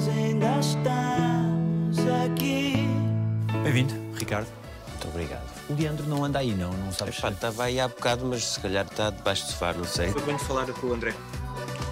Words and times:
nós 0.00 0.08
ainda 0.08 0.58
estamos 0.60 1.98
aqui. 2.24 2.86
Bem-vindo, 3.62 3.92
Ricardo. 4.14 4.46
Muito 4.88 5.08
obrigado. 5.08 5.42
O 5.68 5.74
Leandro 5.74 6.06
não 6.06 6.24
anda 6.24 6.38
aí, 6.38 6.54
não? 6.54 6.72
Não 6.72 6.90
sabes? 6.90 7.18
Epá, 7.18 7.28
estava 7.28 7.64
aí 7.64 7.78
há 7.78 7.86
bocado, 7.86 8.24
mas 8.24 8.42
se 8.44 8.60
calhar 8.60 8.86
está 8.86 9.10
debaixo 9.10 9.44
do 9.44 9.52
sofá, 9.52 9.74
não 9.74 9.84
sei. 9.84 10.08
Foi 10.10 10.22
bem 10.22 10.36
de 10.36 10.44
falar 10.44 10.66
com 10.72 10.86
o 10.86 10.94
André. 10.94 11.12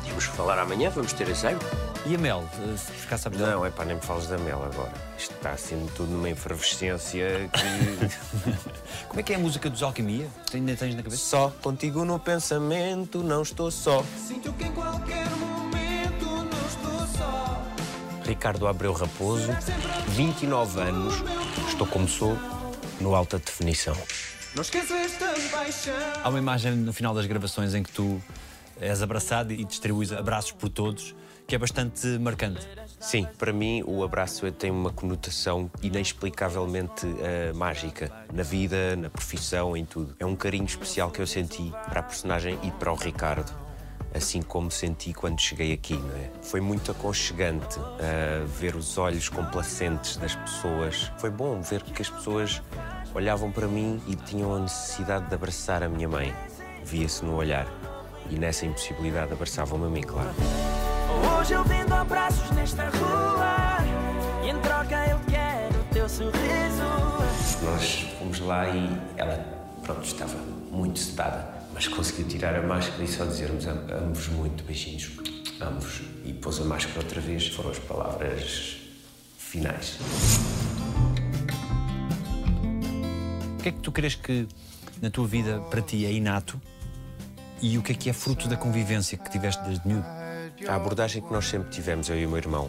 Tínhamos 0.05 0.27
que 0.27 0.33
falar 0.35 0.59
amanhã, 0.59 0.89
vamos 0.89 1.13
ter 1.13 1.29
ensaio? 1.29 1.59
E 2.07 2.15
a 2.15 2.19
Mel? 2.19 2.49
eh, 2.63 2.77
Se 2.79 2.93
buscar 2.93 3.18
sabes 3.18 3.41
Não, 3.41 3.66
é 3.66 3.71
pá, 3.71 3.84
nem 3.84 3.96
me 3.96 4.00
fales 4.02 4.27
da 4.27 4.38
Mel 4.38 4.64
agora. 4.64 4.93
Isto 5.18 5.34
está 5.34 5.50
assim 5.50 5.86
tudo 5.95 6.11
numa 6.11 6.30
efervescência 6.30 7.50
que. 7.52 8.48
Como 9.09 9.20
é 9.20 9.22
que 9.22 9.34
é 9.34 9.36
a 9.36 9.38
música 9.38 9.68
dos 9.68 9.82
Alquimia? 9.82 10.29
Tu 10.50 10.56
ainda 10.56 10.75
tens 10.75 10.95
na 10.95 11.02
cabeça? 11.02 11.22
só 11.22 11.52
contigo 11.62 12.06
no 12.06 12.18
pensamento, 12.18 13.22
não 13.22 13.43
estou 13.43 13.70
só. 13.70 14.02
Sinto 14.27 14.50
que 14.54 14.64
em 14.64 14.72
qualquer 14.72 15.27
momento 15.29 15.36
não 15.36 15.36
estou 15.36 15.38
só. 15.38 15.48
Ricardo 18.29 18.67
Abreu 18.67 18.93
Raposo, 18.93 19.50
29 20.09 20.81
anos, 20.82 21.14
estou 21.67 21.86
como 21.86 22.07
sou, 22.07 22.36
no 23.00 23.14
alta 23.14 23.39
definição. 23.39 23.96
Há 26.23 26.29
uma 26.29 26.39
imagem 26.39 26.72
no 26.72 26.93
final 26.93 27.14
das 27.14 27.25
gravações 27.25 27.75
em 27.75 27.83
que 27.83 27.91
tu 27.91 28.22
és 28.79 29.00
abraçado 29.00 29.55
e 29.55 29.64
distribuis 29.64 30.13
abraços 30.13 30.53
por 30.53 30.69
todos, 30.69 31.14
que 31.46 31.55
é 31.55 31.59
bastante 31.59 32.06
marcante. 32.19 32.69
Sim, 33.00 33.27
para 33.39 33.50
mim 33.50 33.83
o 33.86 34.05
abraço 34.05 34.53
tem 34.53 34.70
uma 34.70 34.92
conotação 34.92 35.70
inexplicavelmente 35.81 37.06
eh, 37.22 37.55
mágica 37.55 38.12
na 38.31 38.42
vida, 38.42 38.95
na 38.95 39.08
profissão, 39.08 39.75
em 39.75 39.86
tudo. 39.86 40.14
É 40.19 40.27
um 40.27 40.36
carinho 40.36 40.67
especial 40.67 41.11
que 41.11 41.22
eu 41.22 41.27
senti 41.27 41.72
para 41.89 42.00
a 42.00 42.03
personagem 42.03 42.58
e 42.62 42.70
para 42.72 42.92
o 42.92 42.95
Ricardo, 42.95 43.50
assim 44.14 44.42
como 44.42 44.70
senti 44.70 45.12
quando 45.12 45.41
cheguei 45.41 45.72
aqui. 45.72 45.97
Não 45.97 46.16
é? 46.16 46.30
Foi 46.42 46.61
muito 46.61 46.91
aconchegante 46.91 47.78
eh, 48.00 48.44
ver 48.47 48.75
os 48.77 48.98
olhos 48.98 49.28
complacentes 49.28 50.16
das 50.16 50.34
pessoas. 50.34 51.12
Foi 51.19 51.30
bom 51.30 51.60
ver 51.60 51.83
que 51.83 52.02
as 52.02 52.10
pessoas 52.10 52.62
olhavam 53.14 53.50
para 53.50 53.66
mim 53.66 54.00
e 54.06 54.14
tinham 54.14 54.55
a 54.55 54.58
necessidade 54.58 55.27
de 55.27 55.34
abraçar 55.34 55.83
a 55.83 55.88
minha 55.88 56.08
mãe. 56.08 56.34
Via-se 56.84 57.24
no 57.24 57.34
olhar. 57.34 57.66
E 58.30 58.38
nessa 58.38 58.66
impossibilidade 58.66 59.33
abraçavam-me 59.33 59.86
a 59.86 59.88
mim, 59.88 60.02
claro. 60.02 60.30
Hoje 61.38 61.55
eu 61.55 61.64
vendo 61.64 61.92
abraços 61.94 62.50
nesta 62.50 62.84
rua. 62.90 63.78
E 64.44 64.50
em 64.50 64.58
troca 64.61 65.06
eu 65.06 65.18
quero 65.30 65.80
o 65.80 65.84
teu 65.92 66.08
sorriso. 66.08 66.84
Nós 67.62 68.06
fomos 68.18 68.40
lá 68.40 68.68
e 68.68 69.00
ela, 69.16 69.44
pronto, 69.83 70.05
estava 70.05 70.36
muito 70.70 70.98
sedada, 70.98 71.58
mas 71.74 71.86
conseguiu 71.88 72.27
tirar 72.27 72.55
a 72.56 72.62
máscara 72.66 73.02
e 73.02 73.08
só 73.08 73.24
dizermos 73.24 73.66
"Am- 73.66 73.86
amo-vos 73.92 74.28
muito, 74.28 74.64
beijinhos, 74.64 75.11
amo-vos. 75.61 76.00
E 76.24 76.33
pôs 76.33 76.61
a 76.61 76.64
máscara 76.64 76.98
outra 77.00 77.20
vez, 77.20 77.48
foram 77.48 77.70
as 77.70 77.78
palavras 77.78 78.77
finais. 79.38 79.98
O 83.58 83.62
que 83.62 83.69
é 83.69 83.72
que 83.72 83.80
tu 83.80 83.92
crees 83.92 84.14
que 84.14 84.46
na 85.00 85.11
tua 85.11 85.27
vida 85.27 85.61
para 85.70 85.83
ti 85.83 86.05
é 86.06 86.12
inato 86.12 86.61
e 87.61 87.77
o 87.78 87.83
que 87.83 87.92
é 87.92 87.94
que 87.94 88.11
é 88.11 88.12
fruto 88.12 88.48
da 88.48 88.56
convivência 88.56 89.16
que 89.19 89.30
tiveste 89.30 89.62
desde 89.64 89.86
miúdo? 89.86 90.06
A 90.69 90.74
abordagem 90.74 91.22
que 91.22 91.33
nós 91.33 91.46
sempre 91.46 91.70
tivemos, 91.70 92.08
eu 92.08 92.19
e 92.19 92.27
o 92.27 92.28
meu 92.28 92.39
irmão, 92.39 92.69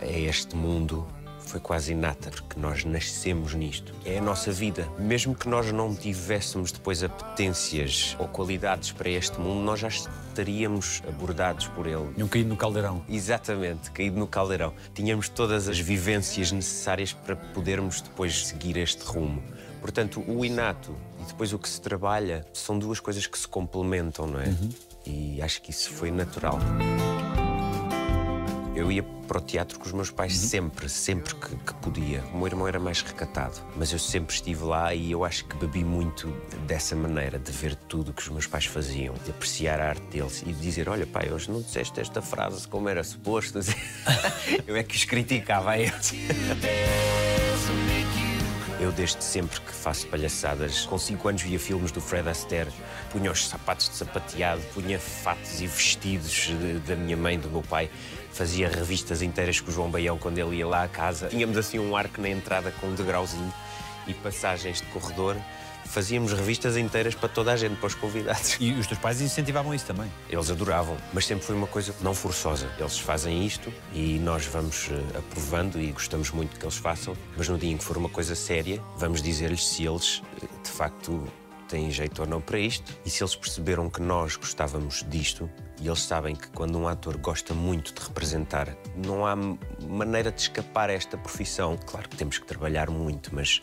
a 0.00 0.06
este 0.06 0.54
mundo 0.56 1.06
foi 1.44 1.60
quase 1.60 1.92
inata, 1.92 2.30
porque 2.30 2.58
nós 2.58 2.84
nascemos 2.84 3.54
nisto. 3.54 3.94
É 4.04 4.18
a 4.18 4.22
nossa 4.22 4.50
vida. 4.50 4.88
Mesmo 4.98 5.34
que 5.34 5.48
nós 5.48 5.70
não 5.70 5.94
tivéssemos 5.94 6.72
depois 6.72 7.02
apetências 7.02 8.16
ou 8.18 8.26
qualidades 8.26 8.92
para 8.92 9.08
este 9.08 9.38
mundo, 9.38 9.62
nós 9.64 9.80
já 9.80 9.88
estaríamos 9.88 11.02
abordados 11.06 11.68
por 11.68 11.86
ele. 11.86 12.12
Tinham 12.14 12.28
caído 12.28 12.48
no 12.48 12.56
caldeirão. 12.56 13.04
Exatamente, 13.08 13.90
caído 13.90 14.18
no 14.18 14.26
caldeirão. 14.26 14.72
Tínhamos 14.94 15.28
todas 15.28 15.68
as 15.68 15.78
vivências 15.78 16.50
necessárias 16.50 17.12
para 17.12 17.36
podermos 17.36 18.00
depois 18.00 18.46
seguir 18.46 18.76
este 18.76 19.04
rumo. 19.04 19.42
Portanto, 19.80 20.24
o 20.26 20.44
inato 20.44 20.96
e 21.20 21.24
depois 21.24 21.52
o 21.52 21.58
que 21.58 21.68
se 21.68 21.80
trabalha 21.80 22.46
são 22.52 22.78
duas 22.78 23.00
coisas 23.00 23.26
que 23.26 23.38
se 23.38 23.46
complementam, 23.46 24.26
não 24.26 24.40
é? 24.40 24.46
E 25.06 25.42
acho 25.42 25.60
que 25.60 25.70
isso 25.70 25.90
foi 25.90 26.10
natural. 26.10 26.58
Eu 28.74 28.90
ia 28.90 29.02
para 29.24 29.38
o 29.38 29.40
teatro 29.40 29.78
com 29.78 29.86
os 29.86 29.92
meus 29.92 30.10
pais 30.10 30.36
sempre, 30.36 30.88
sempre 30.88 31.34
que, 31.34 31.56
que 31.56 31.74
podia. 31.74 32.22
O 32.32 32.38
meu 32.38 32.46
irmão 32.46 32.68
era 32.68 32.78
mais 32.78 33.02
recatado, 33.02 33.60
mas 33.76 33.92
eu 33.92 33.98
sempre 33.98 34.34
estive 34.34 34.64
lá 34.64 34.94
e 34.94 35.10
eu 35.10 35.24
acho 35.24 35.44
que 35.44 35.56
bebi 35.56 35.84
muito 35.84 36.28
dessa 36.66 36.94
maneira, 36.94 37.38
de 37.38 37.50
ver 37.50 37.74
tudo 37.74 38.10
o 38.10 38.12
que 38.14 38.22
os 38.22 38.28
meus 38.28 38.46
pais 38.46 38.66
faziam, 38.66 39.14
de 39.24 39.30
apreciar 39.30 39.80
a 39.80 39.88
arte 39.88 40.02
deles 40.10 40.42
e 40.42 40.52
de 40.52 40.60
dizer: 40.60 40.88
Olha, 40.88 41.06
pai, 41.06 41.30
hoje 41.32 41.50
não 41.50 41.60
disseste 41.60 42.00
esta 42.00 42.22
frase 42.22 42.68
como 42.68 42.88
era 42.88 43.02
suposto. 43.02 43.58
eu 44.66 44.76
é 44.76 44.82
que 44.82 44.96
os 44.96 45.04
criticava 45.04 45.72
a 45.72 45.78
eles. 45.78 46.12
Eu, 48.80 48.90
desde 48.90 49.22
sempre 49.22 49.60
que 49.60 49.72
faço 49.72 50.06
palhaçadas, 50.08 50.84
com 50.84 50.98
5 50.98 51.28
anos 51.28 51.42
via 51.42 51.58
filmes 51.58 51.92
do 51.92 52.00
Fred 52.00 52.28
Astaire, 52.28 52.70
punha 53.10 53.30
os 53.30 53.46
sapatos 53.46 53.88
de 53.88 53.94
sapateado, 53.94 54.60
punha 54.74 54.98
fatos 54.98 55.60
e 55.60 55.66
vestidos 55.66 56.50
da 56.86 56.96
minha 56.96 57.16
mãe, 57.16 57.38
do 57.38 57.48
meu 57.48 57.62
pai, 57.62 57.88
fazia 58.32 58.68
revistas 58.68 59.22
inteiras 59.22 59.60
com 59.60 59.70
o 59.70 59.72
João 59.72 59.90
Baião 59.90 60.18
quando 60.18 60.38
ele 60.38 60.56
ia 60.56 60.66
lá 60.66 60.82
à 60.82 60.88
casa. 60.88 61.28
Tínhamos 61.28 61.56
assim 61.56 61.78
um 61.78 61.96
arco 61.96 62.20
na 62.20 62.28
entrada 62.28 62.72
com 62.72 62.88
um 62.88 62.94
degrauzinho 62.94 63.52
e 64.08 64.14
passagens 64.14 64.80
de 64.80 64.86
corredor. 64.88 65.36
Fazíamos 65.86 66.32
revistas 66.32 66.76
inteiras 66.76 67.14
para 67.14 67.28
toda 67.28 67.52
a 67.52 67.56
gente, 67.56 67.76
para 67.76 67.86
os 67.86 67.94
convidados. 67.94 68.56
E 68.60 68.72
os 68.72 68.86
teus 68.86 68.98
pais 68.98 69.20
incentivavam 69.20 69.74
isso 69.74 69.86
também. 69.86 70.10
Eles 70.28 70.50
adoravam, 70.50 70.96
mas 71.12 71.26
sempre 71.26 71.44
foi 71.44 71.54
uma 71.54 71.66
coisa 71.66 71.94
não 72.00 72.14
forçosa. 72.14 72.68
Eles 72.78 72.98
fazem 72.98 73.44
isto 73.46 73.72
e 73.92 74.18
nós 74.18 74.46
vamos 74.46 74.88
eh, 74.90 75.18
aprovando 75.18 75.80
e 75.80 75.92
gostamos 75.92 76.30
muito 76.30 76.58
que 76.58 76.64
eles 76.64 76.76
façam, 76.76 77.16
mas 77.36 77.48
no 77.48 77.58
dia 77.58 77.70
em 77.70 77.76
que 77.76 77.84
for 77.84 77.96
uma 77.96 78.08
coisa 78.08 78.34
séria, 78.34 78.82
vamos 78.96 79.22
dizer-lhes 79.22 79.66
se 79.66 79.84
eles 79.84 80.22
eh, 80.42 80.46
de 80.62 80.70
facto 80.70 81.26
têm 81.68 81.90
jeito 81.90 82.20
ou 82.20 82.28
não 82.28 82.40
para 82.40 82.58
isto 82.58 82.96
e 83.04 83.10
se 83.10 83.22
eles 83.22 83.34
perceberam 83.34 83.88
que 83.90 84.00
nós 84.00 84.36
gostávamos 84.36 85.04
disto 85.08 85.50
e 85.80 85.88
eles 85.88 86.02
sabem 86.02 86.34
que 86.34 86.48
quando 86.48 86.78
um 86.78 86.86
ator 86.86 87.16
gosta 87.16 87.52
muito 87.52 87.92
de 87.92 88.00
representar, 88.00 88.76
não 88.96 89.26
há 89.26 89.34
maneira 89.86 90.30
de 90.30 90.40
escapar 90.40 90.88
a 90.88 90.92
esta 90.92 91.16
profissão. 91.18 91.76
Claro 91.84 92.08
que 92.08 92.16
temos 92.16 92.38
que 92.38 92.46
trabalhar 92.46 92.88
muito, 92.90 93.34
mas 93.34 93.60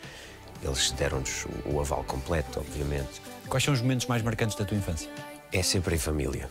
eles 0.62 0.90
deram-nos 0.92 1.46
o- 1.66 1.80
aval 1.80 2.04
completo, 2.04 2.60
obviamente. 2.60 3.20
Quais 3.48 3.64
são 3.64 3.74
os 3.74 3.80
momentos 3.80 4.06
mais 4.06 4.22
marcantes 4.22 4.56
da 4.56 4.64
tua 4.64 4.76
infância? 4.76 5.10
É 5.52 5.62
sempre 5.62 5.94
em 5.94 5.98
família. 5.98 6.48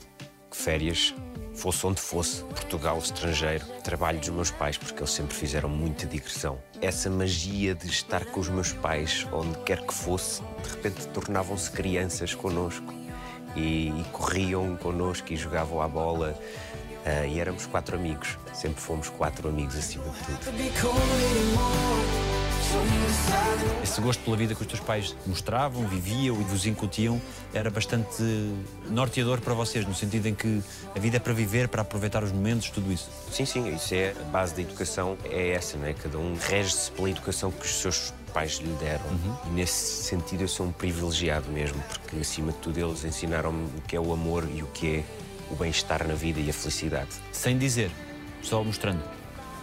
Férias, 0.52 1.16
fosse 1.56 1.86
onde 1.88 2.02
fosse, 2.02 2.44
Portugal, 2.44 2.98
estrangeiro, 3.00 3.66
trabalho 3.84 4.20
dos 4.20 4.30
meus 4.30 4.52
pais, 4.52 4.78
porque 4.78 5.00
eles 5.00 5.12
sempre 5.12 5.34
fizeram 5.36 5.70
muita 5.70 6.06
digressão. 6.06 6.60
Essa 6.82 7.10
magia 7.10 7.74
de 7.74 7.88
estar 7.88 8.26
com 8.26 8.40
os 8.42 8.50
meus 8.50 8.74
pais, 8.74 9.26
onde 9.32 9.58
quer 9.60 9.80
que 9.86 9.94
fosse, 9.94 10.42
de 10.64 10.70
repente 10.70 11.08
tornavam-se 11.08 11.72
crianças 11.72 12.36
connosco 12.36 12.94
e, 13.56 13.88
e 13.90 14.06
corriam 14.12 14.76
connosco 14.76 15.32
e 15.32 15.38
jogavam 15.38 15.82
à 15.82 15.88
bola. 15.88 16.38
Ah, 17.06 17.26
e 17.26 17.40
éramos 17.40 17.66
quatro 17.66 17.96
amigos, 17.96 18.38
sempre 18.54 18.80
fomos 18.82 19.10
quatro 19.10 19.48
amigos 19.50 19.76
acima 19.78 20.04
de 20.04 20.20
tudo. 20.20 20.52
Esse 23.84 24.00
gosto 24.00 24.24
pela 24.24 24.38
vida 24.38 24.56
que 24.56 24.62
os 24.62 24.68
teus 24.68 24.80
pais 24.80 25.16
mostravam, 25.26 25.86
viviam 25.86 26.40
e 26.40 26.44
vos 26.46 26.66
incutiam 26.66 27.22
era 27.54 27.70
bastante 27.70 28.24
norteador 28.90 29.42
para 29.42 29.54
vocês, 29.54 29.86
no 29.86 29.94
sentido 29.94 30.28
em 30.28 30.34
que 30.34 30.62
a 30.96 31.00
vida 31.00 31.18
é 31.18 31.20
para 31.20 31.34
viver, 31.34 31.68
para 31.68 31.81
aproveitar 31.81 32.24
os 32.24 32.31
momentos, 32.31 32.70
tudo 32.70 32.90
isso. 32.90 33.10
Sim, 33.30 33.46
sim, 33.46 33.76
isso 33.76 33.94
é 33.94 34.16
a 34.18 34.24
base 34.26 34.56
da 34.56 34.62
educação, 34.62 35.18
é 35.26 35.50
essa, 35.52 35.78
não 35.78 35.88
é? 35.88 35.94
Cada 35.94 36.18
um 36.18 36.38
rege-se 36.40 36.90
pela 36.92 37.10
educação 37.10 37.52
que 37.52 37.66
os 37.66 37.81
seus 37.81 38.14
pais 38.34 38.60
lhe 38.60 38.72
deram. 38.76 39.04
E 39.48 39.50
nesse 39.50 40.04
sentido 40.04 40.42
eu 40.42 40.48
sou 40.48 40.68
um 40.68 40.72
privilegiado 40.72 41.52
mesmo, 41.52 41.84
porque 41.90 42.16
acima 42.16 42.54
de 42.54 42.60
tudo 42.60 42.80
eles 42.80 43.04
ensinaram-me 43.04 43.66
o 43.78 43.81
que 43.81 43.96
é 43.98 44.00
o 44.00 44.14
amor 44.14 44.48
e 44.54 44.64
o 44.64 44.68
que 44.68 44.98
é 44.98 45.04
o 45.52 45.56
bem-estar 45.56 46.08
na 46.08 46.14
vida 46.14 46.40
e 46.40 46.50
a 46.50 46.54
felicidade. 46.54 47.10
Sem 47.34 47.58
dizer, 47.58 47.92
só 48.42 48.64
mostrando. 48.64 49.04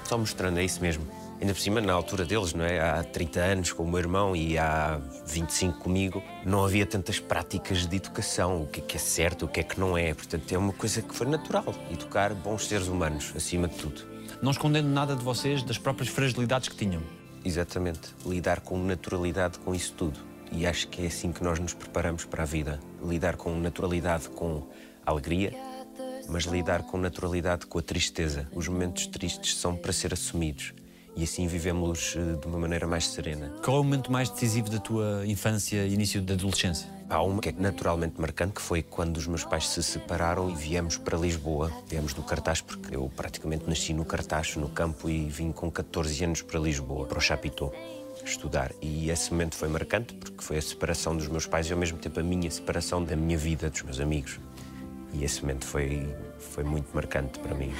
Só 0.05 0.19
mostrando, 0.19 0.59
é 0.59 0.65
isso 0.65 0.83
mesmo. 0.83 1.18
Ainda 1.41 1.55
por 1.55 1.61
cima, 1.61 1.81
na 1.81 1.93
altura 1.93 2.25
deles, 2.25 2.53
não 2.53 2.65
é? 2.65 2.81
Há 2.81 3.05
30 3.05 3.41
anos 3.41 3.73
com 3.73 3.85
o 3.85 3.89
meu 3.89 4.01
irmão 4.01 4.35
e 4.35 4.59
há 4.59 5.01
25 5.25 5.79
comigo, 5.79 6.21
não 6.45 6.65
havia 6.65 6.85
tantas 6.85 7.21
práticas 7.21 7.87
de 7.87 7.97
educação, 7.97 8.63
o 8.63 8.67
que 8.67 8.81
é 8.81 8.83
que 8.83 8.97
é 8.97 8.99
certo, 8.99 9.45
o 9.45 9.49
que 9.49 9.61
é 9.61 9.63
que 9.63 9.79
não 9.79 9.97
é. 9.97 10.13
Portanto, 10.15 10.53
é 10.53 10.59
uma 10.59 10.73
coisa 10.73 11.01
que 11.01 11.15
foi 11.15 11.29
natural, 11.29 11.73
educar 11.93 12.35
bons 12.35 12.67
seres 12.67 12.89
humanos, 12.89 13.33
acima 13.37 13.69
de 13.69 13.77
tudo. 13.77 14.03
Não 14.43 14.51
escondendo 14.51 14.89
nada 14.89 15.15
de 15.15 15.23
vocês, 15.23 15.63
das 15.63 15.79
próprias 15.79 16.09
fragilidades 16.09 16.69
que 16.69 16.77
tinham. 16.77 17.03
Exatamente. 17.45 18.15
Lidar 18.27 18.61
com 18.61 18.77
naturalidade 18.77 19.61
com 19.61 19.73
isso 19.73 19.93
tudo. 19.95 20.19
E 20.51 20.67
acho 20.67 20.89
que 20.89 21.03
é 21.03 21.07
assim 21.07 21.31
que 21.31 21.45
nós 21.45 21.61
nos 21.61 21.73
preparamos 21.73 22.25
para 22.25 22.43
a 22.43 22.47
vida. 22.47 22.81
Lidar 23.01 23.37
com 23.37 23.55
naturalidade 23.57 24.29
com 24.29 24.69
a 25.07 25.11
alegria, 25.11 25.53
mas 26.29 26.45
lidar 26.45 26.83
com 26.83 26.99
naturalidade 26.99 27.67
com 27.67 27.79
a 27.79 27.83
tristeza. 27.83 28.49
Os 28.53 28.67
momentos 28.67 29.07
tristes 29.07 29.57
são 29.57 29.77
para 29.77 29.93
ser 29.93 30.13
assumidos. 30.13 30.75
E 31.17 31.25
assim 31.25 31.47
vivemos-los 31.47 32.15
eh, 32.17 32.37
de 32.41 32.47
uma 32.47 32.59
maneira 32.59 32.87
mais 32.87 33.09
serena. 33.09 33.53
Qual 33.63 33.79
é 33.79 33.81
o 33.81 33.85
momento 33.85 34.13
mais 34.13 34.31
decisivo 34.31 34.71
da 34.71 34.79
tua 34.79 35.27
infância 35.27 35.85
e 35.85 35.95
início 35.95 36.23
da 36.23 36.35
adolescência? 36.35 36.89
Há 37.11 37.23
uma 37.23 37.41
que 37.41 37.49
é 37.49 37.55
naturalmente 37.57 38.21
marcante, 38.21 38.55
que 38.55 38.61
foi 38.61 38.83
quando 38.83 39.17
os 39.17 39.27
meus 39.27 39.43
pais 39.43 39.67
se 39.69 39.83
separaram 39.83 40.51
e 40.51 40.55
viemos 40.55 40.99
para 40.99 41.17
Lisboa. 41.17 41.73
Viemos 41.87 42.13
do 42.13 42.23
Cartaz, 42.23 42.61
porque 42.61 42.95
eu 42.95 43.11
praticamente 43.17 43.65
nasci 43.67 43.95
no 43.95 44.05
Cartaz, 44.05 44.57
no 44.57 44.69
campo, 44.69 45.09
e 45.09 45.27
vim 45.27 45.51
com 45.51 45.71
14 45.71 46.25
anos 46.25 46.43
para 46.43 46.61
Lisboa, 46.61 47.07
para 47.07 47.17
o 47.17 47.21
Chapitão, 47.21 47.73
estudar. 48.25 48.73
E 48.83 49.11
esse 49.11 49.31
momento 49.31 49.57
foi 49.57 49.69
marcante, 49.69 50.13
porque 50.15 50.45
foi 50.45 50.59
a 50.59 50.63
separação 50.63 51.17
dos 51.17 51.29
meus 51.29 51.47
pais 51.47 51.69
e 51.69 51.73
ao 51.73 51.79
mesmo 51.79 51.99
tempo 51.99 52.21
a 52.21 52.23
minha 52.23 52.51
separação 52.51 53.03
da 53.03 53.17
minha 53.17 53.39
vida, 53.39 53.71
dos 53.71 53.83
meus 53.83 54.01
amigos. 54.01 54.39
E 55.15 55.25
esse 55.25 55.41
momento 55.41 55.65
foi, 55.65 56.15
foi 56.39 56.65
muito 56.65 56.89
marcante 56.95 57.39
para 57.39 57.55
mim. 57.55 57.73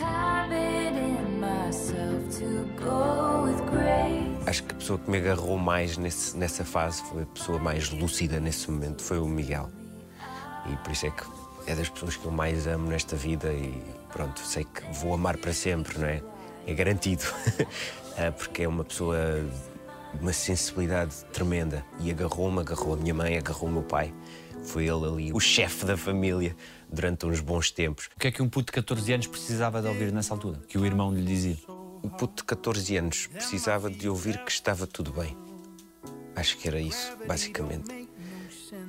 Acho 4.47 4.63
que 4.65 4.73
a 4.73 4.77
pessoa 4.77 4.99
que 4.99 5.11
me 5.11 5.19
agarrou 5.19 5.59
mais 5.59 5.97
nesse, 5.97 6.37
nessa 6.37 6.65
fase 6.65 7.03
foi 7.03 7.23
a 7.23 7.27
pessoa 7.27 7.59
mais 7.59 7.91
lúcida 7.91 8.41
nesse 8.41 8.71
momento, 8.71 9.03
foi 9.03 9.19
o 9.19 9.27
Miguel. 9.27 9.71
E 10.71 10.77
por 10.77 10.93
isso 10.93 11.07
é 11.07 11.11
que 11.11 11.25
é 11.67 11.75
das 11.75 11.89
pessoas 11.89 12.17
que 12.17 12.25
eu 12.25 12.33
mais 12.33 12.67
amo 12.67 12.89
nesta 12.89 13.15
vida 13.15 13.53
e 13.53 13.83
pronto, 14.11 14.41
sei 14.41 14.65
que 14.65 14.83
vou 15.01 15.13
amar 15.15 15.37
para 15.37 15.53
sempre, 15.53 15.99
não 15.99 16.07
é? 16.07 16.23
É 16.67 16.75
garantido. 16.75 17.25
Ah, 18.17 18.33
porque 18.37 18.63
é 18.63 18.69
uma 18.69 18.85
pessoa 18.85 19.17
de 20.15 20.23
uma 20.23 20.33
sensibilidade 20.33 21.15
tremenda 21.33 21.85
e 22.01 22.11
agarrou-me, 22.11 22.61
agarrou 22.61 22.95
a 22.95 22.97
minha 22.97 23.15
mãe, 23.15 23.37
agarrou 23.37 23.69
o 23.69 23.73
meu 23.73 23.83
pai. 23.83 24.13
Foi 24.65 24.85
ele 24.85 25.07
ali, 25.07 25.33
o 25.33 25.41
chefe 25.41 25.85
da 25.85 25.97
família, 25.97 26.57
durante 26.91 27.27
uns 27.27 27.41
bons 27.41 27.71
tempos. 27.71 28.09
O 28.17 28.19
que 28.19 28.29
é 28.29 28.31
que 28.33 28.43
um 28.43 28.49
puto 28.49 28.67
de 28.67 28.73
14 28.73 29.13
anos 29.13 29.27
precisava 29.27 29.81
de 29.81 29.89
ouvir 29.89 30.13
nessa 30.13 30.35
altura? 30.35 30.61
Que 30.69 30.79
o 30.79 30.87
irmão 30.87 31.13
lhe 31.13 31.23
dizia? 31.23 31.57
Um 32.03 32.09
puto 32.09 32.37
de 32.37 32.45
14 32.45 32.97
anos 32.97 33.27
precisava 33.27 33.91
de 33.91 34.09
ouvir 34.09 34.39
que 34.45 34.51
estava 34.51 34.87
tudo 34.87 35.13
bem. 35.13 35.37
Acho 36.35 36.57
que 36.57 36.69
era 36.69 36.81
isso, 36.81 37.17
basicamente. 37.27 38.09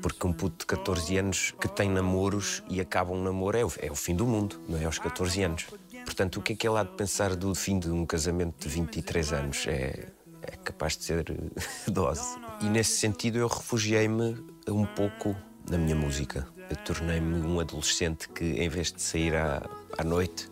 Porque 0.01 0.27
um 0.27 0.31
puto 0.31 0.59
de 0.59 0.65
14 0.67 1.17
anos 1.17 1.53
que 1.59 1.67
tem 1.67 1.89
namoros 1.89 2.63
e 2.69 2.79
acaba 2.79 3.11
um 3.11 3.21
namoro 3.21 3.57
é 3.57 3.65
o, 3.65 3.71
é 3.79 3.91
o 3.91 3.95
fim 3.95 4.15
do 4.15 4.25
mundo, 4.25 4.61
não 4.67 4.77
é 4.79 4.85
aos 4.85 4.99
14 4.99 5.41
anos. 5.43 5.65
Portanto, 6.05 6.37
o 6.37 6.41
que 6.41 6.53
é 6.53 6.55
que 6.55 6.67
ele 6.67 6.77
há 6.77 6.83
de 6.83 6.91
pensar 6.91 7.35
do 7.35 7.53
fim 7.55 7.79
de 7.79 7.89
um 7.89 8.05
casamento 8.05 8.55
de 8.59 8.69
23 8.69 9.33
anos? 9.33 9.65
É, 9.67 10.09
é 10.41 10.55
capaz 10.63 10.95
de 10.95 11.03
ser 11.05 11.25
dose. 11.87 12.37
E 12.61 12.65
nesse 12.65 12.97
sentido 12.97 13.39
eu 13.39 13.47
refugiei-me 13.47 14.37
um 14.67 14.85
pouco 14.85 15.35
na 15.69 15.77
minha 15.77 15.95
música. 15.95 16.47
Eu 16.69 16.75
tornei-me 16.77 17.45
um 17.45 17.59
adolescente 17.59 18.29
que, 18.29 18.43
em 18.43 18.69
vez 18.69 18.91
de 18.91 19.01
sair 19.01 19.35
à, 19.35 19.67
à 19.97 20.03
noite, 20.03 20.49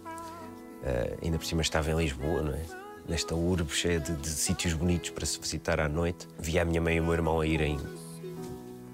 Uh, 0.78 1.18
ainda 1.26 1.38
por 1.38 1.46
cima 1.46 1.62
estava 1.62 1.92
em 1.92 1.98
Lisboa, 1.98 2.42
não 2.42 2.54
é? 2.54 2.62
Nesta 3.08 3.36
urbe 3.36 3.74
cheia 3.74 4.00
de, 4.00 4.14
de 4.14 4.30
sítios 4.30 4.74
bonitos 4.74 5.10
para 5.10 5.26
se 5.26 5.40
visitar 5.40 5.80
à 5.80 5.90
noite. 5.90 6.28
Via 6.38 6.62
a 6.62 6.66
minha 6.66 6.80
mãe 6.80 6.98
e 6.98 7.00
o 7.00 7.04
meu 7.04 7.14
irmão 7.14 7.42
a 7.42 7.48
irem 7.48 7.80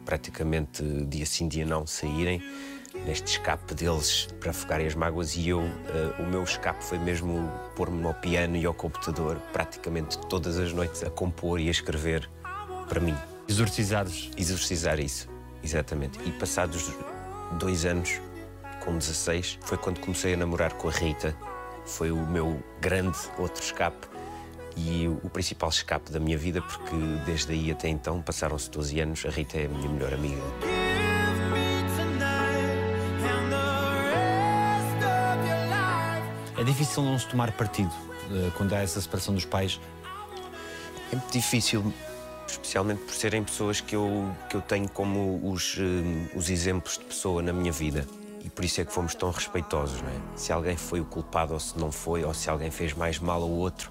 praticamente 0.05 0.83
dia 1.05 1.25
sim, 1.25 1.47
dia 1.47 1.65
não, 1.65 1.85
saírem 1.85 2.41
neste 3.05 3.37
escape 3.37 3.73
deles 3.73 4.27
para 4.39 4.51
afogarem 4.51 4.85
as 4.85 4.93
mágoas 4.93 5.35
e 5.35 5.49
eu, 5.49 5.59
uh, 5.59 6.21
o 6.21 6.25
meu 6.25 6.43
escape 6.43 6.83
foi 6.83 6.99
mesmo 6.99 7.51
pôr-me 7.75 8.05
ao 8.05 8.13
piano 8.13 8.55
e 8.55 8.65
ao 8.65 8.73
computador 8.73 9.39
praticamente 9.51 10.17
todas 10.29 10.59
as 10.59 10.71
noites 10.71 11.03
a 11.03 11.09
compor 11.09 11.59
e 11.59 11.67
a 11.67 11.71
escrever 11.71 12.29
para 12.87 12.99
mim. 12.99 13.15
Exorcizados. 13.47 14.31
Exorcizar 14.37 14.99
isso, 14.99 15.27
exatamente. 15.63 16.19
E 16.25 16.31
passados 16.31 16.91
dois 17.53 17.85
anos, 17.85 18.21
com 18.83 18.97
16, 18.97 19.59
foi 19.61 19.77
quando 19.77 20.00
comecei 20.00 20.33
a 20.33 20.38
namorar 20.38 20.73
com 20.73 20.89
a 20.89 20.91
Rita, 20.91 21.35
foi 21.85 22.11
o 22.11 22.25
meu 22.27 22.61
grande 22.81 23.17
outro 23.38 23.63
escape 23.63 24.07
e 24.75 25.07
o 25.07 25.29
principal 25.29 25.69
escape 25.69 26.11
da 26.11 26.19
minha 26.19 26.38
vida, 26.38 26.61
porque 26.61 26.95
desde 27.25 27.53
aí 27.53 27.71
até 27.71 27.88
então 27.88 28.21
passaram-se 28.21 28.69
12 28.69 29.00
anos, 29.00 29.25
a 29.25 29.29
Rita 29.29 29.57
é 29.57 29.65
a 29.65 29.69
minha 29.69 29.89
melhor 29.89 30.13
amiga. 30.13 30.41
É 36.57 36.63
difícil 36.63 37.03
não 37.03 37.19
se 37.19 37.27
tomar 37.27 37.51
partido 37.51 37.89
uh, 37.89 38.51
quando 38.55 38.73
há 38.73 38.79
essa 38.79 39.01
separação 39.01 39.33
dos 39.33 39.44
pais? 39.44 39.81
É 41.11 41.15
muito 41.15 41.31
difícil, 41.31 41.94
especialmente 42.53 43.03
por 43.03 43.13
serem 43.13 43.44
pessoas 43.44 43.81
que 43.81 43.95
eu, 43.95 44.29
que 44.50 44.55
eu 44.55 44.61
tenho 44.61 44.89
como 44.89 45.39
os, 45.50 45.77
uh, 45.77 45.81
os 46.35 46.50
exemplos 46.50 46.97
de 46.97 47.05
pessoa 47.05 47.41
na 47.41 47.53
minha 47.53 47.71
vida 47.71 48.07
e 48.44 48.50
por 48.50 48.65
isso 48.65 48.81
é 48.81 48.85
que 48.85 48.91
fomos 48.91 49.15
tão 49.15 49.31
respeitosos, 49.31 50.01
não 50.01 50.09
é? 50.09 50.19
Se 50.35 50.51
alguém 50.51 50.75
foi 50.75 51.00
o 51.00 51.05
culpado 51.05 51.53
ou 51.53 51.59
se 51.59 51.77
não 51.79 51.91
foi, 51.91 52.25
ou 52.25 52.33
se 52.33 52.50
alguém 52.50 52.69
fez 52.69 52.94
mais 52.94 53.17
mal 53.17 53.41
ao 53.41 53.50
outro, 53.50 53.89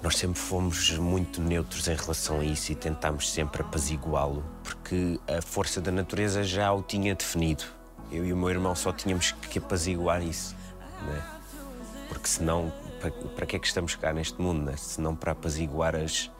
nós 0.00 0.16
sempre 0.16 0.38
fomos 0.38 0.90
muito 0.98 1.40
neutros 1.40 1.88
em 1.88 1.96
relação 1.96 2.40
a 2.40 2.44
isso 2.44 2.70
e 2.70 2.74
tentámos 2.74 3.32
sempre 3.32 3.62
apaziguá-lo, 3.62 4.44
porque 4.62 5.18
a 5.26 5.42
força 5.42 5.80
da 5.80 5.90
natureza 5.90 6.44
já 6.44 6.72
o 6.72 6.82
tinha 6.82 7.14
definido. 7.14 7.64
Eu 8.12 8.24
e 8.24 8.32
o 8.32 8.36
meu 8.36 8.50
irmão 8.50 8.76
só 8.76 8.92
tínhamos 8.92 9.32
que 9.32 9.58
apaziguar 9.58 10.22
isso, 10.22 10.54
não 11.02 11.14
é? 11.14 11.22
Porque 12.08 12.28
senão, 12.28 12.72
para, 13.00 13.10
para 13.10 13.46
que 13.46 13.56
é 13.56 13.58
que 13.58 13.66
estamos 13.66 13.96
cá 13.96 14.12
neste 14.12 14.40
mundo, 14.40 14.70
é? 14.70 14.76
se 14.76 15.00
não 15.00 15.16
para 15.16 15.32
apaziguar 15.32 15.96
as, 15.96 16.30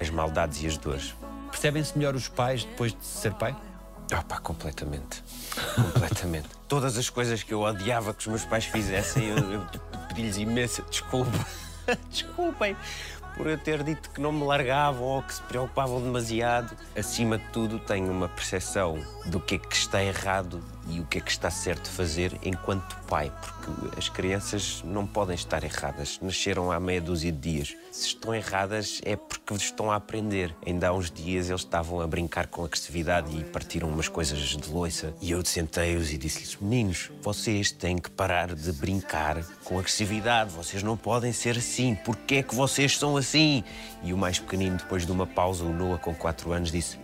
as 0.00 0.10
maldades 0.10 0.62
e 0.62 0.66
as 0.66 0.76
dores? 0.76 1.14
Percebem-se 1.50 1.96
melhor 1.96 2.14
os 2.14 2.28
pais 2.28 2.64
depois 2.64 2.92
de 2.92 3.04
ser 3.04 3.32
pai? 3.34 3.54
Ah, 4.10 4.22
pá, 4.22 4.38
completamente. 4.38 5.22
Completamente. 5.74 6.48
Todas 6.68 6.96
as 6.96 7.08
coisas 7.08 7.42
que 7.42 7.52
eu 7.52 7.60
odiava 7.60 8.12
que 8.12 8.20
os 8.20 8.26
meus 8.26 8.44
pais 8.44 8.64
fizessem, 8.64 9.28
eu, 9.28 9.52
eu 9.52 9.66
pedi-lhes 10.08 10.36
imensa 10.36 10.82
desculpa. 10.82 11.46
Desculpem 12.10 12.76
por 13.36 13.46
eu 13.46 13.58
ter 13.58 13.82
dito 13.82 14.10
que 14.10 14.20
não 14.20 14.32
me 14.32 14.44
largavam 14.44 15.02
ou 15.02 15.22
que 15.22 15.34
se 15.34 15.42
preocupavam 15.42 16.00
demasiado. 16.00 16.76
Acima 16.96 17.38
de 17.38 17.44
tudo, 17.46 17.78
tenho 17.78 18.10
uma 18.10 18.28
percepção 18.28 19.02
do 19.26 19.40
que 19.40 19.56
é 19.56 19.58
que 19.58 19.74
está 19.74 20.02
errado 20.02 20.62
e 20.88 21.00
o 21.00 21.06
que 21.06 21.18
é 21.18 21.20
que 21.20 21.30
está 21.30 21.50
certo 21.50 21.88
fazer 21.88 22.32
enquanto 22.42 22.96
pai, 23.06 23.32
porque 23.40 23.98
as 23.98 24.08
crianças 24.08 24.82
não 24.84 25.06
podem 25.06 25.34
estar 25.34 25.62
erradas. 25.62 26.18
Nasceram 26.20 26.72
há 26.72 26.80
meia 26.80 27.00
dúzia 27.00 27.30
de 27.30 27.38
dias. 27.38 27.76
Se 27.90 28.08
estão 28.08 28.34
erradas 28.34 29.00
é 29.04 29.16
porque 29.16 29.54
estão 29.54 29.90
a 29.90 29.96
aprender. 29.96 30.54
Ainda 30.66 30.88
há 30.88 30.92
uns 30.92 31.10
dias 31.10 31.48
eles 31.48 31.60
estavam 31.60 32.00
a 32.00 32.06
brincar 32.06 32.46
com 32.46 32.64
agressividade 32.64 33.36
e 33.36 33.44
partiram 33.44 33.88
umas 33.88 34.08
coisas 34.08 34.38
de 34.38 34.70
loiça. 34.70 35.14
E 35.20 35.30
eu 35.30 35.44
sentei-os 35.44 36.12
e 36.12 36.18
disse-lhes: 36.18 36.56
Meninos, 36.60 37.10
vocês 37.20 37.70
têm 37.70 37.98
que 37.98 38.10
parar 38.10 38.54
de 38.54 38.72
brincar 38.72 39.42
com 39.64 39.78
agressividade. 39.78 40.50
Vocês 40.50 40.82
não 40.82 40.96
podem 40.96 41.32
ser 41.32 41.58
assim. 41.58 41.94
Porquê 41.94 42.36
é 42.36 42.42
que 42.42 42.54
vocês 42.54 42.96
são 42.98 43.16
assim? 43.16 43.62
E 44.02 44.12
o 44.12 44.18
mais 44.18 44.38
pequenino, 44.38 44.76
depois 44.76 45.06
de 45.06 45.12
uma 45.12 45.26
pausa, 45.26 45.64
o 45.64 45.72
Noah, 45.72 45.98
com 45.98 46.14
4 46.14 46.52
anos, 46.52 46.72
disse: 46.72 46.98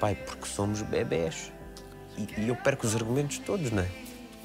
Pai, 0.00 0.14
porque 0.14 0.46
somos 0.46 0.82
bebés 0.82 1.52
e, 2.18 2.40
e 2.42 2.48
eu 2.48 2.56
perco 2.56 2.86
os 2.86 2.94
argumentos 2.94 3.38
todos, 3.38 3.70
não 3.70 3.82
é? 3.82 3.88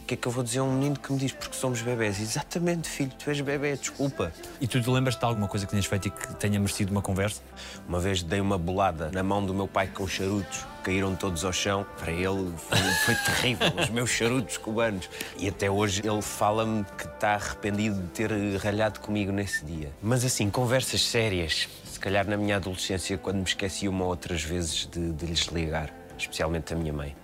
O 0.04 0.06
que 0.06 0.16
é 0.16 0.18
que 0.18 0.28
eu 0.28 0.34
vou 0.34 0.44
dizer 0.44 0.60
a 0.60 0.64
um 0.64 0.74
menino 0.74 1.00
que 1.00 1.14
me 1.14 1.18
diz 1.18 1.32
porque 1.32 1.56
somos 1.56 1.82
bebés? 1.82 2.20
Exatamente, 2.20 2.90
filho, 2.90 3.10
tu 3.18 3.30
és 3.30 3.40
bebê, 3.40 3.78
desculpa. 3.78 4.34
E 4.60 4.68
tu 4.68 4.82
te 4.82 4.90
lembras 4.90 5.16
de 5.16 5.24
alguma 5.24 5.48
coisa 5.48 5.66
que 5.66 5.72
tenhas 5.72 5.86
feito 5.86 6.10
e 6.10 6.12
que 6.12 6.36
tenha 6.36 6.60
merecido 6.60 6.92
uma 6.92 7.02
conversa? 7.02 7.42
Uma 7.88 8.02
vez 8.02 8.22
dei 8.22 8.42
uma 8.42 8.58
bolada 8.58 9.10
na 9.14 9.24
mão 9.24 9.46
do 9.46 9.54
meu 9.54 9.66
pai 9.66 9.88
com 9.88 10.06
charutos, 10.06 10.66
caíram 10.84 11.16
todos 11.16 11.46
ao 11.46 11.54
chão. 11.54 11.86
Para 11.98 12.12
ele 12.12 12.52
foi, 12.58 12.78
foi 13.06 13.16
terrível, 13.16 13.72
os 13.82 13.90
meus 13.90 14.10
charutos 14.10 14.58
cubanos. 14.58 15.10
E 15.38 15.48
até 15.48 15.72
hoje 15.72 16.02
ele 16.06 16.22
fala-me 16.22 16.84
que 16.98 17.06
está 17.06 17.36
arrependido 17.36 18.02
de 18.02 18.08
ter 18.10 18.30
ralhado 18.58 19.00
comigo 19.00 19.32
nesse 19.32 19.64
dia. 19.64 19.90
Mas 20.02 20.26
assim, 20.26 20.50
conversas 20.50 21.02
sérias. 21.02 21.70
Se 21.86 21.98
calhar 21.98 22.28
na 22.28 22.36
minha 22.36 22.58
adolescência, 22.58 23.18
quando 23.18 23.38
me 23.38 23.46
esqueci 23.46 23.88
uma 23.88 24.04
ou 24.04 24.10
outras 24.10 24.44
vezes 24.44 24.86
de, 24.92 25.14
de 25.14 25.26
lhes 25.26 25.46
ligar, 25.46 25.90
especialmente 26.18 26.74
a 26.74 26.76
minha 26.76 26.92
mãe. 26.92 27.16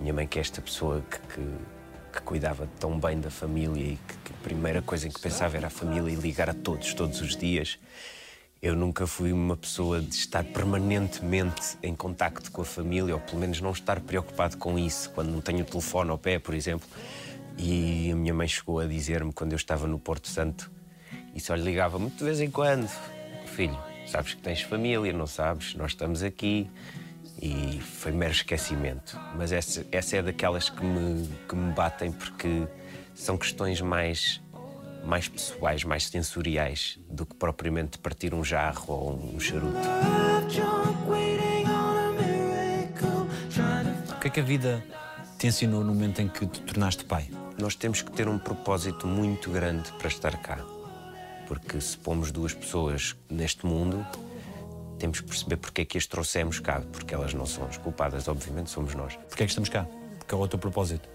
Minha 0.00 0.12
mãe, 0.12 0.26
que 0.26 0.38
é 0.38 0.42
esta 0.42 0.60
pessoa 0.60 1.02
que, 1.10 1.18
que, 1.18 1.46
que 2.12 2.22
cuidava 2.22 2.68
tão 2.78 2.98
bem 2.98 3.20
da 3.20 3.30
família 3.30 3.92
e 3.92 3.96
que, 3.96 4.16
que, 4.24 4.32
a 4.32 4.42
primeira 4.42 4.82
coisa 4.82 5.06
em 5.06 5.10
que 5.10 5.20
pensava 5.20 5.56
era 5.56 5.68
a 5.68 5.70
família 5.70 6.12
e 6.12 6.16
ligar 6.16 6.50
a 6.50 6.54
todos, 6.54 6.92
todos 6.94 7.20
os 7.20 7.36
dias. 7.36 7.78
Eu 8.60 8.74
nunca 8.74 9.06
fui 9.06 9.32
uma 9.32 9.56
pessoa 9.56 10.00
de 10.00 10.14
estar 10.14 10.42
permanentemente 10.44 11.76
em 11.82 11.94
contacto 11.94 12.50
com 12.50 12.62
a 12.62 12.64
família, 12.64 13.14
ou 13.14 13.20
pelo 13.20 13.38
menos 13.38 13.60
não 13.60 13.72
estar 13.72 14.00
preocupado 14.00 14.56
com 14.56 14.78
isso, 14.78 15.10
quando 15.10 15.30
não 15.30 15.40
tenho 15.40 15.60
o 15.60 15.64
telefone 15.64 16.10
ao 16.10 16.18
pé, 16.18 16.38
por 16.38 16.54
exemplo. 16.54 16.88
E 17.56 18.10
a 18.10 18.16
minha 18.16 18.34
mãe 18.34 18.48
chegou 18.48 18.80
a 18.80 18.86
dizer-me, 18.86 19.32
quando 19.32 19.52
eu 19.52 19.56
estava 19.56 19.86
no 19.86 19.98
Porto 19.98 20.28
Santo, 20.28 20.70
e 21.34 21.40
só 21.40 21.54
lhe 21.54 21.62
ligava 21.62 21.98
muito 21.98 22.16
de 22.16 22.24
vez 22.24 22.40
em 22.40 22.50
quando: 22.50 22.88
Filho, 23.46 23.78
sabes 24.06 24.34
que 24.34 24.40
tens 24.40 24.62
família, 24.62 25.12
não 25.12 25.26
sabes? 25.26 25.74
Nós 25.74 25.92
estamos 25.92 26.22
aqui 26.22 26.70
e 27.40 27.80
foi 27.80 28.12
mero 28.12 28.32
esquecimento. 28.32 29.18
Mas 29.36 29.52
essa, 29.52 29.86
essa 29.90 30.16
é 30.16 30.22
daquelas 30.22 30.68
que 30.70 30.84
me, 30.84 31.28
que 31.48 31.54
me 31.54 31.72
batem 31.72 32.12
porque 32.12 32.66
são 33.14 33.36
questões 33.36 33.80
mais, 33.80 34.40
mais 35.04 35.28
pessoais, 35.28 35.84
mais 35.84 36.06
sensoriais 36.06 36.98
do 37.08 37.26
que 37.26 37.34
propriamente 37.34 37.98
partir 37.98 38.34
um 38.34 38.44
jarro 38.44 38.92
ou 38.92 39.34
um 39.34 39.40
charuto. 39.40 39.78
O 44.10 44.20
que 44.20 44.28
é 44.28 44.30
que 44.30 44.40
a 44.40 44.44
vida 44.44 44.84
te 45.38 45.46
ensinou 45.46 45.84
no 45.84 45.92
momento 45.92 46.22
em 46.22 46.28
que 46.28 46.46
te 46.46 46.60
tornaste 46.62 47.04
pai? 47.04 47.28
Nós 47.58 47.74
temos 47.74 48.02
que 48.02 48.10
ter 48.10 48.26
um 48.26 48.38
propósito 48.38 49.06
muito 49.06 49.50
grande 49.50 49.92
para 49.92 50.08
estar 50.08 50.36
cá. 50.38 50.58
Porque 51.46 51.78
se 51.80 51.96
pomos 51.98 52.32
duas 52.32 52.54
pessoas 52.54 53.14
neste 53.28 53.66
mundo, 53.66 54.04
temos 55.04 55.20
que 55.20 55.26
perceber 55.26 55.56
porque 55.58 55.82
é 55.82 55.84
que 55.84 55.98
as 55.98 56.06
trouxemos 56.06 56.58
cá, 56.58 56.82
porque 56.90 57.14
elas 57.14 57.34
não 57.34 57.44
são 57.44 57.66
as 57.66 57.76
culpadas, 57.76 58.26
obviamente 58.26 58.70
somos 58.70 58.94
nós. 58.94 59.14
Porquê 59.16 59.42
é 59.42 59.46
que 59.46 59.50
estamos 59.50 59.68
cá? 59.68 59.86
Qual 60.26 60.40
é 60.40 60.44
o 60.46 60.48
teu 60.48 60.58
propósito? 60.58 61.06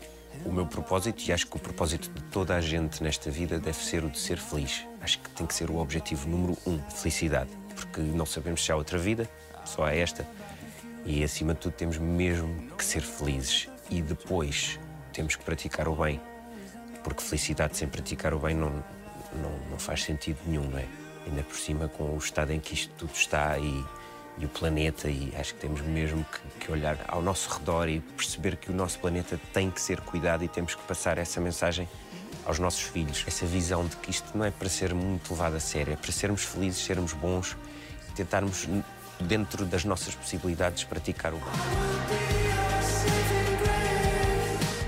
O 0.45 0.51
meu 0.51 0.67
propósito, 0.67 1.23
e 1.27 1.33
acho 1.33 1.47
que 1.47 1.57
o 1.57 1.59
propósito 1.59 2.07
de 2.11 2.21
toda 2.25 2.55
a 2.55 2.61
gente 2.61 3.01
nesta 3.01 3.31
vida 3.31 3.57
deve 3.57 3.79
ser 3.79 4.03
o 4.03 4.09
de 4.11 4.19
ser 4.19 4.37
feliz. 4.37 4.85
Acho 5.01 5.17
que 5.17 5.29
tem 5.31 5.47
que 5.47 5.55
ser 5.55 5.71
o 5.71 5.77
objetivo 5.77 6.29
número 6.29 6.55
um, 6.67 6.79
felicidade. 6.91 7.49
Porque 7.73 7.99
não 7.99 8.27
sabemos 8.27 8.63
se 8.63 8.71
há 8.71 8.75
outra 8.75 8.99
vida, 8.99 9.27
só 9.65 9.85
há 9.85 9.95
esta. 9.95 10.23
E 11.03 11.23
acima 11.23 11.55
de 11.55 11.61
tudo 11.61 11.73
temos 11.73 11.97
mesmo 11.97 12.69
que 12.77 12.85
ser 12.85 13.01
felizes. 13.01 13.69
E 13.89 14.03
depois 14.03 14.79
temos 15.11 15.35
que 15.35 15.43
praticar 15.43 15.87
o 15.87 15.95
bem. 15.95 16.21
Porque 17.03 17.23
felicidade 17.23 17.75
sem 17.75 17.87
praticar 17.87 18.35
o 18.35 18.39
bem 18.39 18.55
não, 18.55 18.69
não, 18.69 19.59
não 19.71 19.79
faz 19.79 20.03
sentido 20.03 20.37
nenhum, 20.45 20.69
não 20.69 20.77
é? 20.77 20.85
Ainda 21.29 21.43
por 21.43 21.55
cima 21.55 21.87
com 21.87 22.15
o 22.15 22.17
estado 22.17 22.51
em 22.51 22.59
que 22.59 22.73
isto 22.73 22.91
tudo 22.97 23.11
está 23.13 23.55
e, 23.59 23.85
e 24.39 24.45
o 24.45 24.49
planeta, 24.49 25.07
e 25.07 25.31
acho 25.37 25.53
que 25.53 25.59
temos 25.59 25.79
mesmo 25.81 26.25
que, 26.25 26.65
que, 26.65 26.71
olhar 26.71 26.97
ao 27.07 27.21
nosso 27.21 27.47
redor 27.55 27.87
e 27.87 27.99
perceber 27.99 28.55
que 28.55 28.71
o 28.71 28.73
nosso 28.73 28.97
planeta 28.97 29.39
tem 29.53 29.69
que 29.69 29.79
ser 29.79 30.01
cuidado 30.01 30.43
e 30.43 30.47
temos 30.47 30.73
que 30.73 30.81
passar 30.83 31.19
essa 31.19 31.39
mensagem 31.39 31.87
aos 32.45 32.57
nossos 32.57 32.81
filhos. 32.81 33.23
Essa 33.27 33.45
visão 33.45 33.85
de 33.85 33.95
que 33.97 34.09
isto 34.09 34.35
não 34.35 34.43
é 34.43 34.49
para 34.49 34.67
ser 34.67 34.91
muito 34.95 35.31
levado 35.31 35.55
a 35.55 35.59
sério, 35.59 35.93
é 35.93 35.95
para 35.95 36.11
sermos 36.11 36.43
felizes, 36.43 36.83
sermos 36.83 37.13
bons 37.13 37.55
e 38.09 38.11
tentarmos, 38.13 38.67
dentro 39.19 39.65
das 39.65 39.85
nossas 39.85 40.15
possibilidades, 40.15 40.83
praticar 40.83 41.31
o 41.31 41.37
bem. 41.37 42.19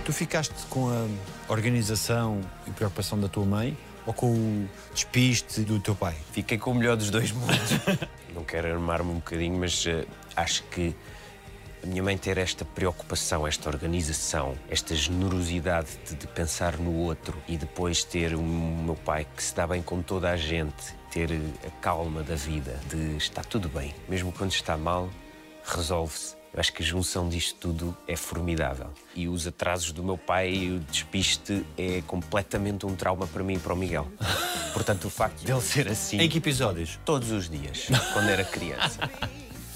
Tu 0.03 0.11
ficaste 0.11 0.65
com 0.71 0.89
a 0.89 1.07
organização 1.51 2.41
e 2.65 2.71
preocupação 2.71 3.19
da 3.19 3.27
tua 3.27 3.45
mãe 3.45 3.77
ou 4.05 4.13
com 4.13 4.31
o 4.31 4.69
despiste 4.93 5.61
do 5.61 5.79
teu 5.79 5.95
pai? 5.95 6.15
Fiquei 6.31 6.57
com 6.57 6.71
o 6.71 6.75
melhor 6.75 6.95
dos 6.97 7.09
dois 7.09 7.31
mundos. 7.31 7.71
Não 8.33 8.43
quero 8.43 8.71
armar-me 8.71 9.11
um 9.11 9.15
bocadinho, 9.15 9.57
mas 9.59 9.85
uh, 9.85 10.05
acho 10.35 10.63
que 10.63 10.95
a 11.83 11.87
minha 11.87 12.03
mãe 12.03 12.17
ter 12.17 12.37
esta 12.37 12.63
preocupação, 12.63 13.47
esta 13.47 13.69
organização, 13.69 14.55
esta 14.69 14.95
generosidade 14.95 15.89
de, 16.07 16.15
de, 16.15 16.27
pensar 16.27 16.77
no 16.77 16.95
outro 16.95 17.37
e 17.47 17.57
depois 17.57 18.03
ter 18.03 18.35
o 18.35 18.41
meu 18.41 18.95
pai 18.95 19.25
que 19.35 19.43
se 19.43 19.55
dá 19.55 19.65
bem 19.65 19.81
com 19.81 20.01
toda 20.01 20.29
a 20.29 20.37
gente, 20.37 20.95
ter 21.11 21.29
a 21.65 21.71
calma 21.81 22.21
da 22.21 22.35
vida, 22.35 22.79
de 22.87 23.17
estar 23.17 23.45
tudo 23.45 23.67
bem, 23.67 23.93
mesmo 24.07 24.31
quando 24.31 24.51
está 24.51 24.77
mal, 24.77 25.09
resolve-se. 25.65 26.40
Eu 26.53 26.59
acho 26.59 26.73
que 26.73 26.83
a 26.83 26.85
junção 26.85 27.29
disto 27.29 27.55
tudo 27.57 27.95
é 28.05 28.15
formidável. 28.15 28.87
E 29.15 29.29
os 29.29 29.47
atrasos 29.47 29.93
do 29.93 30.03
meu 30.03 30.17
pai 30.17 30.51
e 30.51 30.71
o 30.71 30.79
despiste 30.79 31.65
é 31.77 32.01
completamente 32.05 32.85
um 32.85 32.93
trauma 32.93 33.25
para 33.25 33.41
mim 33.41 33.53
e 33.53 33.59
para 33.59 33.73
o 33.73 33.77
Miguel. 33.77 34.07
Portanto, 34.73 35.05
o 35.05 35.09
facto 35.09 35.45
dele 35.45 35.61
ser 35.61 35.87
assim. 35.87 36.19
Em 36.19 36.27
que 36.27 36.39
episódios? 36.39 36.99
Todos 37.05 37.31
os 37.31 37.49
dias, 37.49 37.87
quando 38.13 38.29
era 38.29 38.43
criança. 38.43 38.99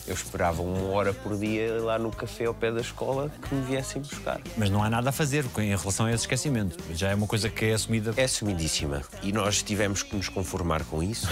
Eu 0.05 0.13
esperava 0.13 0.61
uma 0.61 0.89
hora 0.89 1.13
por 1.13 1.37
dia 1.37 1.81
lá 1.81 1.97
no 1.97 2.11
café 2.11 2.45
ao 2.45 2.53
pé 2.53 2.71
da 2.71 2.81
escola 2.81 3.31
que 3.41 3.55
me 3.55 3.65
viessem 3.65 4.01
buscar. 4.01 4.39
Mas 4.55 4.69
não 4.69 4.83
há 4.83 4.89
nada 4.89 5.09
a 5.09 5.11
fazer 5.11 5.45
em 5.57 5.75
relação 5.75 6.05
a 6.05 6.11
esse 6.11 6.23
esquecimento. 6.23 6.77
Já 6.93 7.09
é 7.09 7.15
uma 7.15 7.25
coisa 7.25 7.49
que 7.49 7.65
é 7.65 7.73
assumida. 7.73 8.13
É 8.15 8.25
assumidíssima. 8.25 9.01
E 9.23 9.31
nós 9.31 9.63
tivemos 9.63 10.03
que 10.03 10.15
nos 10.15 10.29
conformar 10.29 10.83
com 10.83 11.01
isso 11.01 11.27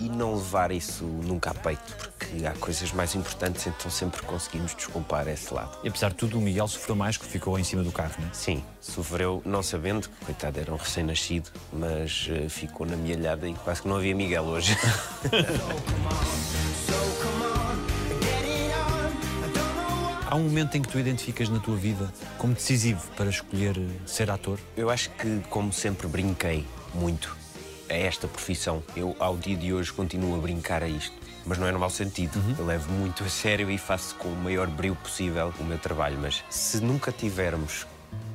e 0.00 0.08
não 0.08 0.34
levar 0.34 0.70
isso 0.70 1.04
nunca 1.04 1.50
a 1.50 1.54
peito, 1.54 1.82
porque 1.96 2.46
há 2.46 2.52
coisas 2.52 2.92
mais 2.92 3.14
importantes, 3.14 3.66
então 3.66 3.90
sempre 3.90 4.22
conseguimos 4.22 4.74
desculpar 4.74 5.28
esse 5.28 5.52
lado. 5.52 5.78
E 5.82 5.88
apesar 5.88 6.10
de 6.10 6.16
tudo, 6.16 6.38
o 6.38 6.40
Miguel 6.40 6.68
sofreu 6.68 6.96
mais 6.96 7.16
que 7.16 7.26
ficou 7.26 7.58
em 7.58 7.64
cima 7.64 7.82
do 7.82 7.92
carro, 7.92 8.14
não 8.18 8.28
é? 8.28 8.34
Sim, 8.34 8.62
sofreu, 8.80 9.42
não 9.44 9.62
sabendo, 9.62 10.08
coitado, 10.24 10.60
era 10.60 10.72
um 10.72 10.76
recém-nascido, 10.76 11.50
mas 11.72 12.28
uh, 12.28 12.48
ficou 12.48 12.86
na 12.86 12.96
mielhada 12.96 13.48
e 13.48 13.54
quase 13.54 13.82
que 13.82 13.88
não 13.88 13.96
havia 13.96 14.14
Miguel 14.14 14.44
hoje. 14.44 14.76
Há 20.30 20.36
um 20.36 20.42
momento 20.42 20.76
em 20.76 20.82
que 20.82 20.88
tu 20.88 20.98
identificas 20.98 21.48
na 21.48 21.58
tua 21.58 21.74
vida 21.74 22.12
como 22.36 22.52
decisivo 22.52 23.02
para 23.16 23.30
escolher 23.30 23.78
eh, 23.78 23.88
ser 24.04 24.30
ator? 24.30 24.58
Eu 24.76 24.90
acho 24.90 25.08
que, 25.12 25.40
como 25.48 25.72
sempre, 25.72 26.06
brinquei 26.06 26.66
muito 26.92 27.34
a 27.88 27.94
esta 27.94 28.28
profissão. 28.28 28.82
Eu, 28.96 29.16
ao 29.18 29.36
dia 29.36 29.56
de 29.56 29.72
hoje, 29.72 29.92
continuo 29.92 30.34
a 30.36 30.38
brincar 30.38 30.82
a 30.82 30.88
isto. 30.88 31.14
Mas 31.46 31.58
não 31.58 31.66
é 31.66 31.72
no 31.72 31.78
mau 31.78 31.90
sentido. 31.90 32.36
Uhum. 32.38 32.54
Eu 32.58 32.66
levo 32.66 32.92
muito 32.92 33.24
a 33.24 33.28
sério 33.28 33.70
e 33.70 33.78
faço 33.78 34.14
com 34.16 34.28
o 34.28 34.36
maior 34.36 34.66
brilho 34.66 34.96
possível 34.96 35.52
o 35.58 35.64
meu 35.64 35.78
trabalho. 35.78 36.18
Mas 36.20 36.44
se 36.50 36.80
nunca 36.80 37.10
tivermos 37.10 37.86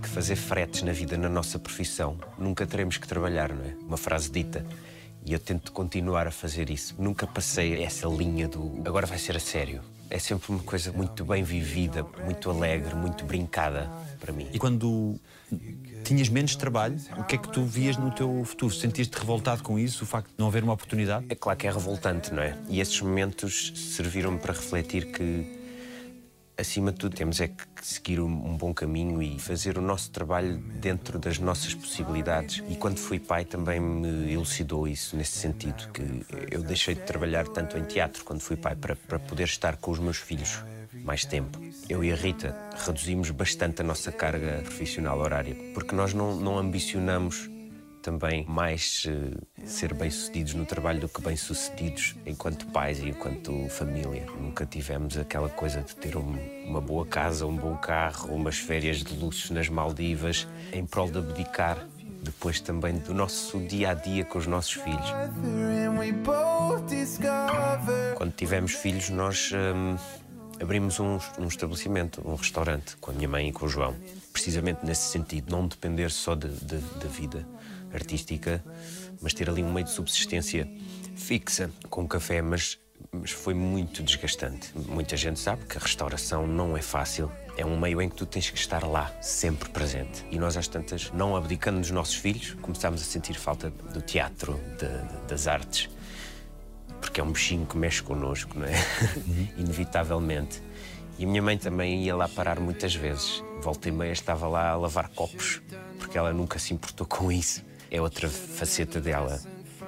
que 0.02 0.10
fazer 0.10 0.36
fretes 0.36 0.82
na 0.84 0.92
vida, 0.92 1.18
na 1.18 1.30
nossa 1.30 1.60
profissão, 1.60 2.18
nunca 2.38 2.66
teremos 2.66 2.98
que 2.98 3.08
trabalhar, 3.08 3.54
não 3.54 3.64
é? 3.64 3.76
Uma 3.86 3.98
frase 3.98 4.30
dita. 4.30 4.66
E 5.26 5.32
eu 5.32 5.40
tento 5.40 5.72
continuar 5.72 6.28
a 6.28 6.32
fazer 6.32 6.70
isso. 6.70 6.96
Nunca 6.98 7.26
passei 7.26 7.82
essa 7.84 8.08
linha 8.08 8.48
do 8.48 8.82
agora 8.86 9.06
vai 9.06 9.18
ser 9.18 9.38
a 9.38 9.40
sério 9.40 9.82
é 10.14 10.20
sempre 10.20 10.52
uma 10.52 10.62
coisa 10.62 10.92
muito 10.92 11.26
bem 11.26 11.42
vivida, 11.44 12.06
muito 12.24 12.48
alegre, 12.52 12.94
muito 12.94 13.26
brincada 13.26 13.90
para 14.20 14.32
mim. 14.32 14.48
E 14.54 14.60
quando 14.60 15.20
tinhas 16.04 16.30
menos 16.30 16.56
trabalho, 16.56 16.98
o 17.18 17.24
que 17.24 17.34
é 17.34 17.38
que 17.40 17.50
tu 17.50 17.66
vias 17.66 17.98
no 17.98 18.12
teu 18.12 18.46
futuro? 18.46 18.72
Sentiste 18.72 19.18
revoltado 19.18 19.64
com 19.64 19.80
isso, 19.80 20.04
o 20.04 20.08
facto 20.08 20.28
de 20.28 20.36
não 20.38 20.46
haver 20.46 20.64
uma 20.64 20.74
oportunidade? 20.74 21.26
É 21.30 21.34
claro 21.34 21.58
que 21.58 21.66
é 21.66 21.72
revoltante, 21.72 22.32
não 22.32 22.44
é? 22.44 22.56
E 22.70 22.80
esses 22.80 23.02
momentos 23.02 23.74
serviram-me 23.76 24.38
para 24.38 24.54
refletir 24.54 25.12
que 25.12 25.63
acima 26.58 26.92
de 26.92 26.98
tudo, 27.00 27.16
temos 27.16 27.42
é 27.42 27.48
que 27.48 27.64
seguir 27.82 28.20
um 28.20 28.56
bom 28.58 28.74
caminho 28.74 29.22
e 29.22 29.40
fazer 29.40 29.78
o 29.78 29.82
nosso 29.82 30.12
trabalho 30.12 30.58
dentro 30.58 31.20
das 31.20 31.40
nossas 31.40 31.74
possibilidades. 31.74 32.64
E 32.70 32.76
quando 32.76 32.98
fui 32.98 33.20
pai 33.20 33.46
também 33.46 33.80
me 33.80 34.34
elucidou 34.34 34.88
isso 34.88 35.16
nesse 35.18 35.38
sentido, 35.38 35.90
que 35.92 36.02
eu 36.52 36.62
deixei 36.64 36.96
de 36.96 37.02
trabalhar 37.02 37.48
tanto 37.48 37.78
em 37.78 37.84
teatro 37.84 38.24
quando 38.24 38.42
fui 38.42 38.56
pai 38.56 38.76
para, 38.76 38.96
para 38.96 39.20
poder 39.20 39.44
estar 39.46 39.78
com 39.78 39.92
os 39.92 40.00
meus 40.00 40.18
filhos 40.18 40.64
mais 41.04 41.26
tempo. 41.26 41.60
Eu 41.90 42.04
e 42.04 42.12
a 42.12 42.16
Rita 42.16 42.56
reduzimos 42.86 43.30
bastante 43.32 43.82
a 43.82 43.84
nossa 43.84 44.12
carga 44.12 44.62
profissional 44.62 45.20
horária, 45.20 45.56
porque 45.74 45.96
nós 45.96 46.14
não, 46.14 46.36
não 46.36 46.58
ambicionamos 46.58 47.50
também 48.04 48.46
mais 48.46 49.06
uh, 49.06 49.66
ser 49.66 49.94
bem-sucedidos 49.94 50.54
no 50.54 50.66
trabalho 50.66 51.00
do 51.00 51.08
que 51.08 51.22
bem-sucedidos 51.22 52.16
enquanto 52.26 52.68
pais 52.68 53.00
e 53.00 53.10
enquanto 53.10 53.68
família. 53.70 54.26
Nunca 54.40 54.66
tivemos 54.66 55.18
aquela 55.18 55.48
coisa 55.48 55.82
de 55.82 55.96
ter 55.96 56.18
um, 56.18 56.38
uma 56.68 56.82
boa 56.82 57.06
casa, 57.06 57.48
um 57.48 57.56
bom 57.56 57.78
carro, 57.78 58.36
umas 58.36 58.58
férias 58.58 58.98
de 58.98 59.16
luxo 59.16 59.54
nas 59.54 59.70
Maldivas, 59.70 60.46
em 60.74 60.86
prol 60.86 61.10
de 61.10 61.18
abdicar 61.18 61.88
depois 62.22 62.62
também 62.62 62.98
do 63.00 63.14
nosso 63.14 63.60
dia 63.60 63.92
a 63.92 63.94
dia 63.94 64.24
com 64.24 64.38
os 64.40 64.48
nossos 64.48 64.74
filhos. 64.74 65.14
Quando 68.16 68.32
tivemos 68.32 68.74
filhos, 68.74 69.10
nós 69.10 69.52
um, 69.54 69.98
abrimos 70.62 71.02
um, 71.02 71.20
um, 71.38 71.48
estabelecimento, 71.48 72.22
um 72.26 72.36
restaurante, 72.36 72.96
com 72.98 73.12
a 73.12 73.14
minha 73.14 73.28
mãe 73.28 73.50
e 73.50 73.52
com 73.52 73.66
o 73.66 73.70
João. 73.70 73.94
Precisamente 74.32 74.86
nesse 74.86 75.10
sentido, 75.10 75.52
não 75.52 75.68
depender 75.68 76.10
só 76.10 76.34
da 76.34 76.48
de, 76.48 76.56
de, 76.56 76.78
de 76.78 77.08
vida 77.10 77.46
artística, 77.94 78.64
mas 79.22 79.34
ter 79.34 79.50
ali 79.50 79.64
um 79.64 79.72
meio 79.72 79.86
de 79.86 79.92
subsistência 79.92 80.68
fixa 81.16 81.72
com 81.90 82.08
café, 82.08 82.42
mas, 82.42 82.80
mas 83.12 83.32
foi 83.32 83.54
muito 83.54 84.04
desgastante. 84.04 84.72
Muita 84.76 85.16
gente 85.16 85.40
sabe 85.40 85.66
que 85.66 85.78
a 85.78 85.82
restauração 85.82 86.46
não 86.48 86.76
é 86.76 86.82
fácil. 86.82 87.32
É 87.56 87.66
um 87.66 87.80
meio 87.80 88.02
em 88.02 88.10
que 88.10 88.16
tu 88.16 88.26
tens 88.26 88.50
que 88.50 88.58
estar 88.58 88.84
lá, 88.84 89.12
sempre 89.22 89.70
presente. 89.70 90.26
E 90.32 90.40
nós, 90.40 90.58
às 90.58 90.68
tantas, 90.68 91.12
não 91.14 91.36
abdicando 91.36 91.80
dos 91.80 91.92
nossos 91.92 92.16
filhos, 92.16 92.56
começámos 92.62 93.02
a 93.02 93.06
sentir 93.06 93.36
falta 93.36 93.70
do 93.70 94.02
teatro, 94.02 94.60
de, 94.80 94.88
de, 94.88 95.28
das 95.28 95.48
artes. 95.48 95.90
Porque 97.00 97.22
é 97.22 97.24
um 97.24 97.32
bichinho 97.32 97.66
que 97.66 97.78
mexe 97.78 98.02
connosco, 98.02 98.58
não 98.58 98.66
é? 98.66 98.76
Uhum. 99.28 99.48
Inevitavelmente. 99.60 100.64
E 101.20 101.26
a 101.26 101.28
minha 101.28 101.44
mãe 101.44 101.58
também 101.58 102.04
ia 102.04 102.16
lá 102.16 102.28
parar 102.28 102.60
muitas 102.60 102.96
vezes. 102.96 103.44
Volta 103.62 103.88
e 103.88 103.92
meia 103.92 104.12
estava 104.12 104.48
lá 104.48 104.72
a 104.72 104.76
lavar 104.76 105.10
copos, 105.10 105.62
porque 106.00 106.18
ela 106.18 106.34
nunca 106.34 106.58
se 106.58 106.74
importou 106.74 107.06
com 107.06 107.32
isso 107.32 107.64
é 107.94 108.02
outra 108.02 108.28
faceta 108.28 109.00
dela. 109.00 109.40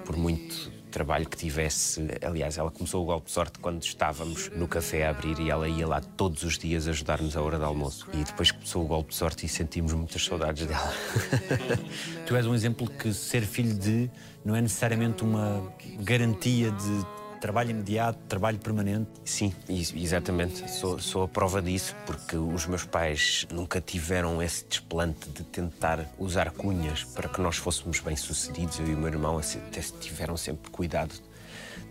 Por 0.06 0.16
muito 0.16 0.72
trabalho 0.92 1.28
que 1.28 1.36
tivesse, 1.36 2.08
aliás, 2.22 2.58
ela 2.58 2.70
começou 2.70 3.04
o 3.04 3.06
golpe 3.06 3.26
de 3.26 3.32
sorte 3.32 3.60
quando 3.60 3.84
estávamos 3.84 4.50
no 4.56 4.68
café 4.68 5.08
a 5.08 5.10
abrir 5.10 5.40
e 5.40 5.50
ela 5.50 5.68
ia 5.68 5.86
lá 5.86 6.00
todos 6.00 6.44
os 6.44 6.58
dias 6.58 6.88
ajudar-nos 6.88 7.36
à 7.36 7.42
hora 7.42 7.58
de 7.58 7.66
almoço. 7.66 8.08
E 8.14 8.24
depois 8.24 8.52
começou 8.52 8.86
o 8.86 8.88
golpe 8.88 9.10
de 9.10 9.16
sorte 9.16 9.46
e 9.46 9.50
sentimos 9.50 9.92
muitas 9.92 10.24
saudades 10.24 10.68
dela. 10.68 10.94
tu 12.28 12.36
és 12.36 12.46
um 12.46 12.54
exemplo 12.54 12.88
que 12.88 13.12
ser 13.12 13.42
filho 13.42 13.74
de 13.74 14.10
não 14.46 14.56
é 14.56 14.62
necessariamente 14.62 15.24
uma 15.24 15.74
garantia 16.00 16.70
de 16.72 17.25
trabalho 17.40 17.72
imediato, 17.72 18.20
trabalho 18.28 18.58
permanente? 18.58 19.10
Sim, 19.24 19.54
exatamente. 19.70 20.70
Sou, 20.70 21.00
sou 21.00 21.24
a 21.24 21.28
prova 21.28 21.62
disso, 21.62 21.96
porque 22.06 22.36
os 22.36 22.66
meus 22.66 22.86
pais 22.86 23.48
nunca 23.52 23.80
tiveram 23.82 24.42
esse 24.42 24.66
desplante 24.66 25.30
de 25.30 25.44
tentar 25.44 26.06
usar 26.18 26.52
cunhas 26.52 27.04
para 27.04 27.30
que 27.30 27.42
nós 27.42 27.58
fôssemos 27.58 28.00
bem-sucedidos. 28.00 28.80
Eu 28.80 28.88
e 28.88 28.94
o 28.94 28.98
meu 28.98 29.08
irmão 29.08 29.38
até 29.40 29.82
tiveram 30.00 30.38
sempre 30.38 30.70
cuidado 30.72 31.14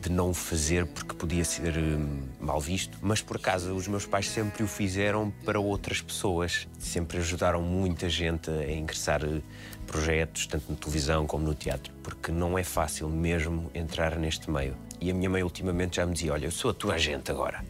de 0.04 0.10
não 0.10 0.30
o 0.30 0.34
fazer 0.34 0.84
porque 0.84 1.14
podia 1.14 1.44
ser 1.44 1.78
hum, 1.78 2.24
mal 2.38 2.60
visto, 2.60 2.98
mas 3.00 3.22
por 3.22 3.36
acaso 3.36 3.74
os 3.74 3.88
meus 3.88 4.04
pais 4.04 4.28
sempre 4.28 4.62
o 4.62 4.68
fizeram 4.68 5.32
para 5.44 5.58
outras 5.58 6.02
pessoas. 6.02 6.68
Sempre 6.78 7.18
ajudaram 7.18 7.62
muita 7.62 8.06
gente 8.08 8.50
a 8.50 8.70
ingressar 8.70 9.24
eh, 9.24 9.40
projetos, 9.86 10.46
tanto 10.46 10.70
na 10.70 10.76
televisão 10.76 11.26
como 11.26 11.44
no 11.44 11.54
teatro, 11.54 11.90
porque 12.02 12.30
não 12.30 12.58
é 12.58 12.62
fácil 12.62 13.08
mesmo 13.08 13.70
entrar 13.74 14.18
neste 14.18 14.50
meio. 14.50 14.76
E 15.04 15.10
a 15.10 15.14
minha 15.14 15.28
mãe 15.28 15.42
ultimamente 15.42 15.96
já 15.96 16.06
me 16.06 16.14
dizia: 16.14 16.32
Olha, 16.32 16.46
eu 16.46 16.50
sou 16.50 16.70
a 16.70 16.74
tua 16.74 16.96
gente 16.96 17.30
agora. 17.30 17.62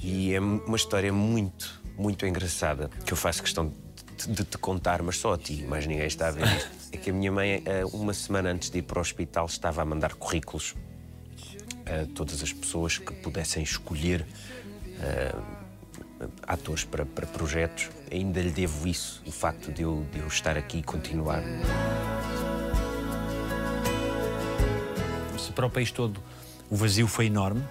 E 0.00 0.34
é 0.34 0.40
uma 0.40 0.76
história 0.76 1.12
muito, 1.12 1.80
muito 1.96 2.26
engraçada 2.26 2.90
que 3.06 3.12
eu 3.12 3.16
faço 3.16 3.40
questão 3.40 3.72
de 4.26 4.44
te 4.44 4.58
contar, 4.58 5.00
mas 5.00 5.16
só 5.16 5.34
a 5.34 5.38
ti, 5.38 5.64
mais 5.68 5.86
ninguém 5.86 6.06
está 6.06 6.26
a 6.28 6.30
ver 6.32 6.44
isto. 6.56 6.70
É 6.90 6.96
que 6.96 7.10
a 7.10 7.12
minha 7.12 7.30
mãe, 7.30 7.62
eh, 7.64 7.84
uma 7.92 8.12
semana 8.12 8.50
antes 8.50 8.68
de 8.68 8.78
ir 8.78 8.82
para 8.82 8.98
o 8.98 9.00
hospital, 9.00 9.46
estava 9.46 9.82
a 9.82 9.84
mandar 9.84 10.14
currículos 10.14 10.74
a 11.86 12.12
todas 12.14 12.42
as 12.42 12.52
pessoas 12.52 12.98
que 12.98 13.12
pudessem 13.14 13.62
escolher 13.62 14.26
uh, 14.98 15.42
atores 16.42 16.82
para, 16.84 17.06
para, 17.06 17.26
projetos. 17.26 17.90
Ainda 18.10 18.40
lhe 18.40 18.50
devo 18.50 18.88
isso, 18.88 19.22
o 19.24 19.30
facto 19.30 19.72
de 19.72 19.82
eu, 19.82 20.04
de 20.12 20.18
eu 20.18 20.26
estar 20.26 20.56
aqui 20.56 20.78
e 20.78 20.82
continuar. 20.82 21.42
Se 25.44 25.52
para 25.52 25.66
o 25.66 25.70
país 25.70 25.90
todo 25.90 26.22
o 26.70 26.76
vazio 26.76 27.06
foi 27.06 27.26
enorme, 27.26 27.62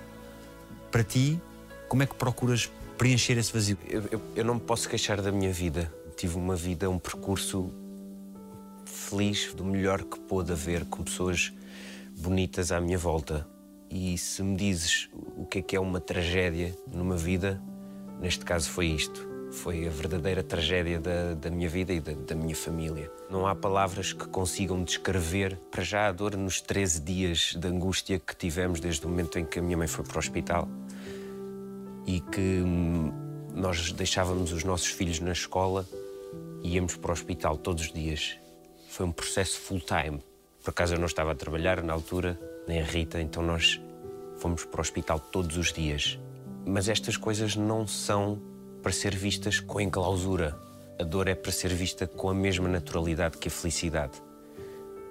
para 0.91 1.03
ti, 1.03 1.41
como 1.89 2.03
é 2.03 2.05
que 2.05 2.13
procuras 2.13 2.69
preencher 2.97 3.35
esse 3.37 3.51
vazio? 3.51 3.77
Eu, 3.89 4.03
eu, 4.11 4.21
eu 4.35 4.45
não 4.45 4.55
me 4.55 4.61
posso 4.61 4.87
queixar 4.87 5.19
da 5.21 5.31
minha 5.31 5.51
vida. 5.51 5.91
Tive 6.15 6.37
uma 6.37 6.55
vida, 6.55 6.87
um 6.87 6.99
percurso 6.99 7.71
feliz, 8.85 9.51
do 9.53 9.65
melhor 9.65 10.03
que 10.03 10.19
pôde 10.19 10.51
haver, 10.51 10.85
com 10.85 11.03
pessoas 11.03 11.51
bonitas 12.15 12.71
à 12.71 12.79
minha 12.79 12.97
volta. 12.97 13.47
E 13.89 14.17
se 14.19 14.43
me 14.43 14.55
dizes 14.55 15.09
o 15.35 15.45
que 15.45 15.57
é 15.57 15.61
que 15.63 15.75
é 15.75 15.79
uma 15.79 15.99
tragédia 15.99 16.77
numa 16.91 17.17
vida, 17.17 17.59
neste 18.21 18.45
caso 18.45 18.69
foi 18.69 18.85
isto. 18.85 19.32
Foi 19.53 19.87
a 19.87 19.89
verdadeira 19.89 20.41
tragédia 20.41 20.99
da, 20.99 21.35
da 21.35 21.49
minha 21.51 21.69
vida 21.69 21.93
e 21.93 21.99
da, 21.99 22.11
da, 22.13 22.33
minha 22.35 22.55
família. 22.55 23.09
Não 23.29 23.45
há 23.45 23.53
palavras 23.53 24.11
que 24.11 24.27
consigam 24.27 24.83
descrever, 24.83 25.57
para 25.69 25.83
já, 25.83 26.07
a 26.07 26.11
dor 26.11 26.35
nos 26.35 26.59
13 26.59 26.99
dias 27.01 27.55
de 27.55 27.67
angústia 27.67 28.19
que 28.19 28.35
tivemos 28.35 28.79
desde 28.79 29.05
o 29.05 29.09
momento 29.09 29.37
em 29.37 29.45
que 29.45 29.59
a 29.59 29.61
minha 29.61 29.77
mãe 29.77 29.87
foi 29.87 30.03
para 30.03 30.15
o 30.15 30.19
hospital 30.19 30.67
e 32.05 32.19
que 32.19 32.61
hum, 32.65 33.13
nós 33.53 33.91
deixávamos 33.91 34.51
os 34.51 34.63
nossos 34.63 34.87
filhos 34.87 35.19
na 35.19 35.31
escola 35.31 35.87
e 36.63 36.73
íamos 36.73 36.95
para 36.95 37.11
o 37.11 37.13
hospital 37.13 37.55
todos 37.55 37.85
os 37.85 37.93
dias. 37.93 38.37
Foi 38.89 39.05
um 39.05 39.11
processo 39.11 39.59
full-time. 39.59 40.19
Por 40.63 40.71
acaso 40.71 40.95
eu 40.95 40.99
não 40.99 41.05
estava 41.05 41.31
a 41.31 41.35
trabalhar 41.35 41.83
na 41.83 41.93
altura, 41.93 42.39
nem 42.67 42.81
a 42.81 42.83
Rita, 42.83 43.21
então 43.21 43.43
nós 43.43 43.79
fomos 44.37 44.65
para 44.65 44.79
o 44.79 44.81
hospital 44.81 45.19
todos 45.19 45.57
os 45.57 45.71
dias. 45.71 46.19
Mas 46.65 46.89
estas 46.89 47.17
coisas 47.17 47.55
não 47.55 47.85
são 47.85 48.52
para 48.83 48.91
ser 48.91 49.15
vistas 49.15 49.61
com 49.61 49.79
enclausura. 49.79 50.55
A 50.99 51.03
dor 51.03 51.29
é 51.29 51.33
para 51.33 51.53
ser 51.53 51.73
vista 51.73 52.05
com 52.05 52.29
a 52.29 52.33
mesma 52.33 52.67
naturalidade 52.67 53.37
que 53.37 53.47
a 53.47 53.51
felicidade. 53.51 54.21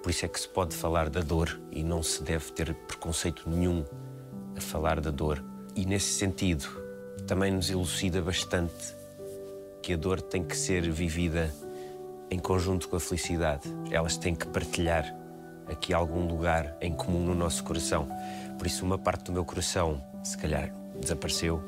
Por 0.03 0.11
isso 0.11 0.27
é 0.27 0.29
que 0.29 0.39
se 0.39 0.49
pode 0.49 0.77
falar 0.77 1.09
da 1.09 1.21
dor 1.21 1.59
e 1.71 1.83
não 1.83 2.03
se 2.03 2.23
deve 2.23 2.53
ter 2.53 2.75
preconceito 2.75 3.49
nenhum 3.49 3.83
a 4.55 4.61
falar 4.61 5.01
da 5.01 5.11
dor. 5.11 5.43
E 5.75 5.87
nesse 5.87 6.13
sentido, 6.13 6.67
também 7.27 7.51
nos 7.51 7.71
elucida 7.71 8.21
bastante 8.21 8.95
que 9.81 9.95
a 9.95 9.97
dor 9.97 10.21
tem 10.21 10.45
que 10.45 10.57
ser 10.57 10.89
vivida 10.91 11.53
em 12.31 12.39
conjunto 12.39 12.89
com 12.91 12.97
a 12.97 13.01
felicidade. 13.01 13.69
Elas 13.91 14.19
têm 14.19 14.35
que 14.35 14.47
partilhar 14.47 15.17
aqui 15.67 15.95
algum 15.95 16.27
lugar 16.27 16.77
em 16.81 16.93
comum 16.93 17.25
no 17.25 17.35
nosso 17.35 17.65
coração. 17.65 18.07
Por 18.59 18.67
isso, 18.67 18.85
uma 18.85 18.99
parte 18.99 19.25
do 19.25 19.33
meu 19.33 19.45
coração, 19.45 20.03
se 20.23 20.37
calhar, 20.37 20.73
desapareceu, 21.01 21.63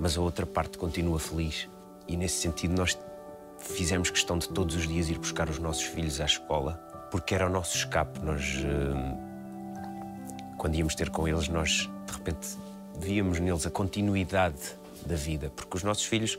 mas 0.00 0.16
a 0.16 0.20
outra 0.20 0.46
parte 0.46 0.78
continua 0.78 1.20
feliz. 1.20 1.68
E 2.08 2.16
nesse 2.16 2.40
sentido, 2.40 2.74
nós 2.74 2.98
fizemos 3.58 4.10
questão 4.10 4.38
de 4.38 4.48
todos 4.48 4.74
os 4.74 4.88
dias 4.88 5.08
ir 5.10 5.18
buscar 5.18 5.48
os 5.48 5.58
nossos 5.58 5.82
filhos 5.82 6.20
à 6.20 6.24
escola, 6.24 6.72
porque 7.10 7.34
era 7.34 7.46
o 7.46 7.50
nosso 7.50 7.76
escape. 7.76 8.18
Nós, 8.20 8.42
hum, 8.64 9.16
quando 10.56 10.74
íamos 10.74 10.94
ter 10.94 11.10
com 11.10 11.28
eles, 11.28 11.48
nós 11.48 11.88
de 12.06 12.12
repente 12.12 12.48
víamos 12.98 13.38
neles 13.38 13.66
a 13.66 13.70
continuidade 13.70 14.80
da 15.04 15.14
vida, 15.14 15.52
porque 15.54 15.76
os 15.76 15.82
nossos 15.82 16.04
filhos 16.04 16.38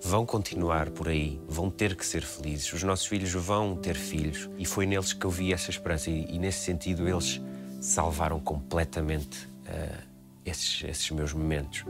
vão 0.00 0.26
continuar 0.26 0.90
por 0.90 1.08
aí, 1.08 1.40
vão 1.48 1.70
ter 1.70 1.94
que 1.96 2.04
ser 2.04 2.22
felizes. 2.22 2.72
Os 2.72 2.82
nossos 2.82 3.06
filhos 3.06 3.32
vão 3.32 3.76
ter 3.76 3.94
filhos. 3.94 4.50
E 4.58 4.66
foi 4.66 4.86
neles 4.86 5.12
que 5.12 5.24
eu 5.24 5.30
vi 5.30 5.52
essa 5.52 5.70
esperança. 5.70 6.10
E, 6.10 6.26
e 6.34 6.38
nesse 6.38 6.60
sentido, 6.60 7.08
eles 7.08 7.40
salvaram 7.80 8.38
completamente 8.38 9.46
uh, 9.46 10.02
esses, 10.44 10.84
esses 10.84 11.10
meus 11.10 11.32
momentos. 11.32 11.84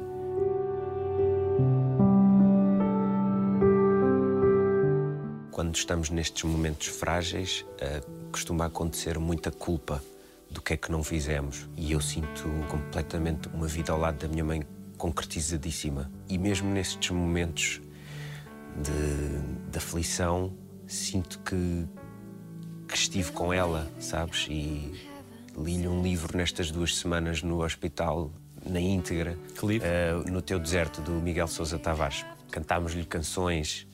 Quando 5.64 5.76
estamos 5.76 6.10
nestes 6.10 6.44
momentos 6.44 6.88
frágeis, 6.88 7.64
uh, 7.80 8.30
costuma 8.30 8.66
acontecer 8.66 9.18
muita 9.18 9.50
culpa 9.50 10.04
do 10.50 10.60
que 10.60 10.74
é 10.74 10.76
que 10.76 10.92
não 10.92 11.02
fizemos. 11.02 11.66
E 11.74 11.92
eu 11.92 12.02
sinto 12.02 12.44
completamente 12.68 13.48
uma 13.48 13.66
vida 13.66 13.90
ao 13.90 13.98
lado 13.98 14.18
da 14.18 14.28
minha 14.28 14.44
mãe 14.44 14.62
concretizadíssima. 14.98 16.12
E 16.28 16.36
mesmo 16.36 16.68
nestes 16.70 17.08
momentos 17.08 17.80
de, 18.76 19.70
de 19.70 19.78
aflição, 19.78 20.52
sinto 20.86 21.38
que, 21.38 21.86
que 22.86 22.94
estive 22.94 23.32
com 23.32 23.50
ela, 23.50 23.90
sabes? 23.98 24.46
E 24.50 24.92
li-lhe 25.56 25.88
um 25.88 26.02
livro 26.02 26.36
nestas 26.36 26.70
duas 26.70 26.94
semanas 26.94 27.42
no 27.42 27.64
hospital, 27.64 28.30
na 28.66 28.80
íntegra. 28.80 29.38
Que 29.58 29.66
livro? 29.66 29.88
Uh, 29.88 30.30
no 30.30 30.42
Teu 30.42 30.58
Deserto, 30.58 31.00
do 31.00 31.12
Miguel 31.12 31.48
Sousa 31.48 31.78
Tavares. 31.78 32.22
Cantámos-lhe 32.50 33.06
canções, 33.06 33.86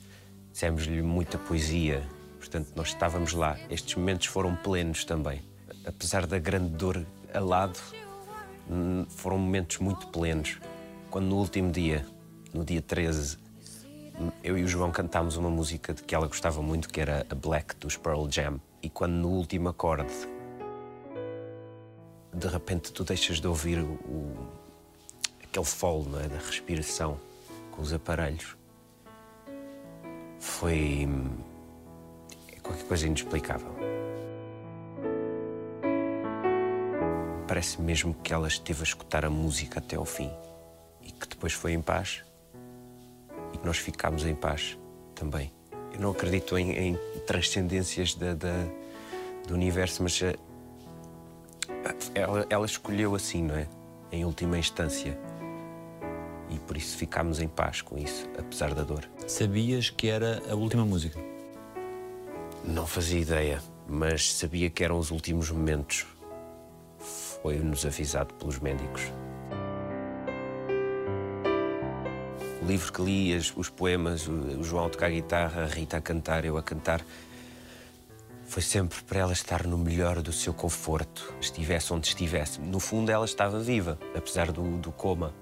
dissemos-lhe 0.51 1.01
muita 1.01 1.37
poesia. 1.37 2.03
Portanto, 2.37 2.71
nós 2.75 2.89
estávamos 2.89 3.33
lá. 3.33 3.57
Estes 3.69 3.95
momentos 3.95 4.27
foram 4.27 4.55
plenos 4.55 5.05
também. 5.05 5.41
Apesar 5.85 6.25
da 6.25 6.37
grande 6.39 6.69
dor 6.69 7.05
ao 7.33 7.45
lado, 7.45 7.79
hum, 8.69 9.05
foram 9.09 9.37
momentos 9.37 9.77
muito 9.79 10.07
plenos. 10.07 10.59
Quando 11.09 11.25
no 11.25 11.37
último 11.37 11.71
dia, 11.71 12.05
no 12.53 12.63
dia 12.63 12.81
13, 12.81 13.37
eu 14.43 14.57
e 14.57 14.63
o 14.63 14.67
João 14.67 14.91
cantámos 14.91 15.37
uma 15.37 15.49
música 15.49 15.93
de 15.93 16.03
que 16.03 16.13
ela 16.13 16.27
gostava 16.27 16.61
muito, 16.61 16.89
que 16.89 16.99
era 16.99 17.25
a 17.29 17.35
Black 17.35 17.75
dos 17.75 17.97
Pearl 17.97 18.27
Jam. 18.29 18.59
E 18.81 18.89
quando 18.89 19.13
no 19.13 19.29
último 19.29 19.69
acorde, 19.69 20.13
de 22.33 22.47
repente 22.47 22.91
tu 22.91 23.03
deixas 23.03 23.39
de 23.39 23.47
ouvir 23.47 23.79
o, 23.79 24.47
aquele 25.43 25.65
fall 25.65 26.05
é, 26.23 26.27
da 26.27 26.37
respiração 26.37 27.19
com 27.71 27.81
os 27.81 27.93
aparelhos, 27.93 28.55
foi 30.41 31.07
é 32.51 32.59
qualquer 32.59 32.83
coisa 32.85 33.05
inexplicável. 33.05 33.69
Parece 37.47 37.79
mesmo 37.81 38.13
que 38.15 38.33
ela 38.33 38.47
esteve 38.47 38.81
a 38.81 38.83
escutar 38.83 39.23
a 39.23 39.29
música 39.29 39.79
até 39.79 39.95
ao 39.95 40.05
fim 40.05 40.31
e 41.01 41.11
que 41.11 41.27
depois 41.27 41.53
foi 41.53 41.73
em 41.73 41.81
paz 41.81 42.23
e 43.53 43.57
que 43.57 43.65
nós 43.65 43.77
ficámos 43.77 44.25
em 44.25 44.33
paz 44.33 44.77
também. 45.13 45.51
Eu 45.93 45.99
não 45.99 46.11
acredito 46.11 46.57
em, 46.57 46.71
em 46.71 46.97
transcendências 47.27 48.15
da, 48.15 48.33
da, 48.33 48.65
do 49.47 49.53
universo, 49.53 50.01
mas 50.01 50.21
eh, 50.21 50.35
ela, 52.15 52.47
ela 52.49 52.65
escolheu 52.65 53.13
assim, 53.13 53.43
não 53.43 53.55
é? 53.55 53.67
Em 54.11 54.25
última 54.25 54.57
instância. 54.57 55.17
E 56.51 56.59
por 56.59 56.77
isso 56.77 56.97
ficámos 56.97 57.39
em 57.39 57.47
paz 57.47 57.81
com 57.81 57.97
isso, 57.97 58.27
apesar 58.37 58.73
da 58.73 58.83
dor. 58.83 59.09
Sabias 59.27 59.89
que 59.89 60.07
era 60.07 60.41
a 60.49 60.55
última 60.55 60.85
música? 60.85 61.19
Não 62.63 62.85
fazia 62.85 63.19
ideia, 63.19 63.61
mas 63.87 64.33
sabia 64.33 64.69
que 64.69 64.83
eram 64.83 64.97
os 64.97 65.11
últimos 65.11 65.49
momentos. 65.49 66.05
Foi-nos 66.99 67.85
avisado 67.85 68.33
pelos 68.35 68.59
médicos. 68.59 69.11
o 72.61 72.65
livro 72.65 72.93
que 72.93 73.01
li, 73.01 73.35
os 73.35 73.69
poemas, 73.69 74.27
o 74.27 74.63
João 74.63 74.85
a 74.85 74.89
tocar 74.89 75.09
guitarra, 75.09 75.63
a 75.63 75.65
Rita 75.65 75.97
a 75.97 76.01
cantar, 76.01 76.45
eu 76.45 76.57
a 76.57 76.63
cantar, 76.63 77.03
foi 78.45 78.61
sempre 78.61 79.01
para 79.03 79.19
ela 79.19 79.33
estar 79.33 79.65
no 79.65 79.77
melhor 79.77 80.21
do 80.21 80.31
seu 80.31 80.53
conforto, 80.53 81.33
estivesse 81.41 81.91
onde 81.91 82.09
estivesse. 82.09 82.61
No 82.61 82.79
fundo, 82.79 83.11
ela 83.11 83.25
estava 83.25 83.59
viva, 83.59 83.97
apesar 84.15 84.51
do, 84.51 84.77
do 84.77 84.91
coma. 84.91 85.33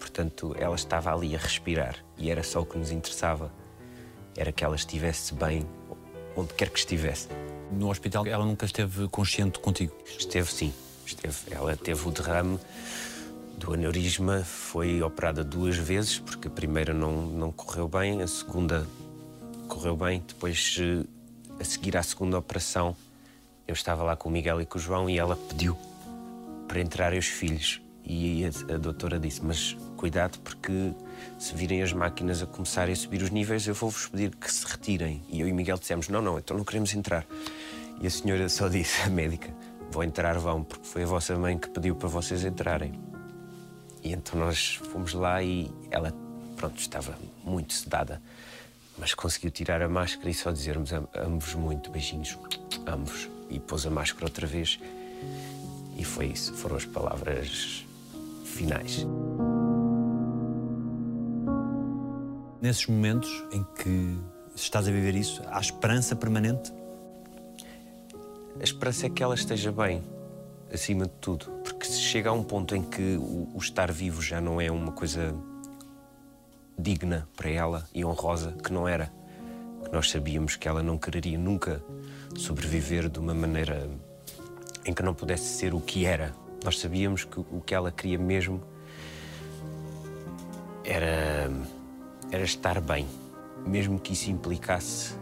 Portanto, 0.00 0.56
ela 0.58 0.74
estava 0.74 1.14
ali 1.14 1.36
a 1.36 1.38
respirar 1.38 1.96
e 2.18 2.30
era 2.30 2.42
só 2.42 2.62
o 2.62 2.66
que 2.66 2.76
nos 2.76 2.90
interessava. 2.90 3.52
Era 4.36 4.50
que 4.50 4.64
ela 4.64 4.74
estivesse 4.74 5.32
bem 5.34 5.64
onde 6.34 6.52
quer 6.54 6.70
que 6.70 6.78
estivesse. 6.78 7.28
No 7.70 7.90
hospital, 7.90 8.26
ela 8.26 8.44
nunca 8.44 8.66
esteve 8.66 9.06
consciente 9.06 9.60
contigo? 9.60 9.94
Esteve, 10.18 10.50
sim. 10.50 10.72
Esteve. 11.06 11.36
Ela 11.52 11.76
teve 11.76 12.08
o 12.08 12.10
derrame 12.10 12.58
do 13.60 13.74
aneurisma 13.74 14.42
foi 14.42 15.02
operada 15.02 15.44
duas 15.44 15.76
vezes, 15.76 16.18
porque 16.18 16.48
a 16.48 16.50
primeira 16.50 16.94
não, 16.94 17.26
não 17.26 17.52
correu 17.52 17.86
bem, 17.86 18.22
a 18.22 18.26
segunda 18.26 18.86
correu 19.68 19.94
bem. 19.94 20.22
Depois, 20.26 20.78
eh, 20.80 21.04
a 21.60 21.64
seguir 21.64 21.94
à 21.94 22.02
segunda 22.02 22.38
operação, 22.38 22.96
eu 23.68 23.74
estava 23.74 24.02
lá 24.02 24.16
com 24.16 24.30
o 24.30 24.32
Miguel 24.32 24.62
e 24.62 24.66
com 24.66 24.78
o 24.78 24.80
João 24.80 25.10
e 25.10 25.18
ela 25.18 25.36
pediu 25.36 25.76
para 26.66 26.80
entrarem 26.80 27.18
os 27.18 27.26
filhos. 27.26 27.82
E 28.02 28.46
a, 28.46 28.74
a 28.74 28.78
doutora 28.78 29.18
disse: 29.18 29.44
Mas 29.44 29.76
cuidado, 30.00 30.38
porque 30.38 30.94
se 31.38 31.54
virem 31.54 31.82
as 31.82 31.92
máquinas 31.92 32.42
a 32.42 32.46
começarem 32.46 32.94
a 32.94 32.96
subir 32.96 33.22
os 33.22 33.28
níveis, 33.28 33.66
eu 33.66 33.74
vou-vos 33.74 34.08
pedir 34.08 34.34
que 34.34 34.50
se 34.50 34.64
retirem. 34.66 35.22
E 35.28 35.42
eu 35.42 35.46
e 35.46 35.52
Miguel 35.52 35.76
dissemos: 35.76 36.08
Não, 36.08 36.22
não, 36.22 36.38
então 36.38 36.56
não 36.56 36.64
queremos 36.64 36.94
entrar. 36.94 37.26
E 38.00 38.06
a 38.06 38.10
senhora 38.10 38.48
só 38.48 38.66
disse, 38.70 39.02
a 39.02 39.10
médica: 39.10 39.52
Vão 39.90 40.02
entrar, 40.02 40.38
vão, 40.38 40.64
porque 40.64 40.86
foi 40.86 41.02
a 41.02 41.06
vossa 41.06 41.36
mãe 41.36 41.58
que 41.58 41.68
pediu 41.68 41.94
para 41.94 42.08
vocês 42.08 42.44
entrarem. 42.44 42.98
E 44.02 44.12
então 44.12 44.40
nós 44.40 44.76
fomos 44.90 45.12
lá 45.12 45.42
e 45.42 45.70
ela, 45.90 46.14
pronto, 46.56 46.80
estava 46.80 47.18
muito 47.44 47.74
sedada, 47.74 48.22
mas 48.96 49.12
conseguiu 49.12 49.50
tirar 49.50 49.82
a 49.82 49.88
máscara 49.88 50.30
e 50.30 50.34
só 50.34 50.50
dizermos: 50.50 50.92
Amo-vos 50.94 51.54
muito, 51.54 51.90
beijinhos, 51.90 52.38
amo-vos. 52.86 53.28
E 53.50 53.60
pôs 53.60 53.84
a 53.84 53.90
máscara 53.90 54.24
outra 54.24 54.46
vez. 54.46 54.80
E 55.98 56.04
foi 56.04 56.28
isso, 56.28 56.54
foram 56.54 56.76
as 56.76 56.86
palavras 56.86 57.84
finais. 58.46 59.04
Nesses 62.60 62.86
momentos 62.86 63.42
em 63.52 63.64
que 63.64 64.18
estás 64.54 64.86
a 64.86 64.90
viver 64.90 65.14
isso, 65.14 65.42
há 65.46 65.58
esperança 65.58 66.14
permanente? 66.14 66.72
A 68.60 68.62
esperança 68.62 69.06
é 69.06 69.08
que 69.08 69.22
ela 69.22 69.34
esteja 69.34 69.72
bem, 69.72 70.02
acima 70.70 71.04
de 71.04 71.12
tudo. 71.22 71.46
Porque 71.64 71.86
se 71.86 71.98
chega 71.98 72.28
a 72.28 72.32
um 72.34 72.42
ponto 72.42 72.76
em 72.76 72.82
que 72.82 73.16
o, 73.16 73.48
o 73.54 73.58
estar 73.58 73.90
vivo 73.90 74.20
já 74.20 74.42
não 74.42 74.60
é 74.60 74.70
uma 74.70 74.92
coisa 74.92 75.34
digna 76.78 77.26
para 77.34 77.48
ela 77.48 77.88
e 77.94 78.04
honrosa, 78.04 78.52
que 78.52 78.70
não 78.70 78.86
era. 78.86 79.10
Que 79.84 79.92
nós 79.92 80.10
sabíamos 80.10 80.56
que 80.56 80.68
ela 80.68 80.82
não 80.82 80.98
quereria 80.98 81.38
nunca 81.38 81.82
sobreviver 82.36 83.08
de 83.08 83.18
uma 83.18 83.32
maneira 83.32 83.88
em 84.84 84.92
que 84.92 85.02
não 85.02 85.14
pudesse 85.14 85.44
ser 85.44 85.72
o 85.72 85.80
que 85.80 86.04
era. 86.04 86.34
Nós 86.62 86.78
sabíamos 86.78 87.24
que 87.24 87.40
o 87.40 87.62
que 87.64 87.74
ela 87.74 87.90
queria 87.90 88.18
mesmo 88.18 88.62
era, 90.84 91.50
era 92.30 92.44
estar 92.44 92.80
bem, 92.80 93.06
mesmo 93.66 93.98
que 93.98 94.12
isso 94.12 94.30
implicasse 94.30 95.14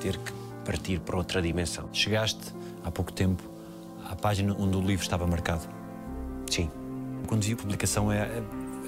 ter 0.00 0.16
que 0.16 0.32
partir 0.64 1.00
para 1.00 1.16
outra 1.16 1.40
dimensão. 1.40 1.88
Chegaste 1.92 2.54
há 2.84 2.90
pouco 2.90 3.12
tempo 3.12 3.42
à 4.04 4.14
página 4.14 4.54
onde 4.58 4.76
o 4.76 4.80
livro 4.80 5.02
estava 5.02 5.26
marcado. 5.26 5.68
Sim. 6.50 6.70
Quando 7.26 7.42
vi 7.42 7.52
a 7.52 7.56
publicação 7.56 8.10
é, 8.10 8.42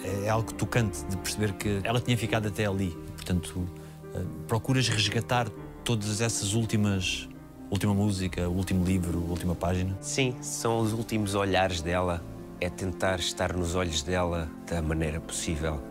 é, 0.05 0.25
é 0.25 0.29
algo 0.29 0.53
tocante 0.55 1.05
de 1.05 1.16
perceber 1.16 1.53
que 1.55 1.81
ela 1.85 2.01
tinha 2.01 2.16
ficado 2.16 2.49
até 2.49 2.66
ali. 2.66 2.90
Portanto, 3.16 3.66
eh, 4.14 4.23
procuras 4.49 4.88
resgatar 4.88 5.49
todas 5.85 6.21
essas 6.21 6.55
últimas 6.55 7.29
última 7.71 7.95
música, 7.95 8.49
o 8.49 8.53
último 8.53 8.85
livro, 8.85 9.25
a 9.29 9.31
última 9.31 9.55
página? 9.55 9.97
Sim, 10.01 10.35
são 10.40 10.81
os 10.81 10.93
últimos 10.93 11.35
olhares 11.35 11.81
dela. 11.81 12.23
É 12.61 12.69
tentar 12.69 13.21
estar 13.21 13.57
nos 13.57 13.75
olhos 13.75 14.03
dela 14.03 14.51
da 14.69 14.83
maneira 14.83 15.21
possível. 15.21 15.89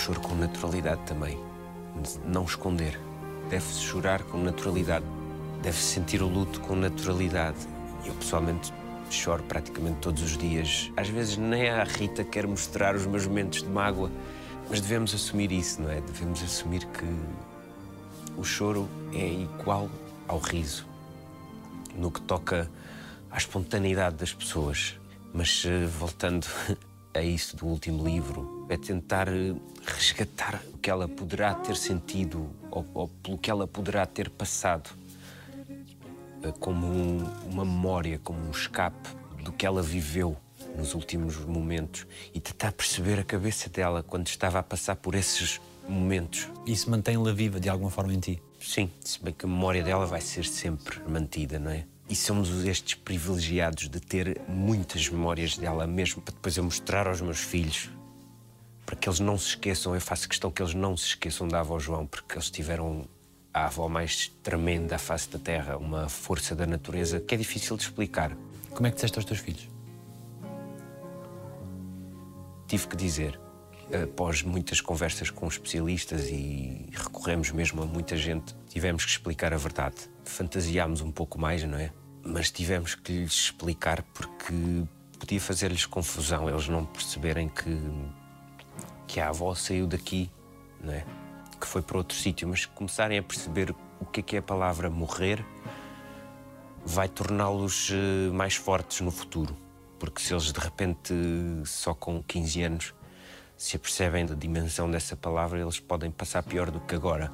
Choro 0.00 0.20
com 0.20 0.34
naturalidade 0.34 1.02
também. 1.04 1.38
Não 2.24 2.44
esconder. 2.44 2.98
Deve-se 3.50 3.82
chorar 3.82 4.22
com 4.22 4.38
naturalidade. 4.38 5.04
Deve-se 5.62 5.94
sentir 5.94 6.22
o 6.22 6.26
luto 6.26 6.58
com 6.62 6.74
naturalidade. 6.74 7.58
Eu, 8.06 8.14
pessoalmente, 8.14 8.72
choro 9.10 9.42
praticamente 9.42 9.98
todos 9.98 10.22
os 10.22 10.38
dias. 10.38 10.90
Às 10.96 11.10
vezes 11.10 11.36
nem 11.36 11.68
a 11.68 11.84
Rita 11.84 12.24
quer 12.24 12.46
mostrar 12.46 12.96
os 12.96 13.04
meus 13.04 13.26
momentos 13.26 13.62
de 13.62 13.68
mágoa, 13.68 14.10
mas 14.70 14.80
devemos 14.80 15.14
assumir 15.14 15.52
isso, 15.52 15.82
não 15.82 15.90
é? 15.90 16.00
Devemos 16.00 16.42
assumir 16.42 16.86
que 16.86 17.04
o 18.38 18.42
choro 18.42 18.88
é 19.12 19.28
igual 19.28 19.90
ao 20.26 20.38
riso 20.38 20.86
no 21.94 22.10
que 22.10 22.22
toca 22.22 22.70
à 23.30 23.36
espontaneidade 23.36 24.16
das 24.16 24.32
pessoas. 24.32 24.98
Mas 25.34 25.62
eh, 25.66 25.84
voltando 25.84 26.46
a 27.14 27.22
isso 27.22 27.56
do 27.56 27.66
último 27.66 28.04
livro, 28.04 28.66
é 28.68 28.76
tentar 28.76 29.28
eh, 29.28 29.54
resgatar 29.84 30.62
o 30.72 30.78
que 30.78 30.90
ela 30.90 31.08
poderá 31.08 31.54
ter 31.54 31.76
sentido 31.76 32.50
ou, 32.70 32.86
ou 32.94 33.08
pelo 33.08 33.38
que 33.38 33.50
ela 33.50 33.66
poderá 33.66 34.06
ter 34.06 34.30
passado, 34.30 34.90
eh, 36.42 36.52
como 36.60 36.86
um, 36.86 37.24
uma 37.50 37.64
memória, 37.64 38.20
como 38.22 38.38
um 38.46 38.50
escape 38.50 39.08
do 39.42 39.52
que 39.52 39.66
ela 39.66 39.82
viveu 39.82 40.36
nos 40.76 40.94
últimos 40.94 41.36
momentos 41.36 42.06
e 42.32 42.40
tentar 42.40 42.72
perceber 42.72 43.18
a 43.18 43.24
cabeça 43.24 43.68
dela 43.68 44.02
quando 44.02 44.28
estava 44.28 44.58
a 44.58 44.62
passar 44.62 44.96
por 44.96 45.14
esses 45.14 45.60
momentos. 45.88 46.48
Isso 46.66 46.88
mantém-la 46.90 47.32
viva 47.32 47.58
de 47.58 47.68
alguma 47.68 47.90
forma 47.90 48.14
em 48.14 48.20
ti? 48.20 48.42
Sim, 48.60 48.90
se 49.00 49.22
bem 49.22 49.32
que 49.32 49.46
a 49.46 49.48
memória 49.48 49.82
dela 49.82 50.06
vai 50.06 50.20
ser 50.20 50.44
sempre 50.44 51.00
mantida, 51.08 51.58
não 51.58 51.70
é? 51.70 51.86
E 52.10 52.16
somos 52.16 52.64
estes 52.64 52.96
privilegiados 52.96 53.88
de 53.88 54.00
ter 54.00 54.40
muitas 54.48 55.08
memórias 55.08 55.56
dela 55.56 55.86
mesmo 55.86 56.20
para 56.20 56.34
depois 56.34 56.56
eu 56.56 56.64
mostrar 56.64 57.06
aos 57.06 57.20
meus 57.20 57.38
filhos. 57.38 57.88
Para 58.84 58.96
que 58.96 59.08
eles 59.08 59.20
não 59.20 59.38
se 59.38 59.50
esqueçam, 59.50 59.94
eu 59.94 60.00
faço 60.00 60.28
questão 60.28 60.50
que 60.50 60.60
eles 60.60 60.74
não 60.74 60.96
se 60.96 61.06
esqueçam 61.06 61.46
da 61.46 61.60
avó 61.60 61.78
João, 61.78 62.08
porque 62.08 62.34
eles 62.34 62.50
tiveram 62.50 63.04
a 63.54 63.66
avó 63.66 63.88
mais 63.88 64.26
tremenda 64.42 64.96
à 64.96 64.98
face 64.98 65.30
da 65.30 65.38
terra, 65.38 65.76
uma 65.76 66.08
força 66.08 66.52
da 66.52 66.66
natureza 66.66 67.20
que 67.20 67.32
é 67.32 67.38
difícil 67.38 67.76
de 67.76 67.84
explicar. 67.84 68.36
Como 68.70 68.88
é 68.88 68.90
que 68.90 68.96
disseste 68.96 69.16
aos 69.16 69.24
teus 69.24 69.38
filhos? 69.38 69.68
Tive 72.66 72.88
que 72.88 72.96
dizer, 72.96 73.38
após 74.02 74.42
muitas 74.42 74.80
conversas 74.80 75.30
com 75.30 75.46
especialistas 75.46 76.26
e 76.26 76.88
recorremos 76.92 77.52
mesmo 77.52 77.84
a 77.84 77.86
muita 77.86 78.16
gente, 78.16 78.52
tivemos 78.68 79.04
que 79.04 79.12
explicar 79.12 79.54
a 79.54 79.56
verdade. 79.56 80.10
Fantasiámos 80.24 81.00
um 81.00 81.12
pouco 81.12 81.38
mais, 81.40 81.62
não 81.62 81.78
é? 81.78 81.92
Mas 82.22 82.50
tivemos 82.50 82.94
que 82.94 83.12
lhes 83.12 83.32
explicar 83.32 84.02
porque 84.14 84.84
podia 85.18 85.40
fazer-lhes 85.40 85.86
confusão 85.86 86.48
eles 86.48 86.68
não 86.68 86.84
perceberem 86.84 87.48
que, 87.48 87.78
que 89.06 89.20
a 89.20 89.28
avó 89.28 89.54
saiu 89.54 89.86
daqui, 89.86 90.30
não 90.82 90.92
é? 90.92 91.04
Que 91.60 91.66
foi 91.66 91.82
para 91.82 91.98
outro 91.98 92.16
sítio, 92.16 92.48
mas 92.48 92.64
começarem 92.66 93.18
a 93.18 93.22
perceber 93.22 93.74
o 94.00 94.06
que 94.06 94.20
é 94.20 94.22
que 94.22 94.36
é 94.36 94.38
a 94.38 94.42
palavra 94.42 94.88
morrer 94.88 95.44
vai 96.84 97.08
torná-los 97.08 97.90
eh, 97.92 98.30
mais 98.32 98.56
fortes 98.56 99.00
no 99.00 99.10
futuro. 99.10 99.56
Porque 99.98 100.22
se 100.22 100.32
eles 100.32 100.50
de 100.52 100.58
repente, 100.58 101.14
só 101.66 101.92
com 101.92 102.22
15 102.22 102.62
anos, 102.62 102.94
se 103.56 103.76
apercebem 103.76 104.24
da 104.24 104.34
dimensão 104.34 104.90
dessa 104.90 105.14
palavra, 105.14 105.60
eles 105.60 105.78
podem 105.78 106.10
passar 106.10 106.42
pior 106.42 106.70
do 106.70 106.80
que 106.80 106.94
agora. 106.94 107.30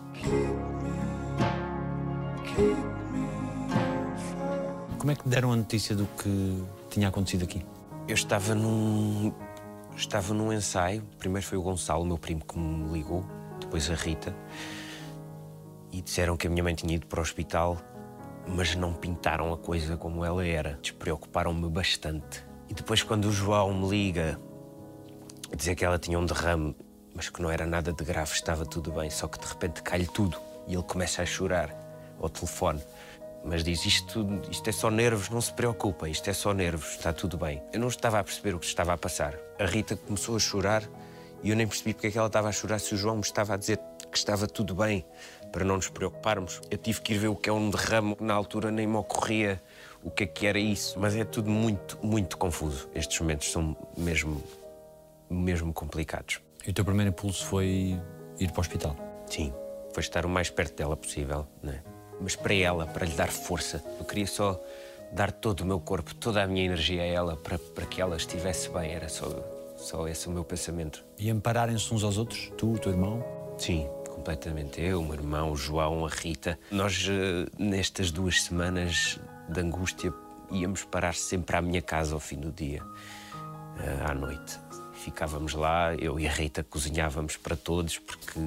Como 5.07 5.13
é 5.13 5.23
que 5.23 5.29
deram 5.29 5.53
a 5.53 5.57
notícia 5.57 5.95
do 5.95 6.05
que 6.21 6.65
tinha 6.91 7.07
acontecido 7.07 7.45
aqui? 7.45 7.65
Eu 8.09 8.15
estava 8.15 8.57
num. 8.57 9.33
Estava 9.97 10.35
num 10.35 10.53
ensaio. 10.53 11.01
Primeiro 11.17 11.47
foi 11.47 11.57
o 11.57 11.63
Gonçalo, 11.63 12.05
meu 12.05 12.19
primo, 12.19 12.45
que 12.45 12.59
me 12.59 12.93
ligou, 12.93 13.25
depois 13.61 13.89
a 13.89 13.95
Rita. 13.95 14.35
E 15.93 16.03
disseram 16.03 16.37
que 16.37 16.49
a 16.49 16.51
minha 16.51 16.65
mãe 16.65 16.75
tinha 16.75 16.93
ido 16.93 17.07
para 17.07 17.21
o 17.21 17.23
hospital, 17.23 17.79
mas 18.49 18.75
não 18.75 18.93
pintaram 18.95 19.53
a 19.53 19.57
coisa 19.57 19.97
como 19.97 20.25
ela 20.25 20.45
era. 20.45 20.77
Despreocuparam-me 20.83 21.69
bastante. 21.69 22.45
E 22.69 22.75
depois, 22.75 23.05
quando 23.05 23.27
o 23.27 23.33
João 23.33 23.73
me 23.73 23.89
liga 23.89 24.41
dizer 25.57 25.77
que 25.77 25.85
ela 25.85 26.01
tinha 26.01 26.19
um 26.19 26.27
derrame, 26.27 26.75
mas 27.15 27.29
que 27.29 27.41
não 27.41 27.49
era 27.49 27.65
nada 27.65 27.93
de 27.93 28.05
grave, 28.05 28.33
estava 28.33 28.67
tudo 28.67 28.91
bem, 28.91 29.09
só 29.09 29.29
que 29.29 29.39
de 29.39 29.47
repente 29.47 29.85
cai-lhe 29.85 30.09
tudo 30.09 30.37
e 30.67 30.75
ele 30.75 30.83
começa 30.83 31.23
a 31.23 31.25
chorar 31.25 31.73
ao 32.21 32.29
telefone. 32.29 32.83
Mas 33.47 33.63
diz: 33.63 33.87
isto, 33.87 34.27
isto 34.51 34.69
é 34.69 34.73
só 34.73 34.91
nervos, 34.91 35.31
não 35.31 35.41
se 35.41 35.53
preocupa, 35.53 36.09
isto 36.09 36.29
é 36.29 36.33
só 36.33 36.53
nervos, 36.53 36.91
está 36.97 37.13
tudo 37.13 37.39
bem. 37.39 37.63
Eu 37.73 37.79
não 37.79 37.89
estava 37.89 38.19
a 38.19 38.25
perceber 38.25 38.55
o 38.55 38.59
que 38.59 38.67
estava 38.67 38.93
a 38.93 38.99
passar. 38.99 39.39
A 39.59 39.65
Rita 39.65 39.97
começou 39.97 40.35
a 40.35 40.39
chorar 40.39 40.83
e 41.43 41.51
eu 41.51 41.57
nem 41.57 41.67
percebi 41.67 41.95
porque 41.95 42.09
é 42.09 42.11
que 42.11 42.19
ela 42.19 42.27
estava 42.27 42.49
a 42.49 42.53
chorar 42.53 42.81
se 42.81 42.93
o 42.95 42.97
João 42.97 43.17
me 43.17 43.23
estava 43.23 43.55
a 43.55 43.57
dizer 43.57 43.79
que 44.11 44.19
estava 44.19 44.49
tudo 44.49 44.75
bem, 44.75 45.05
para 45.53 45.65
não 45.65 45.77
nos 45.77 45.89
preocuparmos. 45.89 46.61
Eu 46.71 46.77
tive 46.77 47.01
que 47.01 47.15
ir 47.15 47.19
ver 47.19 47.29
o 47.29 47.37
que 47.37 47.49
é 47.49 47.53
um 47.53 47.71
derrame, 47.71 48.17
na 48.21 48.35
altura 48.35 48.71
nem 48.71 48.87
me 48.87 48.97
ocorria 48.97 49.63
o 50.03 50.11
que 50.11 50.25
é 50.25 50.27
que 50.27 50.47
era 50.47 50.59
isso. 50.59 50.99
Mas 50.99 51.15
é 51.15 51.25
tudo 51.25 51.49
muito, 51.49 51.99
muito 52.03 52.37
confuso. 52.37 52.91
Estes 52.95 53.21
momentos 53.21 53.51
são 53.51 53.77
mesmo, 53.97 54.43
mesmo 55.31 55.73
complicados. 55.73 56.41
E 56.67 56.71
o 56.71 56.73
teu 56.73 56.85
primeiro 56.85 57.11
impulso 57.11 57.47
foi 57.47 58.01
ir 58.41 58.51
para 58.51 58.59
o 58.59 58.61
hospital? 58.61 58.97
Sim, 59.27 59.53
foi 59.93 60.01
estar 60.01 60.27
o 60.27 60.29
mais 60.29 60.51
perto 60.51 60.75
dela 60.75 60.97
possível, 60.97 61.47
né? 61.63 61.81
Mas 62.21 62.35
para 62.35 62.55
ela, 62.55 62.87
para 62.87 63.07
lhe 63.07 63.15
dar 63.15 63.31
força. 63.31 63.83
Eu 63.99 64.05
queria 64.05 64.27
só 64.27 64.61
dar 65.13 65.31
todo 65.33 65.61
o 65.61 65.67
meu 65.67 65.81
corpo, 65.81 66.15
toda 66.15 66.43
a 66.43 66.47
minha 66.47 66.65
energia 66.65 67.03
a 67.03 67.07
ela 67.07 67.37
para, 67.37 67.59
para 67.59 67.87
que 67.87 68.01
ela 68.01 68.17
estivesse 68.17 68.69
bem. 68.71 68.93
Era 68.93 69.09
só, 69.09 69.29
só 69.77 70.09
esse 70.09 70.29
o 70.29 70.31
meu 70.31 70.45
pensamento. 70.45 71.05
E 71.19 71.31
ampararem-se 71.31 71.93
uns 71.93 72.03
aos 72.03 72.19
outros? 72.19 72.53
Tu, 72.57 72.73
o 72.73 72.79
teu 72.79 72.93
irmão? 72.93 73.25
Sim, 73.59 73.89
completamente. 74.09 74.81
Eu, 74.81 75.01
o 75.01 75.05
meu 75.05 75.15
irmão, 75.15 75.53
o 75.53 75.57
João, 75.57 76.05
a 76.05 76.09
Rita. 76.09 76.59
Nós, 76.71 77.07
eh, 77.09 77.47
nestas 77.59 78.11
duas 78.11 78.43
semanas 78.43 79.19
de 79.49 79.61
angústia, 79.61 80.13
íamos 80.51 80.85
parar 80.85 81.15
sempre 81.15 81.57
à 81.57 81.63
minha 81.63 81.83
casa 81.83 82.15
ao 82.15 82.21
fim 82.21 82.37
do 82.37 82.51
dia, 82.51 82.83
eh, 83.79 84.05
à 84.05 84.15
noite. 84.15 84.59
Ficávamos 84.95 85.55
lá, 85.55 85.95
eu 85.95 86.19
e 86.19 86.27
a 86.27 86.31
Rita 86.31 86.65
cozinhávamos 86.65 87.37
para 87.37 87.57
todos, 87.57 87.99
porque 87.99 88.41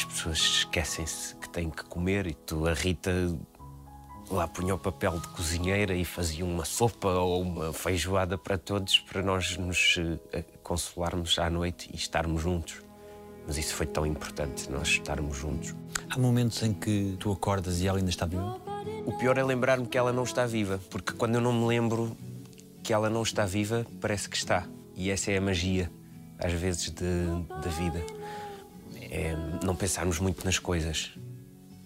as 0.00 0.04
pessoas 0.04 0.38
esquecem-se 0.38 1.34
que 1.36 1.48
têm 1.50 1.68
que 1.68 1.84
comer 1.84 2.26
e 2.26 2.32
tu, 2.32 2.66
a 2.66 2.72
Rita, 2.72 3.12
lá 4.30 4.48
punha 4.48 4.74
o 4.74 4.78
papel 4.78 5.18
de 5.18 5.28
cozinheira 5.28 5.94
e 5.94 6.06
fazia 6.06 6.42
uma 6.42 6.64
sopa 6.64 7.08
ou 7.08 7.42
uma 7.42 7.70
feijoada 7.74 8.38
para 8.38 8.56
todos, 8.56 8.98
para 8.98 9.20
nós 9.20 9.58
nos 9.58 9.98
eh, 10.32 10.42
consolarmos 10.62 11.38
à 11.38 11.50
noite 11.50 11.90
e 11.92 11.96
estarmos 11.96 12.40
juntos. 12.40 12.80
Mas 13.46 13.58
isso 13.58 13.74
foi 13.74 13.84
tão 13.84 14.06
importante, 14.06 14.70
nós 14.70 14.88
estarmos 14.88 15.36
juntos. 15.36 15.74
Há 16.08 16.18
momentos 16.18 16.62
em 16.62 16.72
que 16.72 17.16
tu 17.18 17.30
acordas 17.30 17.82
e 17.82 17.86
ela 17.86 17.98
ainda 17.98 18.10
está 18.10 18.24
viva? 18.24 18.58
O 19.04 19.12
pior 19.18 19.36
é 19.36 19.44
lembrar-me 19.44 19.86
que 19.86 19.98
ela 19.98 20.14
não 20.14 20.22
está 20.22 20.46
viva, 20.46 20.80
porque 20.88 21.12
quando 21.12 21.34
eu 21.34 21.42
não 21.42 21.52
me 21.52 21.66
lembro 21.66 22.16
que 22.82 22.94
ela 22.94 23.10
não 23.10 23.22
está 23.22 23.44
viva, 23.44 23.86
parece 24.00 24.30
que 24.30 24.36
está. 24.36 24.66
E 24.96 25.10
essa 25.10 25.30
é 25.30 25.36
a 25.36 25.40
magia, 25.42 25.90
às 26.38 26.52
vezes, 26.54 26.90
de, 26.90 27.26
da 27.62 27.70
vida. 27.70 28.02
É 29.10 29.34
não 29.64 29.74
pensarmos 29.74 30.18
muito 30.18 30.44
nas 30.44 30.58
coisas. 30.58 31.10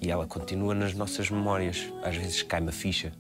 E 0.01 0.11
ela 0.11 0.27
continua 0.27 0.75
nas 0.75 0.95
nossas 0.95 1.31
memórias. 1.31 1.91
Às 2.03 2.17
vezes 2.17 2.43
cai-me 2.43 2.69
a 2.69 2.73
ficha 2.73 3.13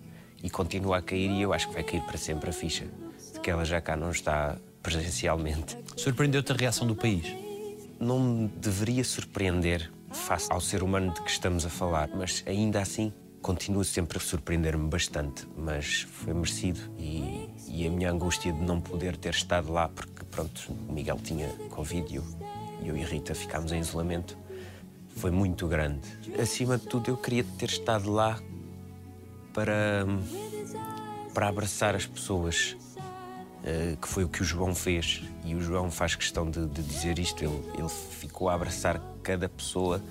e 0.43 0.51
continua 0.51 0.99
a 0.99 1.03
cair, 1.03 1.31
e 1.31 1.40
eu 1.40 1.55
acho 1.55 1.69
que 1.69 1.75
vai 1.75 1.83
cair 1.83 2.03
para 2.03 2.19
sempre 2.19 2.51
a 2.51 2.53
ficha 2.53 2.85
de 3.33 3.40
que 3.40 3.51
ela 3.51 3.64
já 3.64 3.81
cá 3.81 3.97
não 3.97 4.11
está 4.11 4.59
presencialmente. 4.83 5.79
Surpreendeu-te 5.97 6.53
a 6.53 6.55
reação 6.55 6.87
do 6.87 6.95
país? 6.95 7.35
Não 7.99 8.21
me 8.21 8.49
deveria 8.49 9.03
surpreender 9.03 9.90
face 10.12 10.53
ao 10.53 10.61
ser 10.61 10.83
humano 10.83 11.14
de 11.14 11.23
que 11.23 11.31
estamos 11.31 11.64
a 11.64 11.71
falar, 11.71 12.11
mas 12.14 12.45
ainda 12.47 12.81
assim 12.81 13.11
continua 13.40 13.85
sempre 13.85 14.19
a 14.19 14.21
surpreender-me 14.21 14.88
bastante, 14.88 15.47
mas 15.57 16.03
foi 16.03 16.33
merecido 16.33 16.81
e, 16.99 17.49
e, 17.69 17.87
a 17.87 17.90
minha 17.90 18.11
angústia 18.11 18.53
de 18.53 18.61
não 18.61 18.81
poder 18.81 19.17
ter 19.17 19.35
estado 19.35 19.71
lá, 19.71 19.88
porque 19.88 20.25
pronto, 20.31 20.73
o 20.88 20.93
Miguel 20.93 21.19
tinha 21.23 21.49
Covid 21.69 22.11
e 22.11 22.17
eu, 22.17 22.25
eu 22.82 22.96
e 22.96 23.02
Rita 23.02 23.34
ficámos 23.34 23.72
em 23.72 23.80
isolamento, 23.80 24.37
foi 25.16 25.30
muito 25.30 25.66
grande. 25.66 26.08
Acima 26.40 26.76
de 26.76 26.87
tudo, 26.87 27.10
eu 27.10 27.16
queria 27.16 27.44
ter 27.58 27.68
estado 27.68 28.10
lá 28.10 28.38
para, 29.52 30.04
para 31.32 31.48
abraçar 31.48 31.94
as 31.94 32.04
pessoas, 32.04 32.76
uh, 33.62 33.96
que 33.96 34.08
foi 34.08 34.24
o 34.24 34.28
que 34.28 34.42
o 34.42 34.44
João 34.44 34.74
fez. 34.74 35.22
E 35.44 35.54
o 35.54 35.60
João 35.60 35.90
faz 35.90 36.14
questão 36.14 36.50
de, 36.50 36.66
de 36.66 36.82
dizer 36.82 37.18
isto, 37.18 37.44
ele, 37.44 37.62
ele 37.78 37.88
ficou 37.88 38.48
a 38.48 38.54
abraçar 38.54 39.00
cada 39.22 39.48
pessoa, 39.48 40.02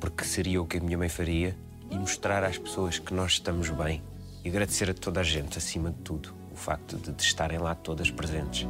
porque 0.00 0.24
seria 0.24 0.60
o 0.60 0.66
que 0.66 0.78
a 0.78 0.80
minha 0.80 0.98
mãe 0.98 1.08
faria 1.08 1.56
e 1.90 1.96
mostrar 1.96 2.42
às 2.42 2.58
pessoas 2.58 2.98
que 2.98 3.14
nós 3.14 3.32
estamos 3.32 3.70
bem. 3.70 4.02
E 4.44 4.48
agradecer 4.48 4.90
a 4.90 4.94
toda 4.94 5.20
a 5.20 5.24
gente, 5.24 5.56
acima 5.56 5.90
de 5.90 5.98
tudo, 5.98 6.34
o 6.52 6.56
facto 6.56 6.96
de, 6.96 7.12
de 7.12 7.22
estarem 7.22 7.58
lá 7.58 7.74
todas 7.74 8.10
presentes. 8.10 8.66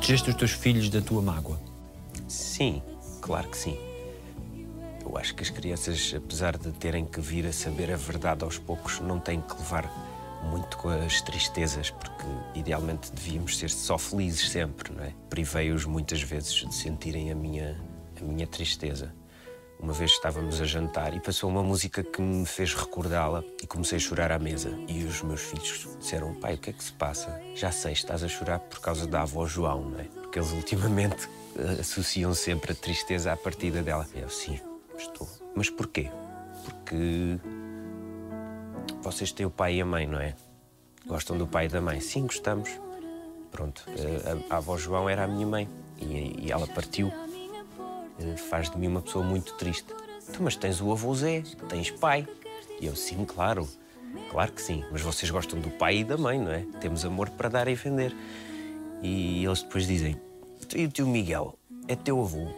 Protegeste 0.00 0.30
os 0.30 0.36
teus 0.36 0.52
filhos 0.52 0.88
da 0.88 1.02
tua 1.02 1.20
mágoa? 1.20 1.60
Sim, 2.26 2.82
claro 3.20 3.46
que 3.50 3.56
sim. 3.58 3.76
Eu 5.04 5.18
acho 5.18 5.34
que 5.34 5.42
as 5.42 5.50
crianças, 5.50 6.14
apesar 6.16 6.56
de 6.56 6.72
terem 6.72 7.04
que 7.04 7.20
vir 7.20 7.44
a 7.46 7.52
saber 7.52 7.92
a 7.92 7.96
verdade 7.96 8.42
aos 8.42 8.56
poucos, 8.56 8.98
não 9.00 9.20
têm 9.20 9.42
que 9.42 9.52
levar 9.52 9.92
muito 10.42 10.78
com 10.78 10.88
as 10.88 11.20
tristezas, 11.20 11.90
porque 11.90 12.24
idealmente 12.54 13.12
devíamos 13.12 13.58
ser 13.58 13.68
só 13.68 13.98
felizes 13.98 14.48
sempre, 14.48 14.90
não 14.90 15.04
é? 15.04 15.12
Privei-os 15.28 15.84
muitas 15.84 16.22
vezes 16.22 16.54
de 16.54 16.74
sentirem 16.74 17.30
a 17.30 17.34
minha, 17.34 17.78
a 18.18 18.24
minha 18.24 18.46
tristeza. 18.46 19.14
Uma 19.82 19.94
vez 19.94 20.10
estávamos 20.10 20.60
a 20.60 20.66
jantar 20.66 21.14
e 21.16 21.20
passou 21.20 21.48
uma 21.48 21.62
música 21.62 22.02
que 22.02 22.20
me 22.20 22.44
fez 22.44 22.74
recordá-la 22.74 23.42
e 23.62 23.66
comecei 23.66 23.96
a 23.96 24.00
chorar 24.00 24.30
à 24.30 24.38
mesa. 24.38 24.78
E 24.86 25.04
os 25.04 25.22
meus 25.22 25.40
filhos 25.40 25.88
disseram: 25.98 26.34
Pai, 26.34 26.54
o 26.54 26.58
que 26.58 26.68
é 26.68 26.72
que 26.74 26.84
se 26.84 26.92
passa? 26.92 27.40
Já 27.54 27.72
sei, 27.72 27.92
estás 27.92 28.22
a 28.22 28.28
chorar 28.28 28.58
por 28.58 28.78
causa 28.80 29.06
da 29.06 29.22
avó 29.22 29.46
João, 29.46 29.90
não 29.90 29.98
é? 29.98 30.04
Porque 30.04 30.38
eles 30.38 30.52
ultimamente 30.52 31.28
associam 31.80 32.34
sempre 32.34 32.72
a 32.72 32.74
tristeza 32.74 33.32
à 33.32 33.36
partida 33.36 33.82
dela. 33.82 34.06
Eu, 34.14 34.28
sim, 34.28 34.60
estou. 34.98 35.26
Mas 35.56 35.70
porquê? 35.70 36.10
Porque 36.64 37.38
vocês 39.00 39.32
têm 39.32 39.46
o 39.46 39.50
pai 39.50 39.76
e 39.76 39.80
a 39.80 39.86
mãe, 39.86 40.06
não 40.06 40.20
é? 40.20 40.34
Gostam 41.06 41.38
do 41.38 41.46
pai 41.46 41.64
e 41.64 41.68
da 41.68 41.80
mãe? 41.80 42.00
Sim, 42.00 42.26
gostamos. 42.26 42.68
Pronto, 43.50 43.82
eh, 43.96 44.44
a, 44.50 44.54
a 44.54 44.56
avó 44.58 44.76
João 44.76 45.08
era 45.08 45.24
a 45.24 45.26
minha 45.26 45.46
mãe 45.46 45.66
e, 45.98 46.46
e 46.46 46.52
ela 46.52 46.66
partiu. 46.66 47.10
Eh, 48.20 48.36
faz 48.36 48.70
de 48.70 48.78
mim 48.78 48.88
uma 48.88 49.02
pessoa 49.02 49.24
muito 49.24 49.54
triste. 49.54 49.86
Tu, 50.32 50.42
mas 50.42 50.56
tens 50.56 50.80
o 50.80 50.92
avô 50.92 51.14
Zé, 51.14 51.42
tens 51.68 51.90
pai. 51.90 52.26
E 52.80 52.86
eu, 52.86 52.94
sim, 52.94 53.24
claro, 53.24 53.68
claro 54.30 54.52
que 54.52 54.62
sim. 54.62 54.84
Mas 54.90 55.00
vocês 55.00 55.30
gostam 55.30 55.58
do 55.58 55.70
pai 55.70 55.98
e 55.98 56.04
da 56.04 56.16
mãe, 56.16 56.38
não 56.38 56.52
é? 56.52 56.64
Temos 56.80 57.04
amor 57.04 57.30
para 57.30 57.48
dar 57.48 57.68
e 57.68 57.74
vender. 57.74 58.14
E 59.02 59.44
eles 59.44 59.62
depois 59.62 59.86
dizem: 59.86 60.16
E 60.74 60.84
o 60.84 60.88
tio 60.88 61.06
Miguel 61.06 61.58
é 61.88 61.96
teu 61.96 62.20
avô? 62.20 62.48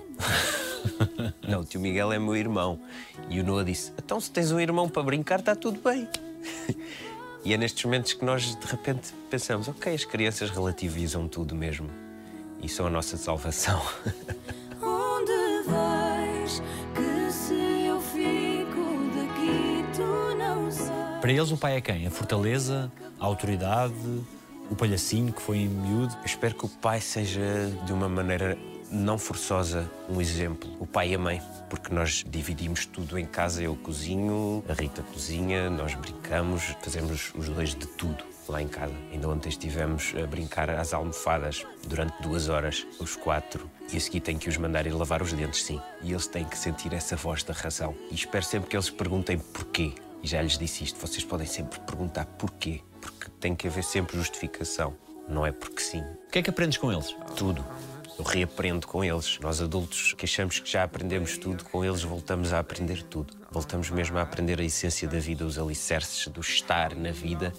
não, 1.49 1.61
o 1.61 1.65
tio 1.65 1.81
Miguel 1.81 2.13
é 2.13 2.19
meu 2.19 2.37
irmão. 2.37 2.81
E 3.29 3.41
o 3.41 3.45
Noah 3.45 3.65
disse: 3.65 3.93
Então, 3.97 4.21
se 4.21 4.31
tens 4.31 4.51
um 4.51 4.61
irmão 4.61 4.89
para 4.89 5.03
brincar, 5.03 5.41
está 5.41 5.55
tudo 5.55 5.81
bem. 5.81 6.09
e 7.45 7.55
é 7.55 7.57
nestes 7.57 7.85
momentos 7.85 8.13
que 8.13 8.25
nós, 8.25 8.57
de 8.57 8.67
repente, 8.67 9.13
pensamos: 9.31 9.69
Ok, 9.69 9.95
as 9.95 10.05
crianças 10.05 10.51
relativizam 10.51 11.29
tudo 11.29 11.55
mesmo. 11.55 11.89
E 12.61 12.69
são 12.69 12.87
a 12.87 12.91
nossa 12.91 13.17
salvação. 13.17 13.81
Para 21.23 21.31
eles, 21.31 21.53
o 21.53 21.57
pai 21.57 21.77
é 21.77 21.81
quem? 21.81 22.05
A 22.05 22.11
fortaleza, 22.11 22.91
a 23.21 23.25
autoridade, 23.25 23.95
o 24.69 24.75
palhacinho 24.75 25.33
que 25.33 25.41
foi 25.41 25.59
em 25.59 25.69
miúdo? 25.69 26.13
Eu 26.17 26.27
espero 26.27 26.53
que 26.53 26.67
o 26.67 26.69
pai 26.69 27.01
seja, 27.01 27.73
de 27.87 27.93
uma 27.93 28.09
maneira 28.09 28.59
não 28.91 29.17
forçosa, 29.17 29.89
um 30.11 30.21
exemplo. 30.21 30.69
O 30.81 30.85
pai 30.85 31.11
e 31.11 31.15
a 31.15 31.19
mãe, 31.21 31.41
porque 31.71 31.95
nós 31.95 32.25
dividimos 32.29 32.87
tudo 32.87 33.17
em 33.17 33.25
casa. 33.25 33.63
Eu 33.63 33.77
cozinho, 33.77 34.65
a 34.69 34.73
Rita 34.73 35.01
cozinha, 35.01 35.71
nós 35.71 35.95
brincamos, 35.95 36.75
fazemos 36.83 37.33
os 37.37 37.49
dois 37.49 37.69
de 37.69 37.87
tudo 37.87 38.25
lá 38.49 38.61
em 38.61 38.67
casa. 38.67 38.93
Ainda 39.13 39.29
ontem 39.29 39.49
estivemos 39.49 40.13
a 40.21 40.27
brincar 40.27 40.71
às 40.71 40.93
almofadas 40.93 41.65
durante 41.87 42.21
duas 42.21 42.49
horas, 42.49 42.85
os 42.99 43.15
quatro. 43.15 43.71
E 43.93 43.97
a 43.97 44.01
seguir 44.01 44.23
tenho 44.23 44.41
que 44.41 44.49
os 44.49 44.57
mandar 44.57 44.89
ir 44.89 44.93
lavar 44.93 45.23
os 45.23 45.33
dentes, 45.33 45.63
sim. 45.63 45.81
E 46.03 46.11
eles 46.11 46.27
têm 46.27 46.45
que 46.45 46.59
sentir 46.59 46.93
essa 46.93 47.15
voz 47.15 47.45
da 47.45 47.55
razão. 47.55 47.95
E 48.11 48.15
espero 48.17 48.45
sempre 48.45 48.69
que 48.69 48.75
eles 48.75 48.91
perguntem 48.91 49.39
porquê. 49.39 49.95
E 50.23 50.27
já 50.27 50.41
lhes 50.41 50.57
disse 50.57 50.85
isto, 50.85 51.01
vocês 51.01 51.25
podem 51.25 51.47
sempre 51.47 51.81
perguntar 51.81 52.25
porquê. 52.25 52.81
Porque 53.01 53.29
tem 53.41 53.55
que 53.57 53.67
haver 53.67 53.83
sempre 53.83 54.17
justificação. 54.17 54.95
Não 55.29 55.45
é 55.45 55.51
porque 55.51 55.81
sim. 55.81 56.01
O 56.01 56.31
que 56.31 56.39
é 56.39 56.43
que 56.43 56.51
aprendes 56.51 56.79
com 56.79 56.93
eles? 56.93 57.15
Tudo. 57.37 57.65
Eu 58.19 58.25
reaprendo 58.25 58.87
com 58.87 59.03
eles. 59.03 59.39
Nós 59.41 59.61
adultos 59.61 60.15
que 60.15 60.25
achamos 60.25 60.61
que 60.61 60.71
já 60.71 60.85
aprendemos 60.85 61.37
tudo, 61.39 61.65
com 61.65 61.85
eles 61.85 62.03
voltamos 62.03 62.53
a 62.53 62.59
aprender 62.59 63.03
tudo. 63.03 63.35
Voltamos 63.51 63.91
mesmo 63.91 64.19
a 64.19 64.23
aprender 64.23 64.61
a 64.61 64.65
essência 64.65 65.09
da 65.09 65.19
vida, 65.19 65.45
os 65.45 65.59
alicerces 65.59 66.29
do 66.29 66.41
estar 66.41 66.95
na 66.95 67.11
vida, 67.11 67.53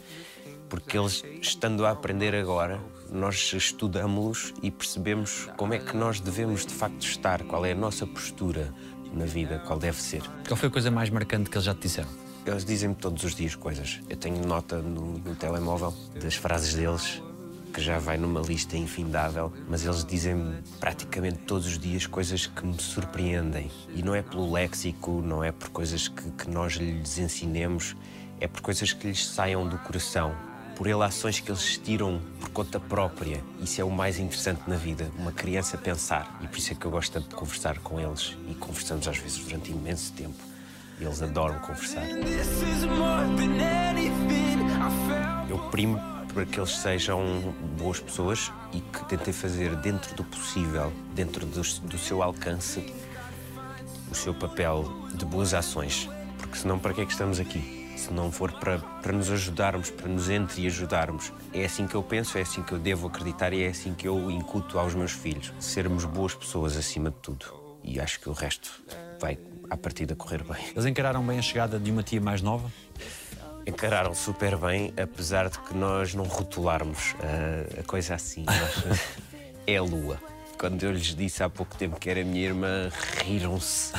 porque 0.70 0.98
eles, 0.98 1.24
estando 1.42 1.86
a 1.86 1.92
aprender 1.92 2.34
agora, 2.34 2.80
nós 3.12 3.54
estudamos-los 3.54 4.54
e 4.62 4.72
percebemos 4.72 5.50
como 5.58 5.74
é 5.74 5.80
que 5.80 5.96
nós 5.96 6.20
devemos 6.20 6.66
de 6.66 6.74
facto 6.74 7.04
estar, 7.04 7.44
qual 7.44 7.66
é 7.66 7.74
a 7.74 7.76
nossa 7.76 8.08
postura 8.08 8.74
na 9.14 9.26
vida, 9.26 9.62
qual 9.68 9.78
deve 9.78 10.02
ser. 10.02 10.24
Qual 10.48 10.58
foi 10.58 10.70
a 10.70 10.72
coisa 10.72 10.90
mais 10.90 11.10
marcante 11.10 11.50
que 11.50 11.58
eles 11.58 11.66
já 11.66 11.76
te 11.76 11.82
disseram? 11.82 12.23
Eles 12.46 12.66
dizem-me 12.66 12.96
todos 12.96 13.24
os 13.24 13.34
dias 13.34 13.56
coisas. 13.56 14.02
Eu 14.10 14.18
tenho 14.18 14.46
nota 14.46 14.78
no, 14.80 15.18
no 15.18 15.34
telemóvel 15.36 15.94
das 16.22 16.36
frases 16.36 16.74
deles 16.74 17.22
que 17.74 17.82
já 17.82 17.98
vai 17.98 18.18
numa 18.18 18.42
lista 18.42 18.78
infindável, 18.78 19.52
mas 19.68 19.84
eles 19.84 20.06
dizem 20.06 20.54
praticamente 20.80 21.40
todos 21.40 21.66
os 21.66 21.80
dias 21.80 22.06
coisas 22.06 22.46
que 22.46 22.66
me 22.66 22.80
surpreendem. 22.80 23.72
E 23.96 24.04
não 24.04 24.14
é 24.14 24.22
pelo 24.22 24.52
léxico, 24.52 25.24
não 25.26 25.44
é 25.44 25.52
por 25.52 25.70
coisas 25.70 26.08
que, 26.08 26.30
que 26.32 26.50
nós 26.50 26.74
lhes 26.74 27.18
ensinemos, 27.18 27.96
é 28.40 28.48
por 28.48 28.62
coisas 28.62 28.92
que 28.92 29.08
lhes 29.08 29.26
saiam 29.26 29.68
do 29.68 29.78
coração, 29.80 30.36
por 30.76 30.86
relações 30.86 31.40
que 31.40 31.50
eles 31.50 31.78
tiram 31.78 32.22
por 32.40 32.50
conta 32.50 32.80
própria. 32.80 33.42
Isso 33.60 33.82
é 33.82 33.84
o 33.84 33.90
mais 33.90 34.20
interessante 34.20 34.62
na 34.68 34.76
vida, 34.76 35.10
uma 35.18 35.32
criança 35.32 35.78
pensar. 35.78 36.40
E 36.44 36.48
por 36.48 36.60
isso 36.60 36.74
é 36.74 36.76
que 36.76 36.86
eu 36.86 36.92
gosto 36.92 37.14
tanto 37.14 37.30
de 37.30 37.36
conversar 37.36 37.80
com 37.80 38.00
eles 38.00 38.38
e 38.50 38.54
conversamos 38.54 39.08
às 39.08 39.18
vezes 39.18 39.40
durante 39.40 39.72
imenso 39.72 40.12
tempo. 40.14 40.53
Eles 41.00 41.22
adoram 41.22 41.60
conversar. 41.60 42.04
Eu 45.50 45.60
primo 45.70 46.00
para 46.34 46.46
que 46.46 46.60
eles 46.60 46.72
sejam 46.72 47.54
boas 47.78 48.00
pessoas 48.00 48.52
e 48.72 48.80
que 48.80 49.06
tentem 49.06 49.34
fazer 49.34 49.76
dentro 49.78 50.16
do 50.16 50.24
possível, 50.24 50.92
dentro 51.14 51.46
do, 51.46 51.62
do 51.62 51.98
seu 51.98 52.24
alcance, 52.24 52.94
o 54.12 54.16
seu 54.16 54.34
papel 54.34 54.84
de 55.14 55.26
boas 55.26 55.54
ações. 55.54 56.10
Porque 56.38 56.58
senão, 56.58 56.80
para 56.80 56.94
que 56.94 57.02
é 57.02 57.06
que 57.06 57.12
estamos 57.12 57.40
aqui? 57.40 57.84
se 58.04 58.12
não 58.12 58.32
for 58.32 58.52
para, 58.52 58.80
para 58.80 59.14
nos 59.14 59.30
ajudarmos, 59.32 59.90
para 59.90 60.08
nos 60.08 60.30
entreajudarmos. 60.30 61.32
É 61.54 61.64
assim 61.64 61.88
que 61.88 61.96
eu 61.96 62.04
penso, 62.04 62.38
é 62.38 62.42
assim 62.42 62.62
que 62.62 62.74
eu 62.74 62.80
devo 62.80 63.08
acreditar 63.08 63.54
e 63.54 63.64
é 63.64 63.68
assim 63.68 63.94
que 63.94 64.08
eu 64.08 64.30
incuto 64.30 64.78
aos 64.78 64.94
meus 64.94 65.12
filhos. 65.12 65.54
Sermos 65.60 66.04
boas 66.04 66.36
pessoas 66.36 66.76
acima 66.76 67.10
de 67.10 67.18
tudo. 67.18 67.46
E 67.84 68.00
acho 68.00 68.20
que 68.20 68.30
o 68.30 68.34
resto 68.34 68.84
vai, 69.20 69.38
à 69.70 69.78
partida, 69.78 70.16
correr 70.16 70.44
bem. 70.44 70.64
Eles 70.72 70.86
encararam 70.86 71.26
bem 71.26 71.40
a 71.40 71.42
chegada 71.42 71.80
de 71.80 71.92
uma 71.92 72.04
tia 72.04 72.22
mais 72.22 72.42
nova? 72.42 72.72
Encararam 73.66 74.14
super 74.14 74.58
bem, 74.58 74.94
apesar 75.02 75.50
de 75.50 75.58
que 75.60 75.74
nós 75.74 76.14
não 76.14 76.26
rotularmos 76.26 77.14
uh, 77.14 77.80
a 77.80 77.84
coisa 77.84 78.16
assim. 78.16 78.44
Nós, 78.46 79.00
é 79.66 79.78
a 79.78 79.82
lua. 79.82 80.20
Quando 80.58 80.84
eu 80.84 80.92
lhes 80.92 81.16
disse 81.16 81.44
há 81.44 81.50
pouco 81.50 81.76
tempo 81.76 82.00
que 82.00 82.10
era 82.10 82.24
minha 82.24 82.46
irmã, 82.46 82.90
riram-se 83.26 83.92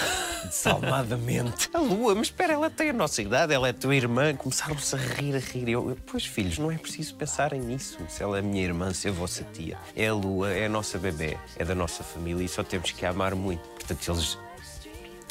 desalmadamente. 0.45 1.69
A 1.75 1.79
lua, 1.79 2.15
mas 2.15 2.29
espera, 2.29 2.55
ela 2.55 2.71
tem 2.71 2.91
a 2.91 2.93
nossa 2.93 3.21
idade, 3.21 3.53
ela 3.53 3.69
é 3.69 3.73
tua 3.73 3.95
irmã. 3.95 4.35
Começaram-se 4.35 4.95
a 4.95 4.99
rir, 4.99 5.35
a 5.35 5.39
rir. 5.39 5.69
Eu, 5.69 5.97
pois, 6.07 6.25
filhos, 6.25 6.59
não 6.59 6.71
é 6.71 6.79
preciso 6.79 7.15
pensarem 7.17 7.61
nisso. 7.61 7.99
Se 8.09 8.23
ela 8.23 8.39
é 8.39 8.43
minha 8.43 8.63
irmã, 8.63 8.93
se 8.93 9.09
é 9.09 9.11
a 9.11 9.15
vossa 9.15 9.45
tia. 9.53 9.77
É 9.95 10.09
a 10.09 10.15
lua, 10.15 10.53
é 10.53 10.67
a 10.67 10.69
nossa 10.69 10.99
bebê, 10.99 11.37
é 11.57 11.65
da 11.65 11.75
nossa 11.75 12.03
família 12.03 12.45
e 12.45 12.49
só 12.49 12.63
temos 12.63 12.93
que 12.93 13.05
a 13.05 13.11
amar 13.11 13.35
muito. 13.35 13.63
Portanto, 13.69 14.11
eles 14.11 14.39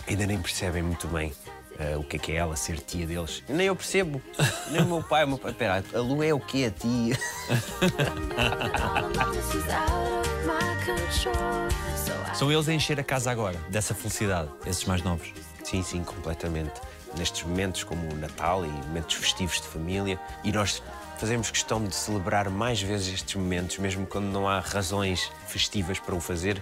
ainda 0.08 0.26
nem 0.26 0.40
percebem 0.40 0.84
muito 0.84 1.08
bem 1.08 1.34
Uh, 1.74 2.00
o 2.00 2.04
que 2.04 2.18
é 2.18 2.20
que 2.20 2.32
é 2.32 2.36
ela 2.36 2.56
ser 2.56 2.80
tia 2.80 3.08
deles. 3.08 3.44
Nem 3.50 3.66
eu 3.66 3.76
percebo. 3.76 4.22
Nem 4.70 4.82
o 4.84 4.86
meu 4.86 5.02
pai. 5.02 5.24
O 5.24 5.28
meu 5.30 5.38
pai. 5.40 5.52
Espera, 5.52 5.84
a 5.94 6.00
Lu 6.00 6.22
é 6.24 6.32
o 6.32 6.40
que 6.40 6.66
a 6.66 6.72
tia? 6.72 7.18
São 12.36 12.52
eles 12.52 12.70
a 12.70 12.74
encher 12.74 13.00
a 13.00 13.04
casa 13.04 13.32
agora, 13.32 13.58
dessa 13.70 13.96
felicidade, 13.96 14.50
esses 14.66 14.86
mais 14.86 15.02
novos? 15.02 15.34
Sim, 15.64 15.82
sim, 15.82 16.04
completamente. 16.04 16.80
Nestes 17.18 17.44
momentos 17.44 17.84
como 17.84 18.12
o 18.12 18.16
Natal 18.16 18.66
e 18.66 18.70
momentos 18.70 19.16
festivos 19.16 19.60
de 19.60 19.68
família, 19.68 20.20
e 20.44 20.52
nós 20.52 20.84
fazemos 21.18 21.50
questão 21.50 21.84
de 21.84 21.96
celebrar 21.96 22.50
mais 22.50 22.82
vezes 22.82 23.14
estes 23.16 23.36
momentos, 23.36 23.78
mesmo 23.80 24.06
quando 24.06 24.26
não 24.26 24.48
há 24.48 24.60
razões 24.60 25.32
festivas 25.48 26.00
para 26.00 26.14
o 26.14 26.20
fazer, 26.20 26.62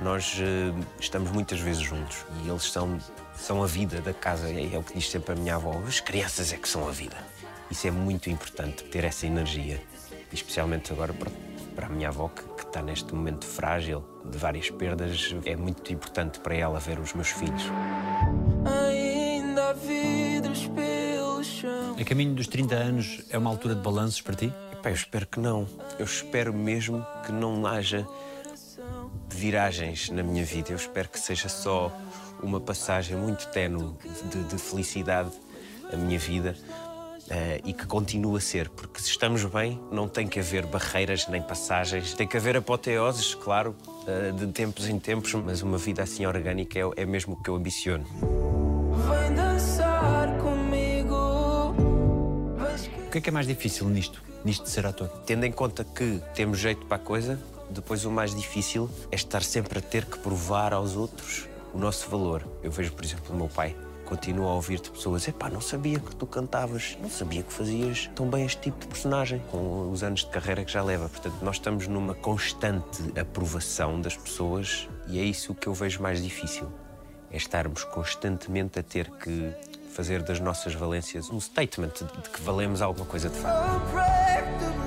nós 0.00 0.38
uh, 0.38 0.86
estamos 1.00 1.30
muitas 1.32 1.58
vezes 1.60 1.82
juntos 1.82 2.24
e 2.44 2.48
eles 2.48 2.70
são, 2.70 2.98
são 3.34 3.62
a 3.62 3.66
vida 3.66 4.00
da 4.00 4.14
casa, 4.14 4.48
é, 4.48 4.74
é 4.74 4.78
o 4.78 4.82
que 4.82 4.94
diz 4.94 5.10
sempre 5.10 5.32
a 5.32 5.36
minha 5.36 5.56
avó: 5.56 5.80
as 5.86 6.00
crianças 6.00 6.52
é 6.52 6.56
que 6.56 6.68
são 6.68 6.86
a 6.88 6.90
vida. 6.90 7.16
Isso 7.70 7.86
é 7.86 7.90
muito 7.90 8.30
importante, 8.30 8.84
ter 8.84 9.04
essa 9.04 9.26
energia, 9.26 9.82
especialmente 10.32 10.92
agora 10.92 11.12
para, 11.12 11.30
para 11.74 11.86
a 11.86 11.90
minha 11.90 12.08
avó, 12.08 12.28
que, 12.28 12.42
que 12.42 12.62
está 12.62 12.80
neste 12.80 13.14
momento 13.14 13.44
frágil, 13.44 14.04
de 14.24 14.38
várias 14.38 14.70
perdas. 14.70 15.34
É 15.44 15.54
muito 15.54 15.92
importante 15.92 16.38
para 16.40 16.54
ela 16.54 16.78
ver 16.78 16.98
os 16.98 17.12
meus 17.12 17.28
filhos. 17.28 17.64
Ainda 18.88 19.74
vidros 19.74 20.66
pelo 20.68 21.44
chão. 21.44 21.96
A 22.00 22.04
caminho 22.04 22.34
dos 22.34 22.46
30 22.46 22.74
anos 22.74 23.20
é 23.28 23.36
uma 23.36 23.50
altura 23.50 23.74
de 23.74 23.82
balanços 23.82 24.22
para 24.22 24.34
ti? 24.34 24.52
Epá, 24.72 24.90
eu 24.90 24.94
espero 24.94 25.26
que 25.26 25.40
não. 25.40 25.68
Eu 25.98 26.04
espero 26.06 26.54
mesmo 26.54 27.04
que 27.26 27.32
não 27.32 27.66
haja 27.66 28.06
viragens 29.36 30.10
na 30.10 30.22
minha 30.22 30.44
vida. 30.44 30.70
Eu 30.70 30.76
espero 30.76 31.08
que 31.08 31.18
seja 31.18 31.48
só 31.48 31.92
uma 32.42 32.60
passagem 32.60 33.16
muito 33.16 33.46
tenue 33.48 33.92
de, 34.30 34.44
de 34.44 34.58
felicidade 34.58 35.30
a 35.92 35.96
minha 35.96 36.18
vida 36.18 36.54
uh, 37.28 37.62
e 37.64 37.72
que 37.72 37.86
continue 37.86 38.36
a 38.36 38.40
ser, 38.40 38.68
porque 38.68 39.00
se 39.00 39.10
estamos 39.10 39.44
bem, 39.44 39.80
não 39.90 40.08
tem 40.08 40.26
que 40.26 40.40
haver 40.40 40.66
barreiras 40.66 41.26
nem 41.28 41.42
passagens, 41.42 42.14
tem 42.14 42.26
que 42.26 42.36
haver 42.36 42.56
apoteoses, 42.56 43.34
claro, 43.34 43.74
uh, 43.86 44.32
de 44.32 44.46
tempos 44.48 44.88
em 44.88 44.98
tempos, 44.98 45.32
mas 45.34 45.62
uma 45.62 45.78
vida 45.78 46.02
assim 46.02 46.26
orgânica 46.26 46.78
é, 46.78 46.82
é 46.96 47.06
mesmo 47.06 47.34
o 47.34 47.36
que 47.36 47.50
eu 47.50 47.56
ambiciono. 47.56 48.04
Vem 48.04 49.34
dançar 49.34 50.36
comigo. 50.38 51.14
O 53.06 53.10
que 53.10 53.18
é 53.18 53.20
que 53.20 53.30
é 53.30 53.32
mais 53.32 53.46
difícil 53.46 53.88
nisto, 53.88 54.22
nisto 54.44 54.64
de 54.64 54.70
ser 54.70 54.86
ator? 54.86 55.08
Tendo 55.24 55.44
em 55.44 55.52
conta 55.52 55.84
que 55.84 56.20
temos 56.34 56.58
jeito 56.58 56.84
para 56.86 56.96
a 56.96 57.00
coisa, 57.00 57.38
depois 57.70 58.04
o 58.04 58.10
mais 58.10 58.34
difícil 58.34 58.88
é 59.10 59.16
estar 59.16 59.42
sempre 59.42 59.78
a 59.78 59.82
ter 59.82 60.04
que 60.04 60.18
provar 60.18 60.72
aos 60.72 60.96
outros 60.96 61.48
o 61.72 61.78
nosso 61.78 62.08
valor. 62.08 62.46
Eu 62.62 62.70
vejo, 62.70 62.92
por 62.92 63.04
exemplo, 63.04 63.34
o 63.34 63.36
meu 63.36 63.48
pai 63.48 63.76
continua 64.08 64.50
a 64.50 64.54
ouvir 64.54 64.80
de 64.80 64.90
pessoas: 64.90 65.28
epá, 65.28 65.50
não 65.50 65.60
sabia 65.60 66.00
que 66.00 66.16
tu 66.16 66.26
cantavas, 66.26 66.96
não 67.00 67.10
sabia 67.10 67.42
que 67.42 67.52
fazias 67.52 68.10
tão 68.14 68.28
bem 68.28 68.44
este 68.44 68.62
tipo 68.62 68.78
de 68.80 68.86
personagem, 68.86 69.42
com 69.50 69.90
os 69.90 70.02
anos 70.02 70.20
de 70.20 70.30
carreira 70.30 70.64
que 70.64 70.72
já 70.72 70.82
leva. 70.82 71.08
Portanto, 71.08 71.36
nós 71.42 71.56
estamos 71.56 71.86
numa 71.86 72.14
constante 72.14 73.02
aprovação 73.18 74.00
das 74.00 74.16
pessoas 74.16 74.88
e 75.06 75.18
é 75.18 75.22
isso 75.22 75.54
que 75.54 75.66
eu 75.66 75.74
vejo 75.74 76.02
mais 76.02 76.22
difícil. 76.22 76.68
É 77.30 77.36
estarmos 77.36 77.84
constantemente 77.84 78.78
a 78.78 78.82
ter 78.82 79.10
que 79.10 79.52
fazer 79.92 80.22
das 80.22 80.40
nossas 80.40 80.74
valências 80.74 81.28
um 81.28 81.40
statement 81.40 81.92
de 82.22 82.30
que 82.30 82.40
valemos 82.40 82.80
alguma 82.80 83.04
coisa 83.04 83.28
de 83.28 83.38
facto. 83.38 84.77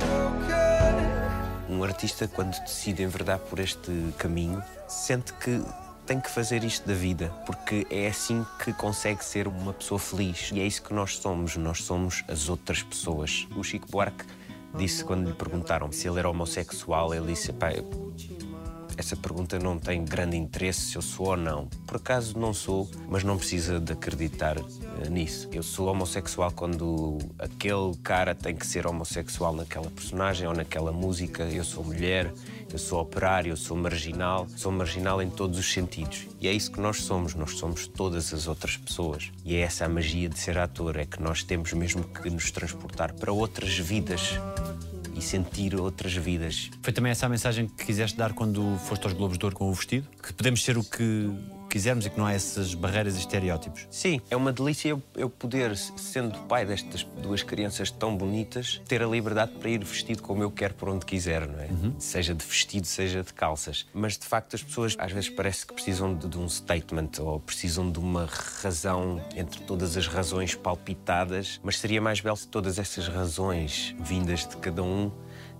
Um 1.81 1.83
artista, 1.83 2.27
quando 2.27 2.51
decide 2.59 3.01
enverdar 3.01 3.39
por 3.39 3.57
este 3.57 3.91
caminho, 4.19 4.61
sente 4.87 5.33
que 5.33 5.59
tem 6.05 6.21
que 6.21 6.29
fazer 6.29 6.63
isto 6.63 6.87
da 6.87 6.93
vida, 6.93 7.29
porque 7.43 7.87
é 7.89 8.05
assim 8.05 8.45
que 8.63 8.71
consegue 8.71 9.25
ser 9.25 9.47
uma 9.47 9.73
pessoa 9.73 9.97
feliz. 9.97 10.51
E 10.53 10.59
é 10.59 10.67
isso 10.67 10.83
que 10.83 10.93
nós 10.93 11.17
somos, 11.17 11.57
nós 11.57 11.81
somos 11.81 12.23
as 12.27 12.49
outras 12.49 12.83
pessoas. 12.83 13.47
O 13.55 13.63
Chico 13.63 13.89
Buarque 13.89 14.23
disse, 14.77 15.03
quando 15.03 15.27
lhe 15.27 15.33
perguntaram 15.33 15.91
se 15.91 16.07
ele 16.07 16.19
era 16.19 16.29
homossexual, 16.29 17.15
ele 17.15 17.33
disse: 17.33 17.51
essa 19.01 19.15
pergunta 19.15 19.57
não 19.57 19.79
tem 19.79 20.05
grande 20.05 20.37
interesse 20.37 20.81
se 20.81 20.95
eu 20.95 21.01
sou 21.01 21.29
ou 21.29 21.37
não. 21.37 21.65
Por 21.87 21.97
acaso 21.97 22.37
não 22.37 22.53
sou, 22.53 22.87
mas 23.09 23.23
não 23.23 23.35
precisa 23.35 23.79
de 23.79 23.93
acreditar 23.93 24.59
uh, 24.59 25.09
nisso. 25.09 25.49
Eu 25.51 25.63
sou 25.63 25.87
homossexual 25.87 26.51
quando 26.51 27.17
aquele 27.39 27.95
cara 28.03 28.35
tem 28.35 28.55
que 28.55 28.65
ser 28.65 28.85
homossexual 28.85 29.55
naquela 29.55 29.89
personagem 29.89 30.47
ou 30.47 30.53
naquela 30.53 30.91
música. 30.91 31.43
Eu 31.43 31.63
sou 31.63 31.83
mulher, 31.83 32.31
eu 32.71 32.77
sou 32.77 33.01
operário, 33.01 33.51
eu 33.51 33.57
sou 33.57 33.75
marginal. 33.75 34.47
Sou 34.55 34.71
marginal 34.71 35.19
em 35.19 35.31
todos 35.31 35.57
os 35.57 35.73
sentidos. 35.73 36.27
E 36.39 36.47
é 36.47 36.53
isso 36.53 36.71
que 36.71 36.79
nós 36.79 36.97
somos. 36.97 37.33
Nós 37.33 37.57
somos 37.57 37.87
todas 37.87 38.31
as 38.35 38.47
outras 38.47 38.77
pessoas. 38.77 39.31
E 39.43 39.55
é 39.55 39.61
essa 39.61 39.85
a 39.85 39.89
magia 39.89 40.29
de 40.29 40.37
ser 40.37 40.59
ator, 40.59 40.95
é 40.95 41.05
que 41.05 41.19
nós 41.21 41.43
temos 41.43 41.73
mesmo 41.73 42.03
que 42.03 42.29
nos 42.29 42.51
transportar 42.51 43.13
para 43.13 43.31
outras 43.31 43.75
vidas 43.79 44.39
sentir 45.21 45.75
outras 45.75 46.13
vidas. 46.13 46.69
Foi 46.81 46.91
também 46.91 47.11
essa 47.11 47.25
a 47.25 47.29
mensagem 47.29 47.67
que 47.67 47.85
quiseste 47.85 48.17
dar 48.17 48.33
quando 48.33 48.77
foste 48.79 49.03
aos 49.03 49.13
Globos 49.13 49.37
de 49.37 49.45
Ouro 49.45 49.55
com 49.55 49.69
o 49.69 49.73
vestido? 49.73 50.07
Que 50.21 50.33
podemos 50.33 50.63
ser 50.63 50.77
o 50.77 50.83
que 50.83 51.29
quisermos 51.71 52.05
e 52.05 52.09
que 52.09 52.17
não 52.17 52.25
há 52.25 52.33
essas 52.33 52.73
barreiras 52.73 53.15
e 53.15 53.19
estereótipos. 53.19 53.87
Sim, 53.89 54.19
é 54.29 54.35
uma 54.35 54.51
delícia 54.51 55.01
eu, 55.15 55.29
poder, 55.29 55.75
sendo 55.77 56.37
pai 56.39 56.65
destas 56.65 57.03
duas 57.23 57.41
crianças 57.41 57.89
tão 57.89 58.15
bonitas, 58.15 58.81
ter 58.87 59.01
a 59.01 59.07
liberdade 59.07 59.53
para 59.53 59.69
ir 59.69 59.83
vestido 59.83 60.21
como 60.21 60.43
eu 60.43 60.51
quero 60.51 60.73
por 60.73 60.89
onde 60.89 61.05
quiser, 61.05 61.47
não 61.47 61.59
é? 61.59 61.67
Uhum. 61.67 61.95
Seja 61.97 62.35
de 62.35 62.45
vestido, 62.45 62.85
seja 62.85 63.23
de 63.23 63.33
calças. 63.33 63.87
Mas 63.93 64.17
de 64.17 64.25
facto 64.25 64.55
as 64.55 64.61
pessoas 64.61 64.95
às 64.99 65.11
vezes 65.11 65.29
parece 65.29 65.65
que 65.65 65.73
precisam 65.73 66.13
de, 66.13 66.27
de 66.27 66.37
um 66.37 66.49
statement 66.49 67.11
ou 67.19 67.39
precisam 67.39 67.89
de 67.89 67.99
uma 67.99 68.27
razão 68.61 69.23
entre 69.35 69.61
todas 69.61 69.95
as 69.95 70.07
razões 70.07 70.53
palpitadas, 70.53 71.59
mas 71.63 71.79
seria 71.79 72.01
mais 72.01 72.19
belo 72.19 72.35
se 72.35 72.47
todas 72.47 72.77
essas 72.77 73.07
razões 73.07 73.95
vindas 73.99 74.45
de 74.45 74.57
cada 74.57 74.83
um 74.83 75.09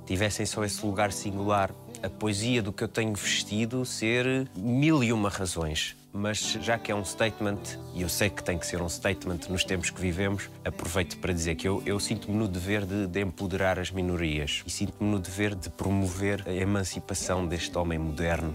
tivessem 0.05 0.45
só 0.45 0.63
esse 0.63 0.85
lugar 0.85 1.11
singular. 1.11 1.71
A 2.03 2.09
poesia 2.09 2.61
do 2.61 2.73
que 2.73 2.83
eu 2.83 2.87
tenho 2.87 3.13
vestido 3.13 3.85
ser 3.85 4.49
mil 4.55 5.03
e 5.03 5.13
uma 5.13 5.29
razões. 5.29 5.95
Mas 6.11 6.57
já 6.61 6.77
que 6.77 6.91
é 6.91 6.95
um 6.95 7.05
statement, 7.05 7.61
e 7.93 8.01
eu 8.01 8.09
sei 8.09 8.29
que 8.29 8.43
tem 8.43 8.57
que 8.57 8.65
ser 8.65 8.81
um 8.81 8.89
statement 8.89 9.39
nos 9.49 9.63
tempos 9.63 9.89
que 9.89 10.01
vivemos, 10.01 10.49
aproveito 10.65 11.17
para 11.19 11.31
dizer 11.31 11.55
que 11.55 11.67
eu, 11.67 11.81
eu 11.85 11.99
sinto-me 11.99 12.35
no 12.35 12.47
dever 12.47 12.85
de, 12.85 13.07
de 13.07 13.21
empoderar 13.21 13.79
as 13.79 13.91
minorias 13.91 14.63
e 14.65 14.69
sinto-me 14.69 15.09
no 15.09 15.19
dever 15.19 15.55
de 15.55 15.69
promover 15.69 16.43
a 16.47 16.51
emancipação 16.51 17.45
deste 17.47 17.77
homem 17.77 17.97
moderno 17.97 18.53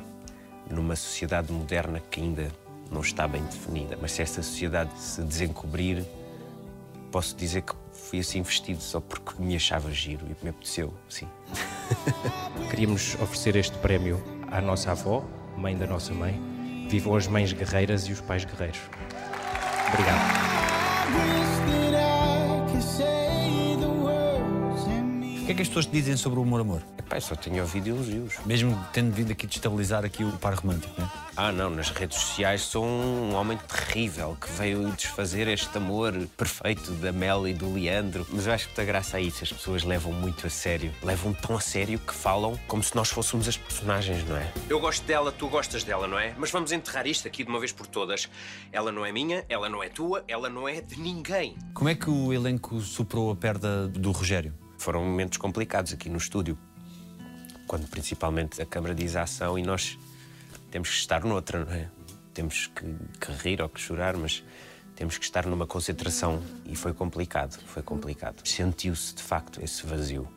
numa 0.71 0.97
sociedade 0.97 1.53
moderna 1.53 2.01
que 2.11 2.21
ainda 2.21 2.51
não 2.91 3.01
está 3.01 3.27
bem 3.27 3.43
definida. 3.45 3.97
Mas 4.01 4.13
se 4.13 4.23
essa 4.23 4.43
sociedade 4.43 4.91
se 4.99 5.23
desencobrir, 5.23 6.05
posso 7.11 7.37
dizer 7.37 7.63
que 7.63 7.75
fui 8.07 8.21
assim 8.21 8.43
vestido 8.43 8.81
só 8.81 9.01
porque 9.01 9.43
me 9.43 9.57
achava 9.57 9.91
giro 9.91 10.25
e 10.27 10.45
me 10.45 10.51
apeteceu, 10.51 10.95
sim. 11.09 11.29
Queríamos 12.71 13.15
oferecer 13.17 13.57
este 13.57 13.77
prémio 13.79 14.23
à 14.51 14.61
nossa 14.61 14.93
avó, 14.93 15.25
mãe 15.57 15.77
da 15.77 15.87
nossa 15.87 16.15
mãe. 16.15 16.41
Vivam 16.89 17.17
as 17.17 17.27
mães 17.27 17.53
guerreiras 17.53 18.05
e 18.05 18.13
os 18.13 18.21
pais 18.21 18.45
guerreiros. 18.45 18.81
Obrigado. 19.89 21.56
Que 25.47 25.53
é 25.53 25.55
que 25.55 25.63
as 25.63 25.69
pessoas 25.69 25.87
te 25.87 25.93
dizem 25.93 26.17
sobre 26.17 26.41
o 26.41 26.43
humor 26.43 26.61
amor? 26.61 26.83
Epá, 26.99 27.21
só 27.21 27.37
tenho 27.37 27.63
ouvido 27.63 27.91
elogios. 27.91 28.35
Mesmo 28.45 28.77
tendo 28.93 29.13
vindo 29.13 29.31
aqui 29.31 29.47
destabilizar 29.47 30.05
aqui 30.05 30.25
o 30.25 30.33
par 30.33 30.55
romântico, 30.55 30.93
não 30.99 31.07
é? 31.07 31.11
Ah, 31.37 31.53
não, 31.53 31.71
nas 31.71 31.91
redes 31.91 32.19
sociais 32.19 32.63
sou 32.63 32.85
um 32.85 33.33
homem 33.33 33.57
terrível 33.59 34.37
que 34.41 34.51
veio 34.51 34.91
desfazer 34.91 35.47
este 35.47 35.79
amor 35.79 36.13
perfeito 36.37 36.91
da 36.95 37.13
Mel 37.13 37.47
e 37.47 37.55
do 37.55 37.73
Leandro. 37.73 38.27
Mas 38.29 38.49
eu 38.49 38.53
acho 38.53 38.65
que 38.65 38.71
muita 38.71 38.85
graça 38.85 39.19
a 39.19 39.21
isso. 39.21 39.45
As 39.45 39.53
pessoas 39.53 39.85
levam 39.85 40.13
muito 40.13 40.49
a 40.49 40.51
sério. 40.51 40.93
Levam 41.01 41.33
tão 41.33 41.57
a 41.57 41.61
sério 41.61 42.01
que 42.01 42.13
falam 42.13 42.59
como 42.67 42.83
se 42.83 42.97
nós 42.97 43.09
fôssemos 43.09 43.47
as 43.47 43.57
personagens, 43.57 44.27
não 44.27 44.37
é? 44.37 44.53
Eu 44.69 44.81
gosto 44.81 45.07
dela, 45.07 45.31
tu 45.31 45.47
gostas 45.47 45.85
dela, 45.85 46.09
não 46.09 46.19
é? 46.19 46.35
Mas 46.37 46.51
vamos 46.51 46.73
enterrar 46.73 47.07
isto 47.07 47.29
aqui 47.29 47.45
de 47.45 47.51
uma 47.51 47.61
vez 47.61 47.71
por 47.71 47.87
todas. 47.87 48.29
Ela 48.73 48.91
não 48.91 49.07
é 49.07 49.13
minha, 49.13 49.45
ela 49.49 49.69
não 49.69 49.81
é 49.81 49.89
tua, 49.89 50.25
ela 50.27 50.51
não 50.51 50.69
é 50.69 50.81
de 50.81 50.99
ninguém. 50.99 51.57
Como 51.73 51.89
é 51.89 51.95
que 51.95 52.11
o 52.11 52.33
elenco 52.33 52.81
superou 52.81 53.31
a 53.31 53.37
perda 53.37 53.87
do 53.87 54.11
Rogério? 54.11 54.66
Foram 54.79 55.05
momentos 55.05 55.39
complicados 55.39 55.93
aqui 55.93 56.09
no 56.09 56.19
estúdio. 56.19 56.59
Quando 57.67 57.89
principalmente 57.89 58.61
a 58.63 58.67
câmara 58.67 58.95
diz 58.95 59.17
a 59.17 59.23
ação 59.23 59.59
e 59.59 59.63
nós 59.63 59.99
temos 60.71 60.89
que 60.91 60.97
estar 60.97 61.25
noutra, 61.25 61.65
não 61.65 61.73
é? 61.73 61.89
Temos 62.33 62.67
que, 62.69 62.85
que 63.21 63.33
rir 63.43 63.63
ou 63.63 63.69
que 63.69 63.81
chorar, 63.81 64.17
mas 64.17 64.45
temos 64.95 65.19
que 65.19 65.25
estar 65.25 65.47
numa 65.47 65.67
concentração 65.67 66.43
e 66.65 66.75
foi 66.75 66.93
complicado, 66.93 67.59
foi 67.67 67.83
complicado. 67.83 68.47
Sentiu-se 68.47 69.15
de 69.15 69.23
facto 69.23 69.63
esse 69.63 69.87
vazio. 69.87 70.29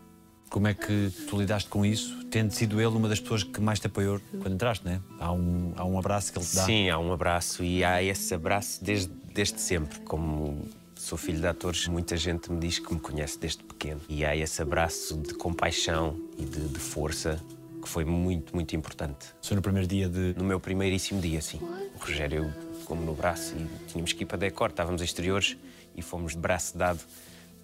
Como 0.50 0.68
é 0.68 0.74
que 0.74 1.14
tu 1.30 1.38
lidaste 1.38 1.70
com 1.70 1.86
isso, 1.86 2.26
tendo 2.26 2.52
sido 2.52 2.82
ele 2.82 2.96
uma 2.96 3.08
das 3.08 3.20
pessoas 3.20 3.44
que 3.44 3.62
mais 3.62 3.80
te 3.80 3.88
apoiou 3.88 4.20
quando 4.42 4.54
entraste, 4.54 4.84
não 4.84 4.94
é? 4.94 5.00
Há 5.20 5.32
um, 5.32 5.74
há 5.78 5.86
um 5.86 6.00
abraço 6.00 6.34
que 6.34 6.40
ele 6.40 6.46
te 6.46 6.56
dá. 6.56 6.66
Sim, 6.66 6.90
há 6.90 6.98
um 6.98 7.14
abraço 7.14 7.64
e 7.64 7.84
há 7.84 8.02
esse 8.02 8.34
abraço 8.34 8.84
desde, 8.84 9.12
desde 9.34 9.62
sempre. 9.62 10.00
Como 10.00 10.68
sou 11.00 11.18
filho 11.18 11.39
de 11.39 11.47
atores, 11.47 11.88
muita 11.88 12.18
gente 12.18 12.52
me 12.52 12.60
diz 12.60 12.78
que 12.78 12.93
me 12.93 13.00
conhece 13.00 13.39
desde 13.39 13.64
pequeno. 13.64 14.02
E 14.10 14.26
há 14.26 14.36
esse 14.36 14.62
abraço 14.62 15.18
de 15.18 15.34
compaixão 15.34 16.20
e 16.38 16.43
de, 16.43 16.68
de 16.68 16.80
força 16.80 17.41
que 17.82 17.88
foi 17.88 18.04
muito, 18.04 18.54
muito 18.54 18.76
importante. 18.76 19.28
Foi 19.41 19.56
no 19.56 19.62
primeiro 19.62 19.88
dia 19.88 20.10
de. 20.10 20.36
No 20.38 20.43
meu 20.43 20.60
primeiríssimo 20.60 21.22
dia, 21.22 21.41
sim. 21.41 21.60
O 21.95 22.00
Rogério 22.00 22.54
como 22.84 23.02
no 23.04 23.14
braço 23.14 23.56
e 23.56 23.68
tínhamos 23.88 24.12
que 24.14 24.24
ir 24.24 24.26
para 24.26 24.38
decor, 24.38 24.72
estávamos 24.72 25.02
exteriores 25.02 25.56
e 25.95 26.02
fomos 26.02 26.34
de 26.34 26.39
braço 26.39 26.78
dado 26.78 27.00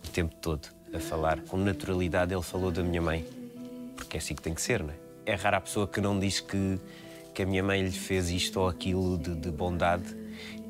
o 0.05 0.09
tempo 0.09 0.33
todo 0.36 0.69
a 0.93 0.99
falar. 0.99 1.41
Com 1.41 1.57
naturalidade 1.57 2.33
ele 2.33 2.43
falou 2.43 2.71
da 2.71 2.83
minha 2.83 3.01
mãe, 3.01 3.25
porque 3.97 4.15
é 4.15 4.19
assim 4.19 4.36
que 4.36 4.41
tem 4.41 4.53
que 4.53 4.61
ser, 4.61 4.81
não 4.81 4.91
é? 4.91 4.95
É 5.25 5.36
rara 5.36 5.57
a 5.57 5.61
pessoa 5.61 5.88
que 5.88 5.99
não 5.99 6.17
diz 6.17 6.39
que, 6.39 6.79
que 7.33 7.41
a 7.41 7.45
minha 7.45 7.63
mãe 7.63 7.81
lhe 7.81 7.91
fez 7.91 8.29
isto 8.29 8.59
ou 8.59 8.69
aquilo 8.69 9.17
de, 9.17 9.36
de 9.36 9.51
bondade. 9.51 10.05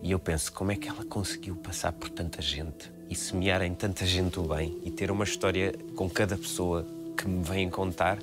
E 0.05 0.11
eu 0.11 0.19
penso, 0.19 0.53
como 0.53 0.71
é 0.71 0.75
que 0.75 0.87
ela 0.87 1.03
conseguiu 1.03 1.55
passar 1.55 1.91
por 1.91 2.11
tanta 2.11 2.39
gente 2.39 2.91
e 3.09 3.15
semear 3.15 3.63
em 3.63 3.73
tanta 3.73 4.05
gente 4.05 4.39
o 4.39 4.43
bem 4.43 4.79
e 4.83 4.91
ter 4.91 5.09
uma 5.09 5.23
história 5.23 5.73
com 5.95 6.07
cada 6.07 6.37
pessoa 6.37 6.85
que 7.17 7.27
me 7.27 7.43
vem 7.43 7.71
contar 7.71 8.19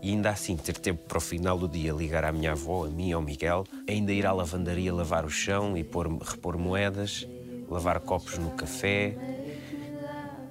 e 0.00 0.10
ainda 0.10 0.30
assim 0.30 0.56
ter 0.56 0.76
tempo 0.76 1.02
para 1.08 1.18
o 1.18 1.20
final 1.20 1.58
do 1.58 1.66
dia 1.66 1.92
ligar 1.92 2.24
à 2.24 2.30
minha 2.30 2.52
avó, 2.52 2.86
a 2.86 2.88
mim 2.88 3.10
ao 3.10 3.20
Miguel, 3.20 3.66
ainda 3.88 4.12
ir 4.12 4.24
à 4.24 4.32
lavandaria 4.32 4.94
lavar 4.94 5.24
o 5.24 5.28
chão 5.28 5.76
e 5.76 5.82
pôr, 5.82 6.06
repor 6.22 6.56
moedas, 6.56 7.26
lavar 7.68 7.98
copos 7.98 8.38
no 8.38 8.52
café 8.52 9.16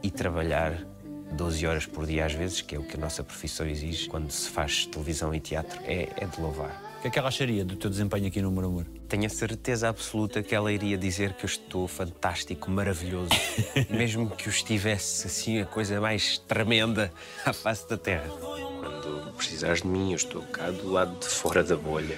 e 0.03 0.11
trabalhar 0.11 0.85
12 1.31 1.65
horas 1.65 1.85
por 1.85 2.05
dia 2.05 2.25
às 2.25 2.33
vezes, 2.33 2.59
que 2.59 2.75
é 2.75 2.77
o 2.77 2.83
que 2.83 2.97
a 2.97 2.99
nossa 2.99 3.23
profissão 3.23 3.65
exige 3.65 4.09
quando 4.09 4.29
se 4.31 4.49
faz 4.49 4.85
televisão 4.85 5.33
e 5.33 5.39
teatro, 5.39 5.79
é, 5.85 6.09
é 6.17 6.25
de 6.25 6.41
louvar. 6.41 6.92
O 7.03 7.05
que 7.05 7.09
é 7.09 7.11
que 7.11 7.19
ela 7.19 7.27
acharia 7.27 7.65
do 7.65 7.75
teu 7.75 7.89
desempenho 7.89 8.27
aqui 8.27 8.41
no 8.41 8.47
Humor 8.47 8.63
Amor? 8.63 8.85
Tenho 9.09 9.25
a 9.25 9.29
certeza 9.29 9.89
absoluta 9.89 10.41
que 10.41 10.55
ela 10.55 10.71
iria 10.71 10.97
dizer 10.97 11.33
que 11.33 11.43
eu 11.43 11.47
estou 11.49 11.85
fantástico, 11.85 12.71
maravilhoso, 12.71 13.29
mesmo 13.91 14.29
que 14.29 14.47
eu 14.47 14.49
estivesse 14.49 15.27
assim 15.27 15.59
a 15.59 15.65
coisa 15.65 15.99
mais 15.99 16.37
tremenda 16.37 17.11
à 17.45 17.51
face 17.51 17.89
da 17.89 17.97
terra. 17.97 18.29
Quando 18.29 19.33
precisares 19.35 19.81
de 19.81 19.87
mim, 19.89 20.11
eu 20.11 20.15
estou 20.15 20.43
cá 20.43 20.71
do 20.71 20.89
lado 20.89 21.19
de 21.19 21.27
fora 21.27 21.61
da 21.61 21.75
bolha, 21.75 22.17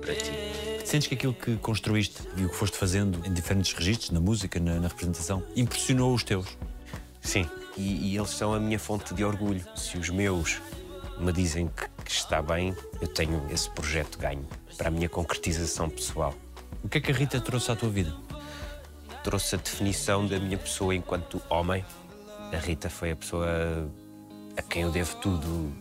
para 0.00 0.12
ti. 0.16 0.32
Sentes 0.84 1.06
que 1.06 1.14
aquilo 1.14 1.32
que 1.32 1.56
construíste 1.58 2.20
e 2.36 2.44
o 2.44 2.48
que 2.48 2.56
foste 2.56 2.76
fazendo 2.76 3.24
em 3.24 3.32
diferentes 3.32 3.72
registros, 3.72 4.10
na 4.10 4.18
música, 4.18 4.58
na, 4.58 4.80
na 4.80 4.88
representação, 4.88 5.40
impressionou 5.54 6.12
os 6.12 6.24
teus? 6.24 6.48
Sim, 7.20 7.48
e, 7.76 8.10
e, 8.10 8.16
eles 8.16 8.30
são 8.30 8.52
a 8.52 8.58
minha 8.58 8.80
fonte 8.80 9.14
de 9.14 9.22
orgulho. 9.22 9.64
Se 9.76 9.96
os 9.96 10.10
meus 10.10 10.60
me 11.20 11.32
dizem 11.32 11.68
que, 11.68 11.84
que, 12.10 12.16
está 12.16 12.42
bem, 12.42 12.74
eu 13.00 13.06
tenho 13.06 13.46
esse 13.50 13.70
projeto 13.70 14.18
ganho 14.18 14.44
para 14.76 14.88
a 14.88 14.90
minha 14.90 15.08
concretização 15.08 15.88
pessoal. 15.88 16.34
O 16.82 16.88
que 16.88 16.98
é 16.98 17.00
que 17.00 17.12
a 17.12 17.14
Rita 17.14 17.40
trouxe 17.40 17.70
à 17.70 17.76
tua 17.76 17.88
vida? 17.88 18.12
Trouxe 19.22 19.54
a 19.54 19.58
definição 19.58 20.26
da 20.26 20.38
minha 20.40 20.58
pessoa 20.58 20.92
enquanto 20.92 21.40
homem. 21.48 21.84
A 22.52 22.56
Rita 22.56 22.90
foi 22.90 23.12
a 23.12 23.16
pessoa 23.16 23.48
a 24.56 24.62
quem 24.62 24.82
eu 24.82 24.90
devo 24.90 25.16
tudo, 25.18 25.72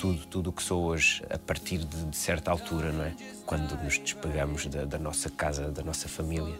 tudo, 0.00 0.26
tudo 0.26 0.50
o 0.50 0.52
que 0.52 0.62
sou 0.62 0.82
hoje, 0.82 1.22
a 1.30 1.38
partir 1.38 1.78
de, 1.78 2.06
de 2.06 2.16
certa 2.16 2.50
altura, 2.50 2.90
não 2.90 3.04
é? 3.04 3.14
Quando 3.46 3.80
nos 3.84 3.98
despegamos 3.98 4.66
da, 4.66 4.84
da 4.84 4.98
nossa 4.98 5.30
casa, 5.30 5.70
da 5.70 5.84
nossa 5.84 6.08
família. 6.08 6.58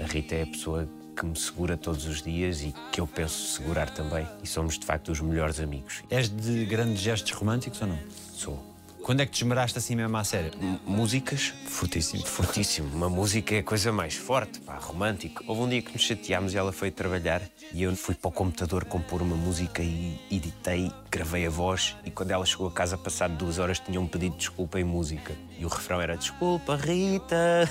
A 0.00 0.06
Rita 0.06 0.34
é 0.34 0.42
a 0.44 0.46
pessoa 0.46 0.88
que 1.14 1.24
me 1.24 1.38
segura 1.38 1.76
todos 1.76 2.06
os 2.06 2.22
dias 2.22 2.62
e 2.62 2.74
que 2.90 3.00
eu 3.00 3.06
penso 3.06 3.54
segurar 3.54 3.90
também. 3.90 4.26
E 4.42 4.46
somos, 4.46 4.78
de 4.78 4.84
facto, 4.84 5.12
os 5.12 5.20
melhores 5.20 5.60
amigos. 5.60 6.02
És 6.10 6.28
de 6.28 6.64
grandes 6.64 7.00
gestos 7.00 7.32
românticos 7.32 7.80
ou 7.80 7.88
não? 7.88 7.98
Sou. 8.34 8.73
Quando 9.04 9.20
é 9.20 9.26
que 9.26 9.32
te 9.32 9.42
esmeraste 9.42 9.76
assim 9.76 9.94
mesmo 9.94 10.16
à 10.16 10.24
sério? 10.24 10.50
M 10.58 10.80
músicas? 10.86 11.52
Fortíssimo. 11.66 12.24
Fortíssimo. 12.24 12.88
Uma 12.96 13.10
música 13.10 13.54
é 13.54 13.58
a 13.58 13.62
coisa 13.62 13.92
mais 13.92 14.14
forte, 14.14 14.58
pá, 14.60 14.78
romântico. 14.78 15.44
Houve 15.46 15.60
um 15.60 15.68
dia 15.68 15.82
que 15.82 15.92
nos 15.92 16.00
chateámos 16.00 16.54
e 16.54 16.56
ela 16.56 16.72
foi 16.72 16.90
trabalhar 16.90 17.42
e 17.70 17.82
eu 17.82 17.94
fui 17.96 18.14
para 18.14 18.30
o 18.30 18.32
computador 18.32 18.86
compor 18.86 19.20
uma 19.20 19.36
música 19.36 19.82
e 19.82 20.18
editei, 20.30 20.90
gravei 21.10 21.46
a 21.46 21.50
voz 21.50 21.94
e 22.02 22.10
quando 22.10 22.30
ela 22.30 22.46
chegou 22.46 22.66
a 22.66 22.72
casa, 22.72 22.96
passado 22.96 23.36
duas 23.36 23.58
horas, 23.58 23.78
tinha 23.78 24.00
um 24.00 24.06
pedido 24.06 24.32
de 24.32 24.38
desculpa 24.38 24.80
em 24.80 24.84
música. 24.84 25.34
E 25.58 25.66
o 25.66 25.68
refrão 25.68 26.00
era 26.00 26.16
Desculpa, 26.16 26.74
Rita. 26.74 27.68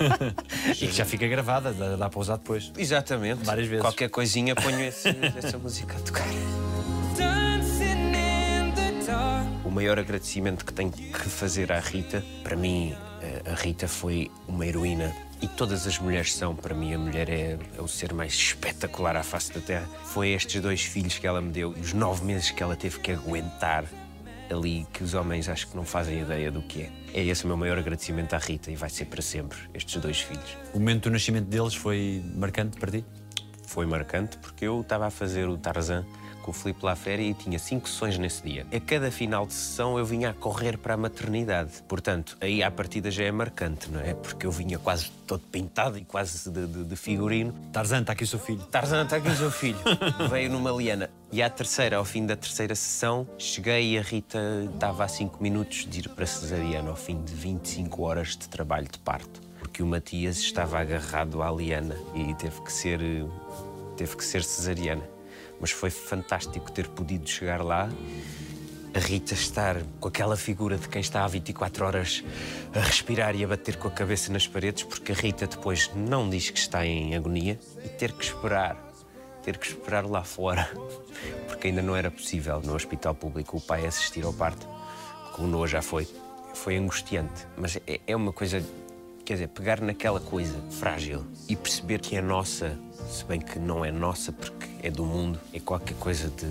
e 0.80 0.86
que 0.86 0.92
já 0.92 1.04
fica 1.04 1.28
gravada, 1.28 1.74
dá, 1.74 1.96
dá 1.96 2.08
para 2.08 2.20
usar 2.20 2.36
depois. 2.38 2.72
Exatamente. 2.78 3.44
Várias 3.44 3.68
vezes. 3.68 3.82
Qualquer 3.82 4.08
coisinha 4.08 4.54
ponho 4.54 4.80
esse, 4.80 5.10
essa 5.36 5.58
música 5.58 5.94
a 5.94 6.00
tocar. 6.00 6.24
Maior 9.74 9.98
agradecimento 9.98 10.64
que 10.64 10.72
tenho 10.72 10.92
que 10.92 11.28
fazer 11.28 11.72
à 11.72 11.80
Rita, 11.80 12.24
para 12.44 12.54
mim, 12.54 12.94
eh, 13.20 13.42
a 13.50 13.54
Rita 13.54 13.88
foi 13.88 14.30
uma 14.46 14.64
heroína. 14.64 15.12
E 15.42 15.48
todas 15.48 15.84
as 15.86 15.98
mulheres 15.98 16.32
são, 16.32 16.54
para 16.54 16.74
mim, 16.74 16.94
a 16.94 16.98
mulher 16.98 17.28
é, 17.28 17.58
é 17.76 17.82
o 17.82 17.88
ser 17.88 18.14
mais 18.14 18.32
espetacular 18.32 19.16
à 19.16 19.24
face 19.24 19.52
da 19.52 19.60
Terra. 19.60 19.86
Foi 20.04 20.28
estes 20.28 20.62
dois 20.62 20.82
filhos 20.82 21.18
que 21.18 21.26
ela 21.26 21.40
me 21.40 21.50
deu 21.50 21.74
e 21.76 21.80
os 21.80 21.92
nove 21.92 22.24
meses 22.24 22.52
que 22.52 22.62
ela 22.62 22.76
teve 22.76 23.00
que 23.00 23.10
aguentar 23.10 23.84
ali, 24.48 24.86
que 24.92 25.02
os 25.02 25.12
homens 25.12 25.48
acho 25.48 25.66
que 25.66 25.76
não 25.76 25.84
fazem 25.84 26.20
ideia 26.20 26.52
do 26.52 26.62
que 26.62 26.82
é. 26.82 26.92
É 27.12 27.24
esse 27.24 27.44
o 27.44 27.48
meu 27.48 27.56
maior 27.56 27.76
agradecimento 27.76 28.32
à 28.32 28.38
Rita 28.38 28.70
e 28.70 28.76
vai 28.76 28.88
ser 28.88 29.06
para 29.06 29.20
sempre, 29.20 29.58
estes 29.74 30.00
dois 30.00 30.20
filhos. 30.20 30.56
O 30.72 30.78
momento 30.78 31.04
do 31.04 31.10
nascimento 31.10 31.46
deles 31.46 31.74
foi 31.74 32.22
marcante 32.36 32.78
para 32.78 32.92
ti? 32.92 33.04
Foi 33.66 33.86
marcante 33.86 34.38
porque 34.38 34.66
eu 34.66 34.82
estava 34.82 35.06
a 35.06 35.10
fazer 35.10 35.48
o 35.48 35.58
Tarzan 35.58 36.06
com 36.44 36.50
o 36.50 36.54
Filipe 36.54 36.84
Laféria 36.84 37.24
e 37.24 37.32
tinha 37.32 37.58
cinco 37.58 37.88
sessões 37.88 38.18
nesse 38.18 38.42
dia. 38.42 38.66
A 38.70 38.78
cada 38.78 39.10
final 39.10 39.46
de 39.46 39.54
sessão 39.54 39.98
eu 39.98 40.04
vinha 40.04 40.28
a 40.28 40.34
correr 40.34 40.76
para 40.76 40.92
a 40.92 40.96
maternidade. 40.96 41.82
Portanto, 41.88 42.36
aí 42.38 42.62
à 42.62 42.70
partida 42.70 43.10
já 43.10 43.24
é 43.24 43.32
marcante, 43.32 43.90
não 43.90 43.98
é? 43.98 44.12
Porque 44.12 44.44
eu 44.44 44.50
vinha 44.50 44.78
quase 44.78 45.10
todo 45.26 45.40
pintado 45.40 45.96
e 45.96 46.04
quase 46.04 46.50
de, 46.50 46.66
de, 46.66 46.84
de 46.84 46.96
figurino. 46.96 47.54
Tarzan, 47.72 48.02
está 48.02 48.12
aqui 48.12 48.24
o 48.24 48.26
seu 48.26 48.38
filho. 48.38 48.60
Tarzan, 48.66 49.04
está 49.04 49.16
aqui 49.16 49.28
o 49.28 49.34
seu 49.34 49.50
filho. 49.50 49.78
Veio 50.28 50.50
numa 50.50 50.70
liana. 50.70 51.08
E 51.32 51.42
à 51.42 51.48
terceira, 51.48 51.96
ao 51.96 52.04
fim 52.04 52.26
da 52.26 52.36
terceira 52.36 52.74
sessão, 52.74 53.26
cheguei 53.38 53.94
e 53.94 53.98
a 53.98 54.02
Rita 54.02 54.38
estava 54.74 55.02
a 55.02 55.08
cinco 55.08 55.42
minutos 55.42 55.86
de 55.88 56.00
ir 56.00 56.08
para 56.10 56.26
cesariana, 56.26 56.90
ao 56.90 56.96
fim 56.96 57.24
de 57.24 57.32
25 57.32 58.02
horas 58.02 58.36
de 58.36 58.46
trabalho 58.50 58.86
de 58.86 58.98
parto. 58.98 59.40
Porque 59.58 59.82
o 59.82 59.86
Matias 59.86 60.36
estava 60.36 60.78
agarrado 60.78 61.42
à 61.42 61.50
liana 61.50 61.96
e 62.14 62.34
teve 62.34 62.60
que 62.60 62.70
ser, 62.70 63.00
teve 63.96 64.14
que 64.14 64.24
ser 64.24 64.44
cesariana 64.44 65.13
mas 65.60 65.70
foi 65.70 65.90
fantástico 65.90 66.70
ter 66.70 66.88
podido 66.88 67.28
chegar 67.28 67.62
lá. 67.62 67.88
A 68.94 68.98
Rita 68.98 69.34
estar 69.34 69.82
com 69.98 70.08
aquela 70.08 70.36
figura 70.36 70.78
de 70.78 70.88
quem 70.88 71.00
está 71.00 71.24
há 71.24 71.26
24 71.26 71.84
horas 71.84 72.24
a 72.72 72.78
respirar 72.78 73.34
e 73.34 73.44
a 73.44 73.48
bater 73.48 73.76
com 73.76 73.88
a 73.88 73.90
cabeça 73.90 74.32
nas 74.32 74.46
paredes, 74.46 74.84
porque 74.84 75.10
a 75.10 75.14
Rita 75.14 75.46
depois 75.46 75.90
não 75.96 76.30
diz 76.30 76.50
que 76.50 76.58
está 76.58 76.86
em 76.86 77.14
agonia 77.16 77.58
e 77.84 77.88
ter 77.88 78.12
que 78.12 78.24
esperar, 78.24 78.76
ter 79.42 79.58
que 79.58 79.66
esperar 79.66 80.06
lá 80.06 80.22
fora, 80.22 80.70
porque 81.48 81.68
ainda 81.68 81.82
não 81.82 81.96
era 81.96 82.10
possível 82.10 82.60
no 82.60 82.74
hospital 82.74 83.14
público 83.16 83.56
o 83.56 83.60
pai 83.60 83.84
assistir 83.84 84.24
ao 84.24 84.32
parto, 84.32 84.68
como 85.32 85.48
Noah 85.48 85.66
já 85.66 85.82
foi. 85.82 86.06
Foi 86.54 86.76
angustiante, 86.76 87.48
mas 87.56 87.76
é, 87.84 88.00
é 88.06 88.14
uma 88.14 88.32
coisa 88.32 88.64
quer 89.24 89.34
dizer, 89.34 89.48
pegar 89.48 89.80
naquela 89.80 90.20
coisa 90.20 90.60
frágil 90.70 91.24
e 91.48 91.56
perceber 91.56 92.00
que 92.00 92.16
é 92.16 92.20
nossa, 92.20 92.78
se 93.08 93.24
bem 93.24 93.40
que 93.40 93.58
não 93.58 93.84
é 93.84 93.90
nossa 93.90 94.30
porque 94.30 94.63
é 94.84 94.90
do 94.90 95.02
mundo, 95.02 95.40
é 95.52 95.58
qualquer 95.58 95.94
coisa 95.94 96.28
de. 96.28 96.46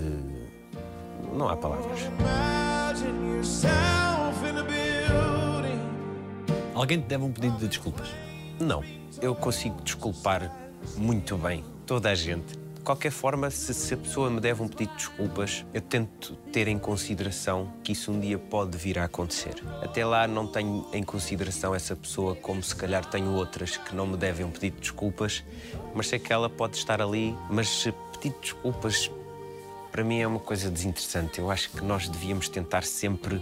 Não 1.32 1.48
há 1.48 1.56
palavras. 1.56 2.00
Alguém 6.74 7.00
te 7.00 7.06
deve 7.06 7.24
um 7.24 7.32
pedido 7.32 7.56
de 7.58 7.68
desculpas? 7.68 8.08
Não. 8.60 8.82
Eu 9.22 9.36
consigo 9.36 9.80
desculpar 9.82 10.52
muito 10.96 11.36
bem 11.38 11.64
toda 11.86 12.10
a 12.10 12.14
gente. 12.16 12.58
qualquer 12.82 13.12
forma, 13.12 13.48
se, 13.50 13.72
se, 13.72 13.94
a 13.94 13.96
pessoa 13.96 14.28
me 14.28 14.40
deve 14.40 14.62
um 14.62 14.68
pedido 14.68 14.90
de 14.90 14.96
desculpas, 14.96 15.64
eu 15.72 15.80
tento 15.80 16.34
ter 16.52 16.66
em 16.66 16.78
consideração 16.78 17.72
que 17.84 17.92
isso 17.92 18.10
um 18.10 18.18
dia 18.18 18.38
pode 18.38 18.76
vir 18.76 18.98
a 18.98 19.04
acontecer. 19.04 19.62
Até 19.80 20.04
lá 20.04 20.26
não 20.26 20.46
tenho 20.46 20.84
em 20.92 21.04
consideração 21.04 21.72
essa 21.72 21.94
pessoa 21.94 22.34
como 22.34 22.62
se 22.62 22.74
calhar 22.74 23.06
tenho 23.06 23.32
outras 23.32 23.76
que 23.76 23.94
não 23.94 24.08
me 24.08 24.16
devem 24.16 24.44
um 24.44 24.50
pedido 24.50 24.74
de 24.74 24.80
desculpas, 24.80 25.44
mas 25.94 26.08
sei 26.08 26.18
que 26.18 26.32
ela 26.32 26.50
pode 26.50 26.76
estar 26.76 27.00
ali, 27.00 27.34
mas 27.48 27.68
de 28.30 28.38
desculpas 28.40 29.10
para 29.94 30.02
mim 30.02 30.18
é 30.18 30.26
uma 30.26 30.40
coisa 30.40 30.68
desinteressante. 30.68 31.38
Eu 31.38 31.52
acho 31.52 31.70
que 31.70 31.80
nós 31.84 32.08
devíamos 32.08 32.48
tentar 32.48 32.82
sempre 32.82 33.38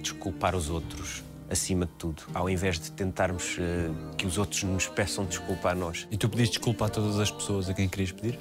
desculpar 0.00 0.54
os 0.54 0.70
outros 0.70 1.24
acima 1.50 1.84
de 1.84 1.92
tudo, 1.98 2.22
ao 2.32 2.48
invés 2.48 2.78
de 2.78 2.92
tentarmos 2.92 3.58
uh, 3.58 4.14
que 4.16 4.24
os 4.24 4.38
outros 4.38 4.62
nos 4.62 4.86
peçam 4.86 5.24
desculpa 5.24 5.70
a 5.70 5.74
nós. 5.74 6.06
E 6.08 6.16
tu 6.16 6.28
pediste 6.28 6.58
desculpa 6.58 6.86
a 6.86 6.88
todas 6.88 7.18
as 7.18 7.28
pessoas 7.28 7.68
a 7.68 7.74
quem 7.74 7.88
querias 7.88 8.12
pedir? 8.12 8.38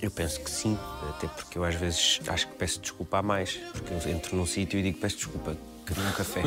Eu 0.00 0.08
penso 0.08 0.40
que 0.40 0.48
sim, 0.48 0.78
até 1.10 1.26
porque 1.26 1.58
eu 1.58 1.64
às 1.64 1.74
vezes 1.74 2.20
acho 2.28 2.46
que 2.46 2.54
peço 2.54 2.80
desculpa 2.80 3.18
a 3.18 3.22
mais, 3.22 3.56
porque 3.72 3.92
eu 3.92 4.14
entro 4.14 4.36
num 4.36 4.46
sítio 4.46 4.78
e 4.78 4.82
digo 4.84 4.98
peço 4.98 5.16
desculpa, 5.16 5.56
queria 5.84 6.04
um 6.04 6.12
café. 6.12 6.42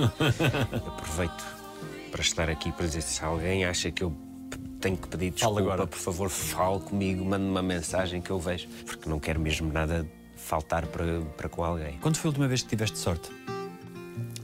Aproveito 0.87 1.45
para 2.09 2.21
estar 2.21 2.49
aqui 2.49 2.71
para 2.71 2.85
dizer 2.85 3.01
se 3.01 3.21
alguém 3.21 3.65
acha 3.65 3.91
que 3.91 4.01
eu 4.01 4.15
tenho 4.79 4.97
que 4.97 5.07
pedir 5.07 5.31
desculpa, 5.31 5.59
agora. 5.59 5.87
por 5.87 5.97
favor, 5.97 6.29
fale 6.29 6.79
comigo, 6.79 7.25
mande 7.25 7.45
uma 7.45 7.61
mensagem 7.61 8.21
que 8.21 8.29
eu 8.29 8.39
vejo, 8.39 8.67
porque 8.85 9.09
não 9.09 9.19
quero 9.19 9.39
mesmo 9.39 9.71
nada 9.71 10.07
faltar 10.35 10.85
para, 10.87 11.21
para 11.35 11.49
com 11.49 11.63
alguém. 11.63 11.97
Quando 11.99 12.17
foi 12.17 12.29
a 12.29 12.31
última 12.31 12.47
vez 12.47 12.61
que 12.61 12.69
tiveste 12.69 12.97
sorte? 12.97 13.29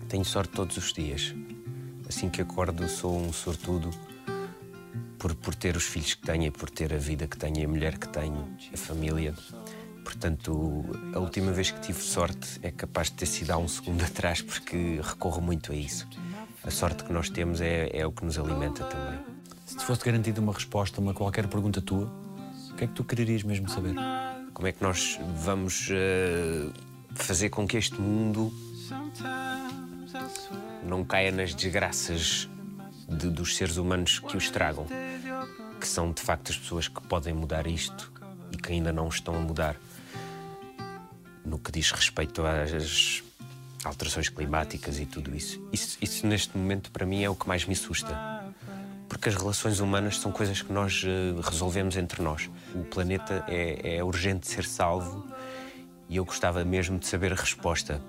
Tenho 0.10 0.26
sorte 0.26 0.54
todos 0.54 0.76
os 0.78 0.92
dias. 0.92 1.34
Assim 2.08 2.30
que 2.30 2.42
acordo, 2.42 2.88
sou 2.88 3.20
um 3.20 3.32
sortudo 3.32 3.90
por, 5.18 5.34
por 5.36 5.56
ter 5.56 5.78
os 5.78 5.86
filhos 5.86 6.16
que 6.16 6.22
tenho 6.22 6.52
por 6.52 6.70
ter 6.70 6.94
a 6.94 6.98
vida 6.98 7.26
que 7.28 7.38
tenho, 7.38 7.66
a 7.66 7.68
mulher 7.68 7.98
que 7.98 8.10
tenho, 8.10 8.48
a 8.74 8.78
família. 8.78 9.34
Portanto, 10.04 10.84
a 11.14 11.20
última 11.20 11.52
vez 11.52 11.72
que 11.72 11.80
tive 11.80 12.02
sorte 12.02 12.60
é 12.62 12.72
capaz 12.72 13.08
de 13.08 13.14
ter 13.14 13.26
sido 13.26 13.52
há 13.52 13.58
um 13.58 13.68
segundo 13.68 14.04
atrás, 14.06 14.42
porque 14.42 15.00
recorro 15.02 15.42
muito 15.42 15.72
a 15.72 15.76
isso. 15.76 16.08
A 16.64 16.72
sorte 16.72 17.04
que 17.04 17.14
nós 17.14 17.30
temos 17.30 17.62
é, 17.62 17.90
é 17.94 18.06
o 18.06 18.12
que 18.12 18.26
nos 18.26 18.38
alimenta 18.38 18.84
também. 18.84 19.33
Se 19.74 19.80
te 19.80 19.86
fosse 19.86 20.06
garantida 20.06 20.40
uma 20.40 20.54
resposta 20.54 21.00
a 21.00 21.02
uma 21.02 21.16
qualquer 21.16 21.48
pergunta 21.48 21.82
tua, 21.82 22.06
o 22.70 22.76
que 22.76 22.84
é 22.84 22.88
que 22.88 22.94
tu 22.94 23.04
quererias 23.04 23.42
mesmo 23.42 23.68
saber? 23.68 23.96
Como 24.54 24.68
é 24.68 24.72
que 24.72 24.84
nós 24.84 25.20
vamos 25.38 25.90
uh, 25.90 26.72
fazer 27.16 27.50
com 27.50 27.68
que 27.68 27.76
este 27.76 28.00
mundo 28.00 28.54
não 30.84 31.04
caia 31.04 31.32
nas 31.32 31.56
desgraças 31.56 32.48
de, 33.10 33.32
dos 33.32 33.56
seres 33.56 33.78
humanos 33.78 34.20
que 34.20 34.36
o 34.36 34.38
estragam, 34.38 34.86
que 35.82 35.88
são 35.88 36.12
de 36.12 36.22
facto 36.22 36.52
as 36.52 36.58
pessoas 36.58 36.88
que 36.88 37.02
podem 37.08 37.34
mudar 37.34 37.66
isto 37.66 38.14
e 38.52 38.58
que 38.58 38.74
ainda 38.74 38.94
não 38.94 39.08
estão 39.08 39.36
a 39.36 39.40
mudar. 39.40 39.76
No 41.44 41.58
que 41.58 41.72
diz 41.72 41.90
respeito 41.90 42.44
às 42.46 43.24
alterações 43.84 44.30
climáticas 44.30 45.00
e 45.00 45.08
tudo 45.08 45.36
isso. 45.36 45.68
Isso, 45.74 45.98
isso 46.00 46.28
neste 46.28 46.56
momento, 46.56 46.92
para 46.92 47.08
mim, 47.08 47.24
é 47.24 47.30
o 47.30 47.36
que 47.36 47.48
mais 47.48 47.66
me 47.66 47.74
assusta. 47.74 48.33
Porque 49.14 49.30
as 49.30 49.36
relações 49.36 49.80
humanas 49.80 50.18
são 50.18 50.32
coisas 50.32 50.64
que 50.64 50.74
nós 50.74 51.04
uh, 51.04 51.40
resolvemos 51.40 51.96
entre 51.96 52.20
nós. 52.24 52.50
O 52.74 52.84
planeta 52.84 53.46
é, 53.48 53.98
é 53.98 54.04
urgente 54.04 54.48
ser 54.48 54.66
salvo 54.66 55.24
e 56.10 56.18
eu 56.18 56.26
gostava 56.26 56.66
mesmo 56.66 56.98
de 56.98 57.06
saber 57.06 57.32
a 57.32 57.36
resposta 57.36 58.02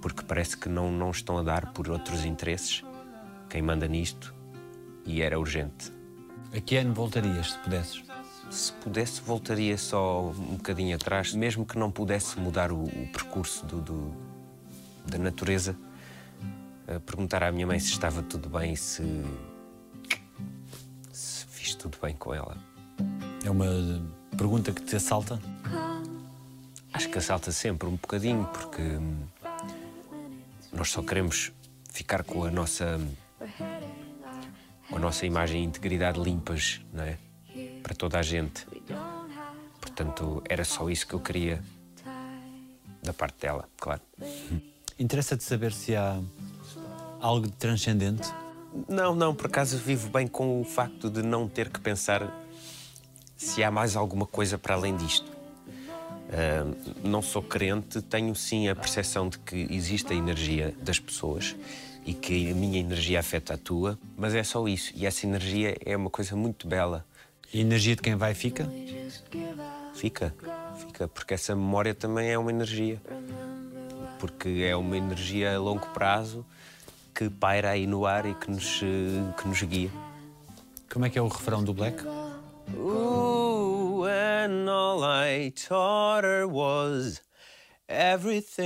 porque 0.00 0.22
parece 0.22 0.56
que 0.56 0.66
não, 0.66 0.90
não 0.90 1.10
estão 1.10 1.36
a 1.36 1.42
dar 1.42 1.72
por 1.72 1.90
outros 1.90 2.24
interesses 2.24 2.82
quem 3.50 3.60
manda 3.60 3.86
nisto 3.86 4.34
e 5.04 5.20
era 5.20 5.38
urgente. 5.38 5.92
A 6.56 6.58
que 6.58 6.78
ano 6.78 6.94
voltarias, 6.94 7.52
se 7.52 7.58
pudesses? 7.58 8.04
Se 8.50 8.72
pudesse, 8.72 9.20
voltaria 9.20 9.76
só 9.76 10.30
um 10.30 10.56
bocadinho 10.56 10.96
atrás, 10.96 11.34
mesmo 11.34 11.66
que 11.66 11.78
não 11.78 11.90
pudesse 11.90 12.40
mudar 12.40 12.72
o, 12.72 12.82
o 12.82 13.08
percurso 13.12 13.66
do, 13.66 13.80
do, 13.82 14.14
da 15.06 15.18
natureza. 15.18 15.76
perguntar 17.04 17.42
à 17.42 17.52
minha 17.52 17.66
mãe 17.66 17.78
se 17.78 17.90
estava 17.90 18.22
tudo 18.22 18.48
bem 18.48 18.74
se 18.74 19.02
fiz 21.66 21.74
tudo 21.74 21.98
bem 22.00 22.14
com 22.14 22.32
ela. 22.32 22.56
É 23.44 23.50
uma 23.50 23.66
pergunta 24.36 24.70
que 24.70 24.82
te 24.82 24.94
assalta? 24.94 25.40
Acho 26.92 27.08
que 27.10 27.18
assalta 27.18 27.50
sempre 27.50 27.88
um 27.88 27.96
bocadinho, 27.96 28.48
porque 28.52 28.82
nós 30.72 30.90
só 30.90 31.02
queremos 31.02 31.52
ficar 31.90 32.22
com 32.22 32.44
a 32.44 32.50
nossa 32.52 33.00
com 34.88 34.96
a 34.96 35.00
nossa 35.00 35.26
imagem 35.26 35.62
e 35.62 35.64
integridade 35.64 36.20
limpas, 36.20 36.80
não 36.92 37.02
é? 37.02 37.18
Para 37.82 37.96
toda 37.96 38.20
a 38.20 38.22
gente. 38.22 38.64
Portanto, 39.80 40.42
era 40.48 40.64
só 40.64 40.88
isso 40.88 41.04
que 41.04 41.14
eu 41.14 41.20
queria 41.20 41.60
da 43.02 43.12
parte 43.12 43.40
dela, 43.40 43.68
claro. 43.76 44.02
Interessa-te 44.96 45.42
saber 45.42 45.72
se 45.72 45.96
há 45.96 46.20
algo 47.20 47.48
de 47.48 47.54
transcendente? 47.54 48.28
Não, 48.88 49.14
não, 49.14 49.34
por 49.34 49.46
acaso 49.46 49.78
vivo 49.78 50.08
bem 50.08 50.26
com 50.26 50.60
o 50.60 50.64
facto 50.64 51.08
de 51.08 51.22
não 51.22 51.48
ter 51.48 51.70
que 51.70 51.80
pensar 51.80 52.30
se 53.36 53.62
há 53.62 53.70
mais 53.70 53.96
alguma 53.96 54.26
coisa 54.26 54.58
para 54.58 54.74
além 54.74 54.96
disto. 54.96 55.30
Uh, 56.26 56.76
não 57.04 57.22
sou 57.22 57.42
crente, 57.42 58.02
tenho 58.02 58.34
sim 58.34 58.68
a 58.68 58.74
percepção 58.74 59.28
de 59.28 59.38
que 59.38 59.66
existe 59.70 60.12
a 60.12 60.16
energia 60.16 60.74
das 60.82 60.98
pessoas 60.98 61.54
e 62.04 62.12
que 62.12 62.50
a 62.50 62.54
minha 62.54 62.78
energia 62.78 63.20
afeta 63.20 63.54
a 63.54 63.56
tua, 63.56 63.98
mas 64.16 64.34
é 64.34 64.42
só 64.42 64.66
isso. 64.66 64.92
E 64.94 65.06
essa 65.06 65.26
energia 65.26 65.76
é 65.84 65.96
uma 65.96 66.10
coisa 66.10 66.36
muito 66.36 66.66
bela. 66.66 67.04
E 67.52 67.58
a 67.58 67.60
energia 67.60 67.94
de 67.94 68.02
quem 68.02 68.14
vai 68.16 68.34
fica? 68.34 68.68
Fica, 69.94 70.34
fica, 70.78 71.08
porque 71.08 71.34
essa 71.34 71.54
memória 71.54 71.94
também 71.94 72.28
é 72.28 72.38
uma 72.38 72.50
energia. 72.50 73.00
Porque 74.18 74.64
é 74.66 74.74
uma 74.76 74.96
energia 74.96 75.54
a 75.54 75.58
longo 75.58 75.86
prazo 75.88 76.44
que 77.16 77.30
paira 77.30 77.70
aí 77.70 77.86
no 77.86 78.04
ar 78.04 78.26
e 78.26 78.34
que 78.34 78.50
nos, 78.50 78.80
que 79.38 79.48
nos 79.48 79.62
guia. 79.62 79.90
Como 80.92 81.06
é 81.06 81.10
que 81.10 81.18
é 81.18 81.22
o 81.22 81.28
refrão 81.28 81.64
do 81.64 81.72
Black? 81.72 82.04
Ooh, 82.76 84.04
and 84.04 84.68
all 84.68 85.02
I 85.02 85.50
taught 85.50 86.26
her 86.26 86.46
was 86.46 87.22
everything. 87.88 88.62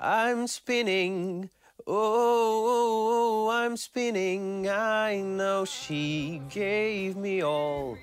I'm 0.00 0.46
spinning, 0.46 1.50
oh, 1.86 3.50
I'm 3.52 3.76
spinning. 3.76 4.66
I 4.66 5.20
know 5.20 5.66
she 5.66 6.40
gave 6.48 7.16
me 7.16 7.42
all 7.42 7.98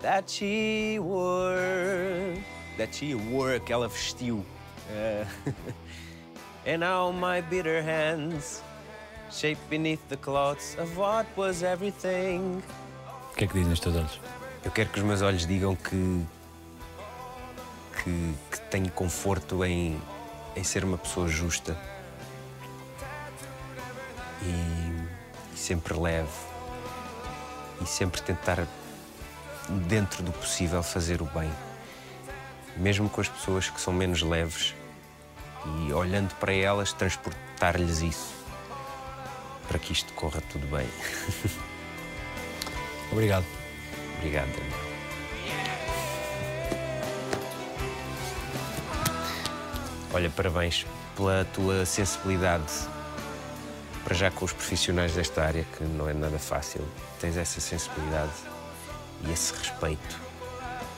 that 0.00 0.28
she 0.28 0.98
wore, 0.98 2.34
that 2.78 2.92
she 2.92 3.14
wore, 3.14 3.60
que 3.60 3.72
ela 3.72 3.86
vestiu. 3.86 4.44
Uh, 4.90 5.24
and 6.66 6.78
now 6.80 7.12
my 7.12 7.40
bitter 7.40 7.80
hands 7.80 8.62
shape 9.30 9.58
beneath 9.70 10.06
the 10.08 10.16
cloths 10.16 10.76
of 10.78 10.96
what 10.96 11.26
was 11.36 11.62
everything. 11.62 12.62
O 13.32 13.36
que 13.36 13.44
é 13.44 13.46
que 13.46 13.54
dizem 13.54 13.72
os 13.72 13.80
teus 13.80 13.94
olhos? 13.96 14.20
Eu 14.64 14.70
quero 14.72 14.88
que 14.88 14.98
os 14.98 15.04
meus 15.04 15.22
olhos 15.22 15.46
digam 15.46 15.76
que, 15.76 16.26
que, 18.02 18.34
que 18.50 18.60
tenho 18.70 18.90
conforto 18.90 19.64
em, 19.64 20.00
em 20.56 20.64
ser 20.64 20.84
uma 20.84 20.98
pessoa 20.98 21.28
justa 21.28 21.76
e, 24.42 25.54
e 25.54 25.56
sempre 25.56 25.94
leve 25.94 26.28
e 27.80 27.86
sempre 27.86 28.22
tentar, 28.22 28.66
dentro 29.86 30.22
do 30.22 30.32
possível, 30.32 30.82
fazer 30.82 31.20
o 31.20 31.26
bem, 31.26 31.52
mesmo 32.76 33.08
com 33.08 33.20
as 33.20 33.28
pessoas 33.28 33.68
que 33.68 33.80
são 33.80 33.92
menos 33.92 34.22
leves 34.22 34.74
e 35.80 35.92
olhando 35.92 36.34
para 36.36 36.52
elas, 36.52 36.92
transportar-lhes 36.92 38.00
isso 38.02 38.36
para 39.68 39.78
que 39.78 39.92
isto 39.92 40.12
corra 40.14 40.40
tudo 40.52 40.66
bem. 40.68 40.88
Obrigado. 43.12 43.46
Obrigado, 44.18 44.48
Daniel. 44.48 44.86
Olha, 50.12 50.30
parabéns 50.30 50.86
pela 51.14 51.44
tua 51.52 51.84
sensibilidade 51.84 52.72
para 54.02 54.14
já 54.14 54.30
com 54.30 54.44
os 54.44 54.52
profissionais 54.52 55.14
desta 55.14 55.42
área, 55.44 55.66
que 55.76 55.84
não 55.84 56.08
é 56.08 56.14
nada 56.14 56.38
fácil. 56.38 56.86
Tens 57.20 57.36
essa 57.36 57.60
sensibilidade 57.60 58.32
e 59.24 59.32
esse 59.32 59.52
respeito. 59.52 60.20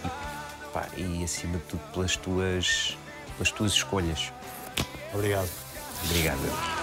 E, 0.04 0.68
pá, 0.72 0.86
e 0.96 1.24
acima 1.24 1.56
de 1.56 1.64
tudo 1.64 1.80
pelas 1.92 2.16
tuas, 2.16 2.96
pelas 3.36 3.50
tuas 3.50 3.72
escolhas. 3.72 4.32
Obrigado. 5.14 5.48
Obrigado. 6.06 6.77